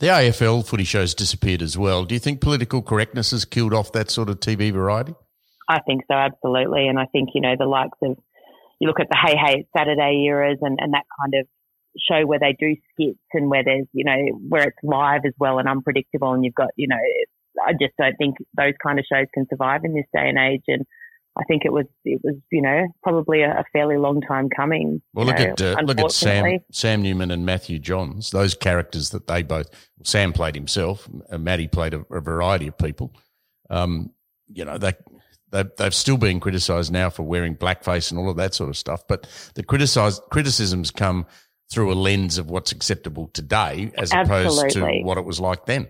The 0.00 0.06
AFL 0.06 0.66
footy 0.66 0.84
shows 0.84 1.14
disappeared 1.14 1.60
as 1.60 1.76
well. 1.76 2.04
Do 2.04 2.14
you 2.14 2.18
think 2.18 2.40
political 2.40 2.80
correctness 2.80 3.32
has 3.32 3.44
killed 3.44 3.74
off 3.74 3.92
that 3.92 4.10
sort 4.10 4.30
of 4.30 4.40
TV 4.40 4.72
variety? 4.72 5.14
I 5.68 5.80
think 5.80 6.02
so, 6.10 6.14
absolutely. 6.14 6.88
And 6.88 6.98
I 6.98 7.04
think, 7.06 7.28
you 7.34 7.42
know, 7.42 7.54
the 7.58 7.66
likes 7.66 7.98
of, 8.02 8.16
you 8.80 8.88
look 8.88 8.98
at 8.98 9.08
the 9.10 9.16
Hey 9.16 9.36
Hey 9.36 9.66
Saturday 9.76 10.24
eras 10.26 10.58
and, 10.62 10.78
and 10.80 10.94
that 10.94 11.04
kind 11.20 11.34
of 11.38 11.46
show 11.98 12.26
where 12.26 12.38
they 12.38 12.56
do 12.58 12.76
skits 12.92 13.18
and 13.32 13.50
where 13.50 13.64
there's, 13.64 13.86
you 13.92 14.04
know, 14.04 14.16
where 14.48 14.68
it's 14.68 14.78
live 14.82 15.22
as 15.26 15.34
well 15.38 15.58
and 15.58 15.68
unpredictable 15.68 16.32
and 16.32 16.44
you've 16.44 16.54
got, 16.54 16.68
you 16.76 16.88
know, 16.88 16.96
I 17.66 17.72
just 17.72 17.94
don't 17.98 18.16
think 18.16 18.36
those 18.56 18.74
kind 18.82 18.98
of 18.98 19.04
shows 19.10 19.26
can 19.34 19.46
survive 19.50 19.80
in 19.84 19.94
this 19.94 20.06
day 20.14 20.28
and 20.28 20.38
age. 20.38 20.62
And 20.68 20.86
I 21.38 21.44
think 21.44 21.64
it 21.64 21.72
was, 21.72 21.86
it 22.04 22.20
was, 22.22 22.36
you 22.50 22.62
know, 22.62 22.86
probably 23.02 23.42
a, 23.42 23.50
a 23.50 23.64
fairly 23.72 23.96
long 23.96 24.20
time 24.20 24.48
coming. 24.54 25.00
Well, 25.14 25.26
look 25.26 25.38
know, 25.38 25.46
at 25.46 25.62
uh, 25.62 25.76
look 25.82 26.00
at 26.00 26.12
Sam. 26.12 26.58
Sam 26.72 27.02
Newman 27.02 27.30
and 27.30 27.46
Matthew 27.46 27.78
Johns. 27.78 28.30
Those 28.30 28.54
characters 28.54 29.10
that 29.10 29.26
they 29.26 29.42
both 29.42 29.68
Sam 30.04 30.32
played 30.32 30.54
himself, 30.54 31.08
and 31.28 31.44
Matty 31.44 31.68
played 31.68 31.94
a, 31.94 32.04
a 32.10 32.20
variety 32.20 32.66
of 32.66 32.78
people. 32.78 33.14
Um, 33.68 34.10
you 34.48 34.64
know 34.64 34.78
they. 34.78 34.94
They, 35.52 35.64
they've 35.78 35.92
still 35.92 36.16
been 36.16 36.38
criticised 36.38 36.92
now 36.92 37.10
for 37.10 37.24
wearing 37.24 37.56
blackface 37.56 38.12
and 38.12 38.20
all 38.20 38.30
of 38.30 38.36
that 38.36 38.54
sort 38.54 38.70
of 38.70 38.76
stuff. 38.76 39.02
But 39.08 39.26
the 39.56 39.64
criticize, 39.64 40.20
criticisms 40.30 40.92
come 40.92 41.26
through 41.72 41.92
a 41.92 41.94
lens 41.94 42.38
of 42.38 42.50
what's 42.50 42.72
acceptable 42.72 43.28
today 43.32 43.92
as 43.96 44.12
opposed 44.12 44.70
to 44.70 45.00
what 45.02 45.18
it 45.18 45.24
was 45.24 45.40
like 45.40 45.66
then. 45.66 45.88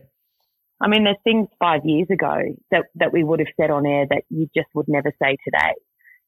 I 0.83 0.89
mean, 0.89 1.05
there's 1.05 1.17
things 1.25 1.49
five 1.59 1.83
years 1.85 2.09
ago 2.11 2.37
that, 2.71 2.85
that 2.95 3.13
we 3.13 3.23
would 3.23 3.39
have 3.39 3.49
said 3.61 3.71
on 3.71 3.87
air 3.87 4.07
that 4.09 4.23
you 4.31 4.49
just 4.57 4.69
would 4.75 4.89
never 4.89 5.13
say 5.23 5.37
today. 5.45 5.75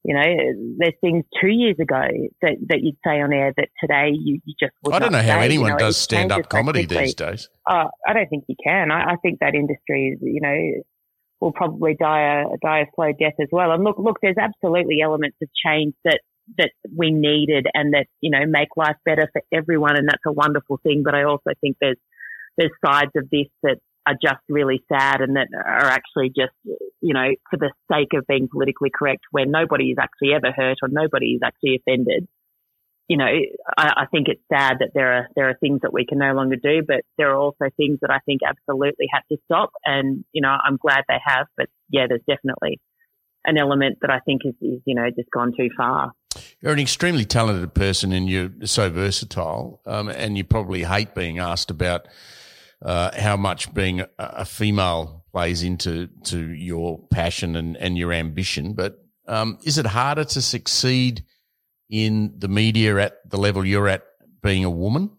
You 0.03 0.13
know, 0.13 0.75
there's 0.77 0.93
things 0.99 1.23
two 1.41 1.47
years 1.47 1.77
ago 1.81 2.01
that, 2.41 2.57
that 2.67 2.81
you'd 2.81 2.97
say 3.05 3.21
on 3.21 3.31
air 3.31 3.53
that 3.55 3.69
today 3.79 4.09
you, 4.13 4.39
you 4.43 4.53
just 4.59 4.73
would 4.83 4.93
I 4.93 4.99
don't 4.99 5.11
know 5.11 5.19
not 5.19 5.25
how 5.25 5.39
say. 5.39 5.45
anyone 5.45 5.69
you 5.69 5.73
know, 5.73 5.79
does 5.79 5.97
stand 5.97 6.31
up 6.31 6.37
changes 6.37 6.49
so 6.51 6.57
comedy 6.57 6.85
these 6.85 7.15
days. 7.15 7.49
Uh, 7.65 7.87
I 8.05 8.13
don't 8.13 8.29
think 8.29 8.43
you 8.47 8.55
can. 8.61 8.91
I, 8.91 9.13
I 9.13 9.15
think 9.21 9.39
that 9.39 9.55
industry 9.55 10.09
is, 10.09 10.19
you 10.21 10.41
know, 10.41 10.83
will 11.39 11.53
probably 11.53 11.95
die 11.99 12.41
a, 12.41 12.57
die 12.61 12.79
a 12.79 12.85
slow 12.95 13.11
death 13.17 13.33
as 13.41 13.47
well. 13.51 13.71
And 13.71 13.83
look, 13.83 13.97
look, 13.97 14.17
there's 14.21 14.35
absolutely 14.37 14.97
elements 15.01 15.37
of 15.41 15.49
change 15.65 15.93
that, 16.03 16.19
that 16.57 16.71
we 16.95 17.11
needed 17.11 17.67
and 17.73 17.93
that, 17.93 18.07
you 18.21 18.31
know, 18.31 18.45
make 18.47 18.69
life 18.75 18.97
better 19.05 19.29
for 19.31 19.41
everyone. 19.51 19.97
And 19.97 20.07
that's 20.07 20.25
a 20.25 20.31
wonderful 20.31 20.79
thing. 20.83 21.03
But 21.03 21.15
I 21.15 21.23
also 21.23 21.51
think 21.61 21.77
there's, 21.79 21.97
there's 22.57 22.71
sides 22.85 23.11
of 23.15 23.29
this 23.29 23.47
that 23.63 23.77
are 24.05 24.15
just 24.21 24.41
really 24.49 24.83
sad 24.91 25.21
and 25.21 25.37
that 25.37 25.47
are 25.55 25.87
actually 25.87 26.29
just, 26.29 26.53
you 27.01 27.13
know, 27.13 27.29
for 27.49 27.57
the 27.57 27.71
sake 27.91 28.09
of 28.13 28.27
being 28.27 28.49
politically 28.51 28.91
correct 28.93 29.21
where 29.31 29.45
nobody 29.45 29.91
is 29.91 29.97
actually 29.99 30.33
ever 30.33 30.51
hurt 30.51 30.77
or 30.81 30.89
nobody 30.89 31.31
is 31.31 31.41
actually 31.43 31.75
offended 31.75 32.27
you 33.07 33.17
know, 33.17 33.25
I, 33.77 34.03
I 34.03 34.05
think 34.11 34.27
it's 34.27 34.41
sad 34.51 34.77
that 34.79 34.91
there 34.93 35.13
are 35.13 35.27
there 35.35 35.49
are 35.49 35.57
things 35.59 35.81
that 35.81 35.93
we 35.93 36.05
can 36.05 36.19
no 36.19 36.33
longer 36.33 36.55
do, 36.55 36.83
but 36.87 37.01
there 37.17 37.31
are 37.31 37.37
also 37.37 37.65
things 37.75 37.99
that 38.01 38.11
I 38.11 38.19
think 38.25 38.41
absolutely 38.47 39.07
have 39.13 39.23
to 39.31 39.37
stop. 39.45 39.71
And 39.83 40.23
you 40.31 40.41
know, 40.41 40.49
I'm 40.49 40.77
glad 40.77 41.03
they 41.07 41.19
have, 41.23 41.47
but 41.57 41.67
yeah, 41.89 42.05
there's 42.07 42.21
definitely 42.27 42.79
an 43.45 43.57
element 43.57 43.97
that 44.01 44.09
I 44.09 44.19
think 44.19 44.43
is, 44.45 44.55
is 44.61 44.81
you 44.85 44.95
know 44.95 45.07
just 45.15 45.29
gone 45.31 45.51
too 45.55 45.69
far. 45.75 46.13
You're 46.63 46.71
an 46.71 46.79
extremely 46.79 47.25
talented 47.25 47.73
person 47.73 48.13
and 48.13 48.29
you're 48.29 48.49
so 48.63 48.89
versatile, 48.89 49.81
um, 49.85 50.07
and 50.07 50.37
you 50.37 50.45
probably 50.45 50.83
hate 50.83 51.13
being 51.13 51.37
asked 51.37 51.69
about 51.69 52.07
uh, 52.81 53.11
how 53.19 53.35
much 53.35 53.73
being 53.73 54.01
a, 54.17 54.45
female 54.45 55.25
plays 55.33 55.61
into 55.61 56.07
to 56.23 56.51
your 56.53 57.05
passion 57.11 57.57
and, 57.57 57.75
and 57.75 57.97
your 57.97 58.13
ambition. 58.13 58.75
But 58.75 58.97
um, 59.27 59.57
is 59.65 59.77
it 59.77 59.85
harder 59.85 60.23
to 60.23 60.41
succeed 60.41 61.25
in 61.89 62.35
the 62.37 62.47
media 62.47 62.97
at 62.97 63.29
the 63.29 63.37
level 63.37 63.65
you're 63.65 63.89
at 63.89 64.03
being 64.41 64.63
a 64.63 64.69
woman? 64.69 65.09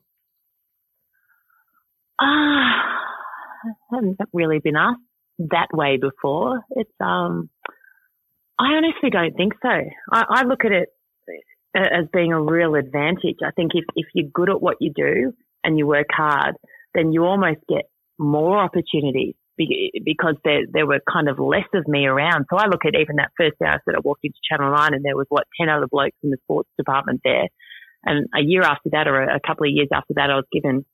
Ah, 2.22 2.24
I 2.24 3.96
haven't 3.96 4.16
really 4.32 4.60
been 4.60 4.76
asked 4.76 5.00
that 5.50 5.68
way 5.74 5.98
before. 5.98 6.62
It's 6.70 6.90
um, 7.00 7.50
I 8.58 8.76
honestly 8.76 9.10
don't 9.10 9.36
think 9.36 9.52
so. 9.60 9.68
I, 10.10 10.24
I 10.30 10.42
look 10.44 10.64
at 10.64 10.72
it 10.72 10.88
as 11.74 12.06
being 12.12 12.32
a 12.32 12.40
real 12.40 12.74
advantage. 12.74 13.38
I 13.44 13.50
think 13.50 13.72
if 13.74 13.84
if 13.96 14.06
you're 14.14 14.30
good 14.32 14.50
at 14.50 14.62
what 14.62 14.76
you 14.80 14.92
do 14.94 15.32
and 15.62 15.78
you 15.78 15.86
work 15.86 16.08
hard, 16.12 16.54
then 16.94 17.12
you 17.12 17.24
almost 17.24 17.60
get 17.68 17.84
more 18.18 18.58
opportunities 18.58 19.34
because 19.56 20.34
there 20.44 20.62
there 20.72 20.86
were 20.86 21.00
kind 21.10 21.28
of 21.28 21.38
less 21.38 21.68
of 21.74 21.86
me 21.86 22.06
around. 22.06 22.46
So 22.50 22.56
I 22.56 22.66
look 22.66 22.84
at 22.84 22.98
even 22.98 23.16
that 23.16 23.32
first 23.36 23.56
I 23.62 23.78
said 23.84 23.94
I 23.94 24.00
walked 24.02 24.24
into 24.24 24.38
Channel 24.50 24.72
Nine 24.72 24.94
and 24.94 25.04
there 25.04 25.16
was 25.16 25.26
what 25.28 25.46
ten 25.58 25.68
other 25.68 25.86
blokes 25.90 26.16
in 26.22 26.30
the 26.30 26.38
sports 26.42 26.70
department 26.78 27.20
there, 27.24 27.48
and 28.04 28.26
a 28.34 28.42
year 28.42 28.62
after 28.62 28.90
that 28.92 29.06
or 29.06 29.22
a 29.22 29.40
couple 29.44 29.66
of 29.66 29.72
years 29.72 29.88
after 29.92 30.14
that 30.14 30.30
I 30.30 30.36
was 30.36 30.46
given 30.52 30.84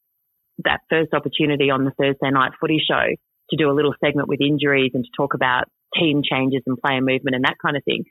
that 0.65 0.81
first 0.91 1.15
opportunity 1.15 1.71
on 1.71 1.85
the 1.85 1.93
Thursday 1.99 2.31
night 2.31 2.53
footy 2.61 2.81
show 2.87 3.17
to 3.51 3.57
do 3.57 3.71
a 3.71 3.75
little 3.75 3.95
segment 4.05 4.29
with 4.29 4.41
injuries 4.41 4.93
and 4.95 5.05
to 5.05 5.11
talk 5.17 5.35
about 5.35 5.65
team 5.99 6.23
changes 6.23 6.63
and 6.67 6.79
player 6.79 7.01
movement 7.01 7.35
and 7.35 7.45
that 7.45 7.57
kind 7.63 7.77
of 7.77 7.85
thing. 7.85 8.05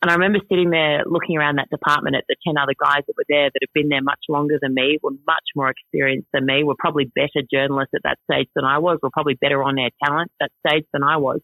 And 0.00 0.10
I 0.10 0.14
remember 0.14 0.38
sitting 0.48 0.70
there 0.70 1.02
looking 1.06 1.36
around 1.36 1.56
that 1.56 1.70
department 1.70 2.14
at 2.14 2.24
the 2.28 2.36
10 2.46 2.56
other 2.56 2.74
guys 2.78 3.02
that 3.06 3.18
were 3.18 3.26
there 3.28 3.50
that 3.50 3.60
had 3.60 3.74
been 3.74 3.88
there 3.88 4.02
much 4.02 4.22
longer 4.28 4.56
than 4.60 4.74
me, 4.74 4.98
were 5.02 5.10
much 5.26 5.48
more 5.56 5.70
experienced 5.70 6.28
than 6.32 6.46
me, 6.46 6.62
were 6.62 6.78
probably 6.78 7.10
better 7.16 7.42
journalists 7.52 7.94
at 7.94 8.02
that 8.04 8.18
stage 8.30 8.48
than 8.54 8.64
I 8.64 8.78
was, 8.78 8.98
were 9.02 9.10
probably 9.10 9.34
better 9.34 9.62
on 9.62 9.74
their 9.74 9.90
talent 10.04 10.30
at 10.40 10.50
that 10.50 10.70
stage 10.70 10.84
than 10.92 11.02
I 11.02 11.16
was. 11.16 11.40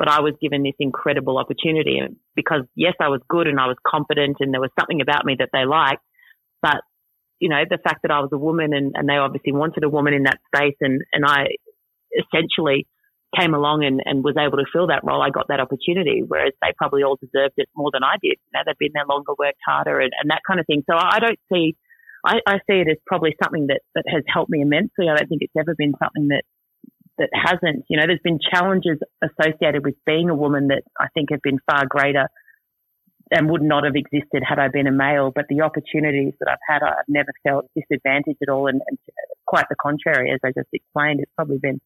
But 0.00 0.08
I 0.08 0.20
was 0.20 0.34
given 0.42 0.64
this 0.64 0.74
incredible 0.80 1.38
opportunity 1.38 1.98
and 1.98 2.16
because 2.34 2.62
yes, 2.74 2.94
I 3.00 3.06
was 3.06 3.20
good 3.28 3.46
and 3.46 3.60
I 3.60 3.68
was 3.68 3.76
competent 3.86 4.38
and 4.40 4.52
there 4.52 4.60
was 4.60 4.70
something 4.78 5.00
about 5.00 5.24
me 5.24 5.36
that 5.38 5.50
they 5.52 5.64
liked. 5.64 6.02
But, 6.60 6.82
you 7.38 7.48
know, 7.48 7.62
the 7.70 7.78
fact 7.78 8.02
that 8.02 8.10
I 8.10 8.18
was 8.18 8.30
a 8.32 8.38
woman 8.38 8.74
and, 8.74 8.96
and 8.96 9.08
they 9.08 9.14
obviously 9.14 9.52
wanted 9.52 9.84
a 9.84 9.88
woman 9.88 10.12
in 10.12 10.24
that 10.24 10.40
space 10.52 10.76
and, 10.80 11.02
and 11.12 11.24
I 11.24 11.54
essentially 12.18 12.88
came 13.38 13.54
along 13.54 13.84
and, 13.84 14.00
and 14.04 14.22
was 14.22 14.36
able 14.36 14.58
to 14.58 14.68
fill 14.72 14.88
that 14.88 15.04
role, 15.04 15.22
I 15.22 15.30
got 15.30 15.48
that 15.48 15.60
opportunity, 15.60 16.22
whereas 16.26 16.52
they 16.60 16.72
probably 16.76 17.02
all 17.02 17.16
deserved 17.16 17.54
it 17.56 17.68
more 17.74 17.90
than 17.92 18.04
I 18.04 18.16
did. 18.22 18.36
You 18.36 18.52
know, 18.54 18.60
they've 18.66 18.78
been 18.78 18.92
there 18.94 19.06
longer, 19.08 19.32
worked 19.38 19.60
harder 19.66 20.00
and, 20.00 20.12
and 20.20 20.30
that 20.30 20.42
kind 20.46 20.60
of 20.60 20.66
thing. 20.66 20.84
So 20.88 20.96
I, 20.96 21.18
don't 21.18 21.38
see, 21.52 21.76
I, 22.26 22.40
I 22.46 22.56
see 22.68 22.84
it 22.84 22.88
as 22.90 22.98
probably 23.06 23.34
something 23.42 23.68
that, 23.68 23.80
that 23.94 24.04
has 24.06 24.22
helped 24.28 24.50
me 24.50 24.60
immensely. 24.60 25.08
I 25.08 25.16
don't 25.16 25.28
think 25.28 25.42
it's 25.42 25.56
ever 25.58 25.74
been 25.76 25.94
something 26.02 26.28
that, 26.28 26.44
that 27.18 27.30
hasn't, 27.32 27.84
you 27.88 27.96
know, 27.98 28.04
there's 28.06 28.24
been 28.24 28.40
challenges 28.40 28.98
associated 29.22 29.84
with 29.84 29.94
being 30.04 30.28
a 30.28 30.34
woman 30.34 30.68
that 30.68 30.82
I 30.98 31.06
think 31.14 31.30
have 31.30 31.42
been 31.42 31.58
far 31.70 31.86
greater 31.88 32.28
and 33.30 33.48
would 33.48 33.62
not 33.62 33.84
have 33.84 33.96
existed 33.96 34.42
had 34.46 34.58
I 34.58 34.68
been 34.68 34.86
a 34.86 34.92
male. 34.92 35.32
But 35.34 35.46
the 35.48 35.62
opportunities 35.62 36.34
that 36.40 36.50
I've 36.50 36.64
had, 36.68 36.82
I've 36.82 37.08
never 37.08 37.32
felt 37.42 37.64
disadvantaged 37.74 38.40
at 38.42 38.52
all. 38.52 38.66
And, 38.66 38.82
and 38.86 38.98
quite 39.46 39.68
the 39.70 39.76
contrary, 39.80 40.30
as 40.32 40.40
I 40.44 40.48
just 40.48 40.68
explained, 40.72 41.20
it's 41.20 41.32
probably 41.36 41.58
been 41.62 41.80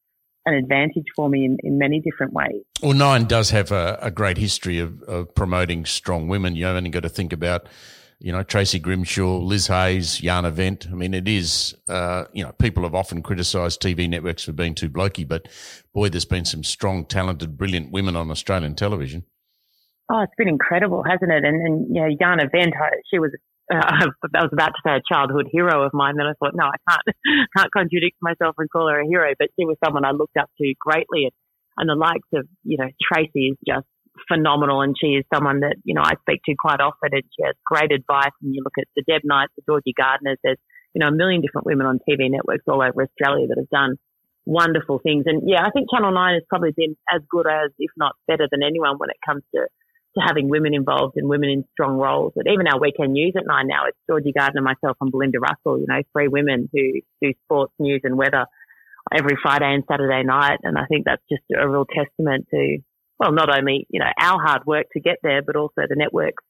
an 0.46 0.54
advantage 0.54 1.06
for 1.14 1.28
me 1.28 1.44
in, 1.44 1.56
in 1.62 1.78
many 1.78 2.00
different 2.00 2.32
ways. 2.32 2.62
Well, 2.82 2.94
Nine 2.94 3.24
does 3.24 3.50
have 3.50 3.72
a, 3.72 3.98
a 4.00 4.10
great 4.10 4.38
history 4.38 4.78
of, 4.78 5.02
of 5.02 5.34
promoting 5.34 5.84
strong 5.84 6.28
women. 6.28 6.54
You 6.54 6.68
only 6.68 6.90
got 6.90 7.02
to 7.02 7.08
think 7.08 7.32
about, 7.32 7.68
you 8.20 8.32
know, 8.32 8.44
Tracy 8.44 8.78
Grimshaw, 8.78 9.38
Liz 9.38 9.66
Hayes, 9.66 10.18
Jana 10.18 10.52
Wendt. 10.52 10.90
I 10.90 10.94
mean, 10.94 11.14
it 11.14 11.26
is, 11.28 11.74
uh, 11.88 12.24
you 12.32 12.44
know, 12.44 12.52
people 12.52 12.84
have 12.84 12.94
often 12.94 13.22
criticised 13.22 13.82
TV 13.82 14.08
networks 14.08 14.44
for 14.44 14.52
being 14.52 14.74
too 14.74 14.88
blokey, 14.88 15.26
but 15.26 15.48
boy, 15.92 16.08
there's 16.08 16.24
been 16.24 16.44
some 16.44 16.62
strong, 16.62 17.04
talented, 17.04 17.58
brilliant 17.58 17.90
women 17.90 18.14
on 18.14 18.30
Australian 18.30 18.76
television. 18.76 19.24
Oh, 20.08 20.20
it's 20.20 20.34
been 20.38 20.48
incredible, 20.48 21.02
hasn't 21.02 21.32
it? 21.32 21.44
And, 21.44 21.60
and 21.66 21.94
you 21.94 22.00
know, 22.00 22.08
Jana 22.18 22.48
Wendt, 22.54 22.74
she 23.10 23.18
was 23.18 23.32
uh, 23.72 23.76
I 24.34 24.42
was 24.42 24.52
about 24.52 24.74
to 24.74 24.82
say 24.84 24.96
a 24.96 25.02
childhood 25.12 25.48
hero 25.50 25.84
of 25.84 25.92
mine. 25.92 26.16
Then 26.16 26.26
I 26.26 26.34
thought, 26.38 26.54
no, 26.54 26.64
I 26.66 26.78
can't, 26.88 27.16
can't 27.56 27.72
contradict 27.72 28.16
myself 28.20 28.56
and 28.58 28.70
call 28.70 28.88
her 28.88 29.00
a 29.00 29.06
hero. 29.06 29.32
But 29.38 29.48
she 29.58 29.64
was 29.64 29.76
someone 29.84 30.04
I 30.04 30.12
looked 30.12 30.36
up 30.36 30.50
to 30.58 30.74
greatly. 30.80 31.24
And, 31.24 31.32
and 31.78 31.88
the 31.88 31.94
likes 31.94 32.28
of, 32.34 32.46
you 32.64 32.78
know, 32.78 32.88
Tracy 33.00 33.52
is 33.52 33.58
just 33.66 33.86
phenomenal. 34.28 34.80
And 34.82 34.94
she 34.98 35.18
is 35.18 35.24
someone 35.32 35.60
that, 35.60 35.76
you 35.84 35.94
know, 35.94 36.02
I 36.02 36.14
speak 36.22 36.40
to 36.46 36.54
quite 36.58 36.80
often 36.80 37.10
and 37.12 37.22
she 37.36 37.44
has 37.44 37.54
great 37.64 37.92
advice. 37.92 38.32
And 38.42 38.54
you 38.54 38.62
look 38.64 38.78
at 38.78 38.88
the 38.96 39.04
Deb 39.06 39.22
Knights, 39.24 39.52
the 39.56 39.62
Georgie 39.66 39.94
Gardners, 39.98 40.40
there's, 40.42 40.58
you 40.94 41.00
know, 41.00 41.08
a 41.08 41.12
million 41.12 41.42
different 41.42 41.66
women 41.66 41.86
on 41.86 41.98
TV 42.08 42.30
networks 42.30 42.64
all 42.66 42.82
over 42.82 43.02
Australia 43.02 43.48
that 43.48 43.58
have 43.58 43.68
done 43.68 43.96
wonderful 44.46 45.00
things. 45.02 45.24
And 45.26 45.42
yeah, 45.44 45.66
I 45.66 45.70
think 45.70 45.90
Channel 45.90 46.12
9 46.14 46.34
has 46.34 46.44
probably 46.48 46.70
been 46.74 46.96
as 47.12 47.20
good 47.28 47.46
as, 47.46 47.72
if 47.78 47.90
not 47.98 48.14
better 48.26 48.48
than 48.50 48.62
anyone 48.62 48.96
when 48.96 49.10
it 49.10 49.18
comes 49.26 49.42
to 49.54 49.66
to 50.16 50.24
having 50.24 50.48
women 50.48 50.74
involved 50.74 51.16
and 51.16 51.28
women 51.28 51.50
in 51.50 51.64
strong 51.72 51.96
roles. 51.96 52.32
And 52.36 52.46
even 52.48 52.66
our 52.66 52.80
weekend 52.80 53.12
news 53.12 53.34
at 53.36 53.46
nine 53.46 53.68
now, 53.68 53.86
it's 53.86 53.98
Georgie 54.08 54.32
Gardner, 54.32 54.62
myself, 54.62 54.96
and 55.00 55.10
Belinda 55.10 55.38
Russell. 55.38 55.78
You 55.78 55.86
know, 55.88 56.02
three 56.12 56.28
women 56.28 56.68
who 56.72 57.00
do 57.22 57.32
sports 57.44 57.72
news 57.78 58.00
and 58.04 58.16
weather 58.16 58.46
every 59.14 59.36
Friday 59.40 59.72
and 59.72 59.84
Saturday 59.88 60.22
night. 60.22 60.60
And 60.62 60.78
I 60.78 60.86
think 60.86 61.04
that's 61.04 61.22
just 61.30 61.42
a 61.56 61.68
real 61.68 61.84
testament 61.84 62.48
to, 62.50 62.78
well, 63.18 63.32
not 63.32 63.56
only 63.56 63.86
you 63.90 64.00
know 64.00 64.10
our 64.20 64.40
hard 64.40 64.66
work 64.66 64.86
to 64.92 65.00
get 65.00 65.18
there, 65.22 65.42
but 65.42 65.56
also 65.56 65.82
the 65.88 65.96
network's 65.96 66.44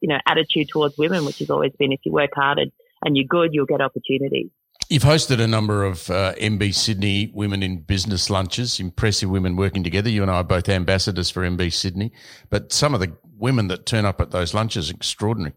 you 0.00 0.08
know 0.08 0.18
attitude 0.26 0.68
towards 0.68 0.96
women, 0.96 1.24
which 1.24 1.40
has 1.40 1.50
always 1.50 1.72
been 1.78 1.92
if 1.92 2.00
you 2.04 2.12
work 2.12 2.30
hard 2.34 2.58
and, 2.58 2.72
and 3.04 3.16
you're 3.16 3.26
good, 3.26 3.50
you'll 3.52 3.66
get 3.66 3.80
opportunities. 3.80 4.50
You've 4.90 5.04
hosted 5.04 5.38
a 5.38 5.46
number 5.46 5.84
of 5.84 6.10
uh, 6.10 6.34
MB 6.34 6.74
Sydney 6.74 7.30
Women 7.32 7.62
in 7.62 7.78
Business 7.78 8.28
lunches, 8.28 8.80
impressive 8.80 9.30
women 9.30 9.54
working 9.54 9.84
together. 9.84 10.10
You 10.10 10.22
and 10.22 10.30
I 10.32 10.38
are 10.38 10.44
both 10.44 10.68
ambassadors 10.68 11.30
for 11.30 11.42
MB 11.42 11.72
Sydney, 11.72 12.10
but 12.48 12.72
some 12.72 12.92
of 12.92 12.98
the 12.98 13.16
women 13.38 13.68
that 13.68 13.86
turn 13.86 14.04
up 14.04 14.20
at 14.20 14.32
those 14.32 14.52
lunches 14.52 14.90
are 14.90 14.94
extraordinary. 14.94 15.54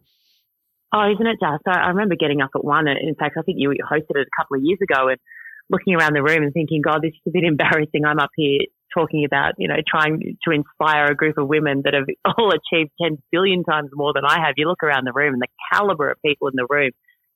Oh, 0.94 1.12
isn't 1.12 1.26
it 1.26 1.40
just? 1.42 1.64
I 1.66 1.88
remember 1.88 2.14
getting 2.16 2.42
up 2.42 2.52
at 2.54 2.64
one. 2.64 2.88
In 2.88 3.16
fact, 3.16 3.36
I 3.36 3.42
think 3.42 3.58
you 3.60 3.72
hosted 3.72 4.12
it 4.12 4.28
a 4.28 4.40
couple 4.40 4.58
of 4.58 4.64
years 4.64 4.78
ago 4.84 5.08
and 5.08 5.18
looking 5.68 5.96
around 5.96 6.14
the 6.14 6.22
room 6.22 6.44
and 6.44 6.54
thinking, 6.54 6.84
God, 6.84 7.02
this 7.02 7.14
is 7.14 7.22
a 7.26 7.32
bit 7.32 7.44
embarrassing. 7.44 8.06
I'm 8.06 8.20
up 8.20 8.30
here 8.36 8.60
talking 8.96 9.26
about, 9.26 9.56
you 9.58 9.68
know, 9.68 9.78
trying 9.90 10.38
to 10.44 10.52
inspire 10.52 11.06
a 11.06 11.16
group 11.16 11.40
of 11.40 11.48
women 11.48 11.82
that 11.86 11.96
have 11.96 12.06
all 12.38 12.52
achieved 12.52 12.92
10 13.02 13.18
billion 13.32 13.64
times 13.64 13.90
more 13.96 14.14
than 14.14 14.26
I 14.26 14.46
have. 14.46 14.54
You 14.58 14.68
look 14.68 14.84
around 14.84 15.08
the 15.08 15.12
room 15.12 15.34
and 15.34 15.42
the 15.42 15.48
caliber 15.74 16.12
of 16.12 16.22
people 16.24 16.50
in 16.50 16.54
the 16.56 16.68
room 16.70 16.92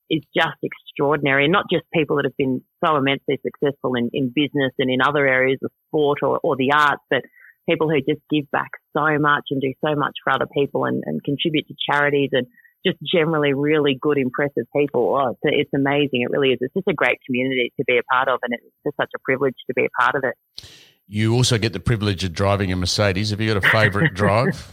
is 0.10 0.22
just 0.36 0.58
extraordinary. 0.64 1.46
And 1.46 1.52
not 1.52 1.66
just 1.72 1.86
people 1.94 2.18
that 2.18 2.26
have 2.26 2.38
been 2.38 2.62
so 2.84 2.96
immensely 2.96 3.40
successful 3.44 3.96
in, 3.96 4.10
in 4.14 4.32
business 4.34 4.74
and 4.80 4.90
in 4.90 5.02
other 5.02 5.28
areas 5.28 5.60
of 5.64 5.72
sport 5.88 6.20
or, 6.22 6.40
or 6.44 6.56
the 6.56 6.72
arts, 6.74 7.04
but 7.10 7.24
people 7.70 7.90
who 7.90 7.98
just 7.98 8.22
give 8.30 8.50
back 8.52 8.72
so 8.96 9.20
much 9.20 9.44
and 9.52 9.62
do 9.62 9.74
so 9.86 9.96
much 9.96 10.14
for 10.24 10.32
other 10.32 10.48
people 10.54 10.86
and, 10.86 11.04
and 11.06 11.24
contribute 11.24 11.68
to 11.68 11.76
charities 11.92 12.30
and 12.32 12.48
just 12.86 12.98
generally 13.04 13.54
really 13.54 13.98
good, 14.00 14.18
impressive 14.18 14.66
people. 14.76 15.16
Oh, 15.16 15.32
it's, 15.32 15.40
it's 15.44 15.74
amazing. 15.74 16.22
It 16.22 16.30
really 16.32 16.50
is. 16.50 16.60
It's 16.62 16.74
just 16.74 16.88
a 16.88 16.94
great 16.94 17.18
community 17.26 17.74
to 17.78 17.84
be 17.86 17.98
a 17.98 18.04
part 18.04 18.30
of, 18.30 18.40
and 18.44 18.54
it's 18.54 18.64
just 18.86 18.96
such 18.98 19.12
a 19.16 19.20
privilege 19.20 19.56
to 19.68 19.74
be 19.74 19.86
a 19.86 20.02
part 20.02 20.16
of 20.16 20.24
it. 20.24 20.68
You 21.08 21.34
also 21.34 21.58
get 21.58 21.74
the 21.74 21.80
privilege 21.80 22.24
of 22.24 22.34
driving 22.34 22.72
a 22.72 22.76
Mercedes. 22.76 23.32
Have 23.32 23.42
you 23.42 23.54
got 23.54 23.64
a 23.64 23.70
favourite 23.70 24.14
drive? 24.16 24.72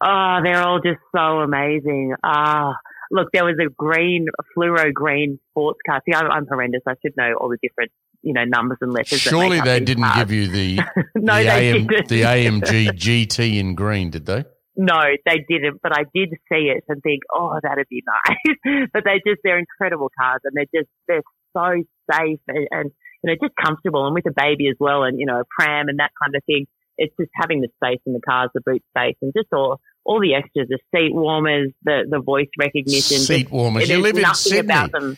Oh, 0.00 0.40
they're 0.42 0.62
all 0.62 0.80
just 0.80 1.00
so 1.14 1.40
amazing. 1.40 2.14
Ah, 2.22 2.74
look, 3.10 3.28
there 3.32 3.44
was 3.44 3.56
a 3.60 3.70
green, 3.70 4.26
a 4.38 4.42
fluoro 4.58 4.92
green 4.92 5.38
sports 5.50 5.80
car. 5.86 6.00
See, 6.08 6.14
I'm, 6.14 6.30
I'm 6.30 6.46
horrendous. 6.46 6.82
I 6.86 6.94
should 7.02 7.16
know 7.16 7.34
all 7.40 7.48
the 7.48 7.58
different, 7.62 7.90
you 8.22 8.32
know, 8.32 8.44
numbers 8.44 8.78
and 8.80 8.92
letters. 8.92 9.20
Surely 9.20 9.60
they 9.60 9.80
didn't 9.80 10.04
cars. 10.04 10.18
give 10.18 10.30
you 10.32 10.46
the 10.48 10.76
No, 11.16 11.38
the, 11.38 11.44
they 11.44 11.70
AM, 11.70 11.86
didn't. 11.86 12.08
the 12.08 12.22
AMG 12.22 12.88
GT 12.90 13.58
in 13.58 13.74
green, 13.74 14.10
did 14.10 14.26
they? 14.26 14.44
No, 14.76 15.00
they 15.24 15.44
didn't, 15.48 15.80
but 15.82 15.92
I 15.96 16.02
did 16.14 16.30
see 16.50 16.72
it 16.74 16.82
and 16.88 17.00
think, 17.02 17.22
oh, 17.32 17.58
that'd 17.62 17.86
be 17.88 18.02
nice. 18.26 18.88
but 18.92 19.04
they're 19.04 19.20
just, 19.24 19.40
they're 19.44 19.58
incredible 19.58 20.10
cars 20.20 20.40
and 20.44 20.52
they're 20.56 20.82
just, 20.82 20.90
they're 21.06 21.22
so 21.56 21.82
safe 22.10 22.40
and, 22.48 22.66
and, 22.72 22.90
you 23.22 23.30
know, 23.30 23.34
just 23.40 23.54
comfortable 23.62 24.06
and 24.06 24.14
with 24.14 24.26
a 24.26 24.32
baby 24.36 24.68
as 24.68 24.76
well 24.80 25.04
and, 25.04 25.20
you 25.20 25.26
know, 25.26 25.40
a 25.40 25.44
pram 25.58 25.88
and 25.88 26.00
that 26.00 26.10
kind 26.20 26.34
of 26.34 26.42
thing. 26.44 26.66
It's 26.98 27.14
just 27.18 27.30
having 27.34 27.60
the 27.60 27.68
space 27.82 28.00
in 28.06 28.12
the 28.14 28.20
cars, 28.20 28.50
the 28.54 28.60
boot 28.66 28.82
space 28.96 29.16
and 29.22 29.32
just 29.36 29.52
all, 29.52 29.80
all 30.04 30.20
the 30.20 30.34
extras, 30.34 30.68
the 30.68 30.78
seat 30.94 31.12
warmers, 31.14 31.72
the, 31.82 32.04
the 32.08 32.20
voice 32.20 32.48
recognition. 32.58 33.18
Seat 33.18 33.50
warmers. 33.50 33.88
You 33.88 33.98
live 33.98 34.16
in 34.18 34.24
Sydney. 34.34 34.58
about 34.60 34.92
them. 34.92 35.16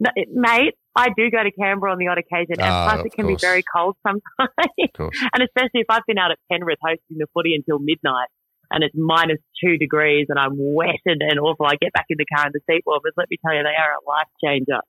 No, 0.00 0.10
it- 0.14 0.28
mate, 0.32 0.74
I 0.94 1.08
do 1.16 1.30
go 1.30 1.42
to 1.42 1.50
Canberra 1.52 1.92
on 1.92 1.98
the 1.98 2.08
odd 2.08 2.18
occasion 2.18 2.54
and 2.58 2.62
Ah, 2.62 2.90
plus 2.94 3.06
it 3.06 3.12
can 3.12 3.26
course. 3.26 3.40
be 3.40 3.46
very 3.46 3.62
cold 3.74 3.96
sometimes. 4.06 4.22
And 5.34 5.42
especially 5.42 5.80
if 5.80 5.86
I've 5.88 6.02
been 6.06 6.18
out 6.18 6.30
at 6.32 6.38
Penrith 6.50 6.78
hosting 6.82 7.18
the 7.18 7.26
footy 7.34 7.54
until 7.54 7.78
midnight 7.78 8.28
and 8.70 8.82
it's 8.84 8.94
minus 8.96 9.38
two 9.62 9.78
degrees 9.78 10.26
and 10.28 10.38
I'm 10.38 10.54
wetted 10.58 11.20
and 11.20 11.38
awful, 11.40 11.66
I 11.66 11.76
get 11.80 11.92
back 11.92 12.06
in 12.10 12.16
the 12.18 12.26
car 12.26 12.46
and 12.46 12.52
the 12.54 12.60
seat 12.70 12.82
warmers, 12.86 13.12
let 13.16 13.30
me 13.30 13.38
tell 13.44 13.54
you, 13.54 13.62
they 13.62 13.68
are 13.78 13.94
a 13.94 14.02
life 14.08 14.28
changer. 14.44 14.80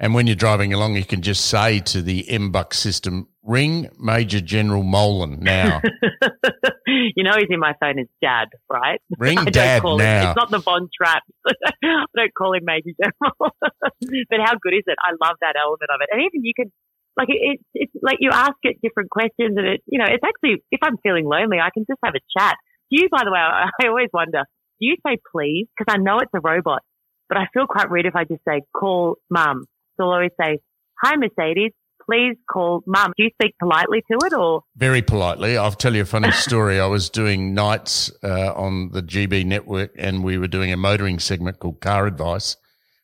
And 0.00 0.14
when 0.14 0.26
you're 0.28 0.36
driving 0.36 0.72
along, 0.72 0.94
you 0.94 1.04
can 1.04 1.22
just 1.22 1.46
say 1.46 1.80
to 1.80 2.02
the 2.02 2.24
MBUX 2.28 2.74
system, 2.74 3.28
ring 3.42 3.88
Major 3.98 4.40
General 4.40 4.84
Molan 4.84 5.40
now. 5.40 5.80
you 6.86 7.24
know, 7.24 7.32
he's 7.36 7.48
in 7.50 7.58
my 7.58 7.74
phone 7.80 7.98
as 7.98 8.06
Dad, 8.22 8.48
right? 8.70 9.00
Ring 9.18 9.38
I 9.38 9.44
don't 9.44 9.52
Dad 9.52 9.82
call 9.82 9.98
now. 9.98 10.22
Him, 10.22 10.28
it's 10.28 10.36
not 10.36 10.50
the 10.50 10.60
Bond 10.60 10.88
trap. 10.96 11.22
I 11.46 12.04
don't 12.14 12.34
call 12.36 12.54
him 12.54 12.62
Major 12.64 12.90
General. 13.00 13.52
but 13.60 14.40
how 14.44 14.54
good 14.62 14.74
is 14.74 14.84
it? 14.86 14.98
I 15.02 15.12
love 15.20 15.36
that 15.40 15.54
element 15.60 15.90
of 15.90 16.00
it. 16.00 16.08
And 16.12 16.22
even 16.22 16.44
you 16.44 16.52
can, 16.54 16.70
like, 17.16 17.28
it, 17.30 17.40
it's 17.42 17.62
it's 17.74 17.92
like 18.00 18.18
you 18.20 18.30
ask 18.32 18.54
it 18.62 18.76
different 18.80 19.10
questions 19.10 19.56
and 19.56 19.66
it, 19.66 19.80
you 19.86 19.98
know, 19.98 20.06
it's 20.06 20.22
actually, 20.22 20.62
if 20.70 20.80
I'm 20.82 20.96
feeling 21.02 21.26
lonely, 21.26 21.58
I 21.58 21.70
can 21.74 21.84
just 21.88 21.98
have 22.04 22.14
a 22.14 22.22
chat. 22.38 22.56
Do 22.90 23.00
you, 23.00 23.08
by 23.10 23.24
the 23.24 23.32
way, 23.32 23.40
I, 23.40 23.68
I 23.82 23.88
always 23.88 24.10
wonder, 24.12 24.44
do 24.80 24.86
you 24.86 24.96
say 25.04 25.18
please? 25.34 25.66
Because 25.76 25.92
I 25.92 25.98
know 25.98 26.18
it's 26.18 26.30
a 26.34 26.40
robot, 26.40 26.82
but 27.28 27.36
I 27.36 27.46
feel 27.52 27.66
quite 27.66 27.90
rude 27.90 28.06
if 28.06 28.14
I 28.14 28.22
just 28.22 28.44
say 28.46 28.62
call 28.72 29.16
mum. 29.28 29.64
So 29.98 30.04
I'll 30.04 30.12
always 30.12 30.30
say, 30.40 30.58
hi 31.02 31.16
Mercedes, 31.16 31.72
please 32.08 32.36
call 32.50 32.82
mum. 32.86 33.12
Do 33.16 33.24
you 33.24 33.30
speak 33.40 33.54
politely 33.58 34.02
to 34.10 34.26
it 34.26 34.32
or? 34.32 34.62
Very 34.76 35.02
politely, 35.02 35.56
I'll 35.56 35.72
tell 35.72 35.94
you 35.94 36.02
a 36.02 36.06
funny 36.06 36.30
story. 36.30 36.80
I 36.80 36.86
was 36.86 37.10
doing 37.10 37.52
nights 37.52 38.10
uh, 38.22 38.52
on 38.54 38.90
the 38.92 39.02
GB 39.02 39.44
network, 39.44 39.92
and 39.98 40.22
we 40.22 40.38
were 40.38 40.46
doing 40.46 40.72
a 40.72 40.76
motoring 40.76 41.18
segment 41.18 41.58
called 41.58 41.80
Car 41.80 42.06
Advice. 42.06 42.56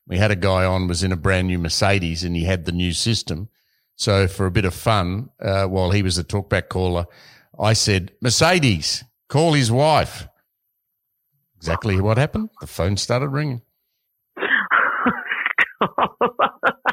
We 0.07 0.19
had 0.19 0.31
a 0.31 0.37
guy 0.37 0.65
on 0.65 0.87
was 0.87 1.03
in 1.03 1.13
a 1.13 1.17
brand 1.17 1.49
new 1.49 1.59
Mercedes, 1.59 2.23
and 2.23 2.37
he 2.37 2.45
had 2.45 2.65
the 2.65 2.73
new 2.73 2.93
system. 2.93 3.49
So 3.97 4.29
for 4.29 4.47
a 4.47 4.51
bit 4.51 4.65
of 4.65 4.75
fun, 4.75 5.31
uh, 5.41 5.67
while 5.67 5.91
he 5.91 6.03
was 6.03 6.17
the 6.17 6.25
talkback 6.25 6.69
caller, 6.69 7.07
I 7.59 7.73
said, 7.73 8.13
"Mercedes, 8.21 9.05
call 9.29 9.55
his 9.55 9.73
wife." 9.73 10.29
Exactly 11.57 12.01
what 12.01 12.19
happened. 12.19 12.51
The 12.61 12.67
phone 12.67 12.97
started 12.97 13.29
ringing. 13.29 13.63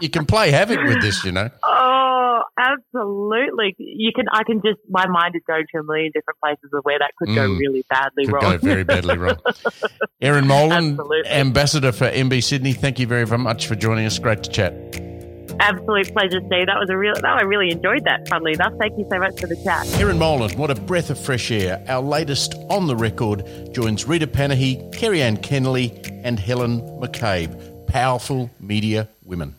You 0.00 0.08
can 0.10 0.26
play 0.26 0.50
havoc 0.50 0.78
with 0.84 1.00
this, 1.02 1.24
you 1.24 1.32
know. 1.32 1.50
Oh, 1.64 2.42
absolutely. 2.58 3.74
You 3.78 4.10
can. 4.14 4.26
I 4.32 4.42
can 4.44 4.60
just. 4.64 4.78
My 4.88 5.06
mind 5.06 5.34
is 5.36 5.42
going 5.46 5.64
to 5.72 5.78
a 5.80 5.82
million 5.84 6.10
different 6.14 6.38
places 6.40 6.70
of 6.72 6.82
where 6.84 6.98
that 6.98 7.12
could 7.18 7.34
go 7.34 7.48
Mm. 7.48 7.58
really 7.58 7.84
badly 7.90 8.24
Could 8.26 8.34
wrong. 8.34 8.42
go 8.52 8.58
very 8.58 8.84
badly 8.84 9.18
wrong. 9.18 9.36
Erin 10.20 10.46
Molan, 10.46 10.92
Absolutely. 10.92 11.30
ambassador 11.30 11.92
for 11.92 12.06
MB 12.10 12.42
Sydney. 12.42 12.72
Thank 12.72 12.98
you 12.98 13.06
very 13.06 13.24
very 13.24 13.38
much 13.38 13.66
for 13.66 13.74
joining 13.74 14.06
us. 14.06 14.18
Great 14.18 14.42
to 14.44 14.50
chat. 14.50 14.72
Absolute 15.58 16.10
pleasure, 16.14 16.40
Steve. 16.46 16.66
That 16.66 16.78
was 16.78 16.88
a 16.90 16.96
real. 16.96 17.12
No, 17.22 17.28
I 17.28 17.42
really 17.42 17.70
enjoyed 17.70 18.04
that. 18.04 18.26
Funnily 18.28 18.52
enough, 18.52 18.72
thank 18.78 18.96
you 18.98 19.06
so 19.10 19.18
much 19.18 19.38
for 19.40 19.46
the 19.46 19.56
chat. 19.62 19.86
Erin 20.00 20.18
Molan, 20.18 20.56
what 20.56 20.70
a 20.70 20.74
breath 20.74 21.10
of 21.10 21.18
fresh 21.18 21.50
air. 21.50 21.84
Our 21.88 22.00
latest 22.02 22.54
on 22.70 22.86
the 22.86 22.96
record 22.96 23.44
joins 23.74 24.06
Rita 24.06 24.26
Panahi, 24.26 24.90
Kerry 24.94 25.20
Ann 25.22 25.36
Kennerley, 25.36 25.90
and 26.24 26.38
Helen 26.38 26.80
McCabe. 27.00 27.86
Powerful 27.86 28.50
media 28.60 29.08
women. 29.24 29.56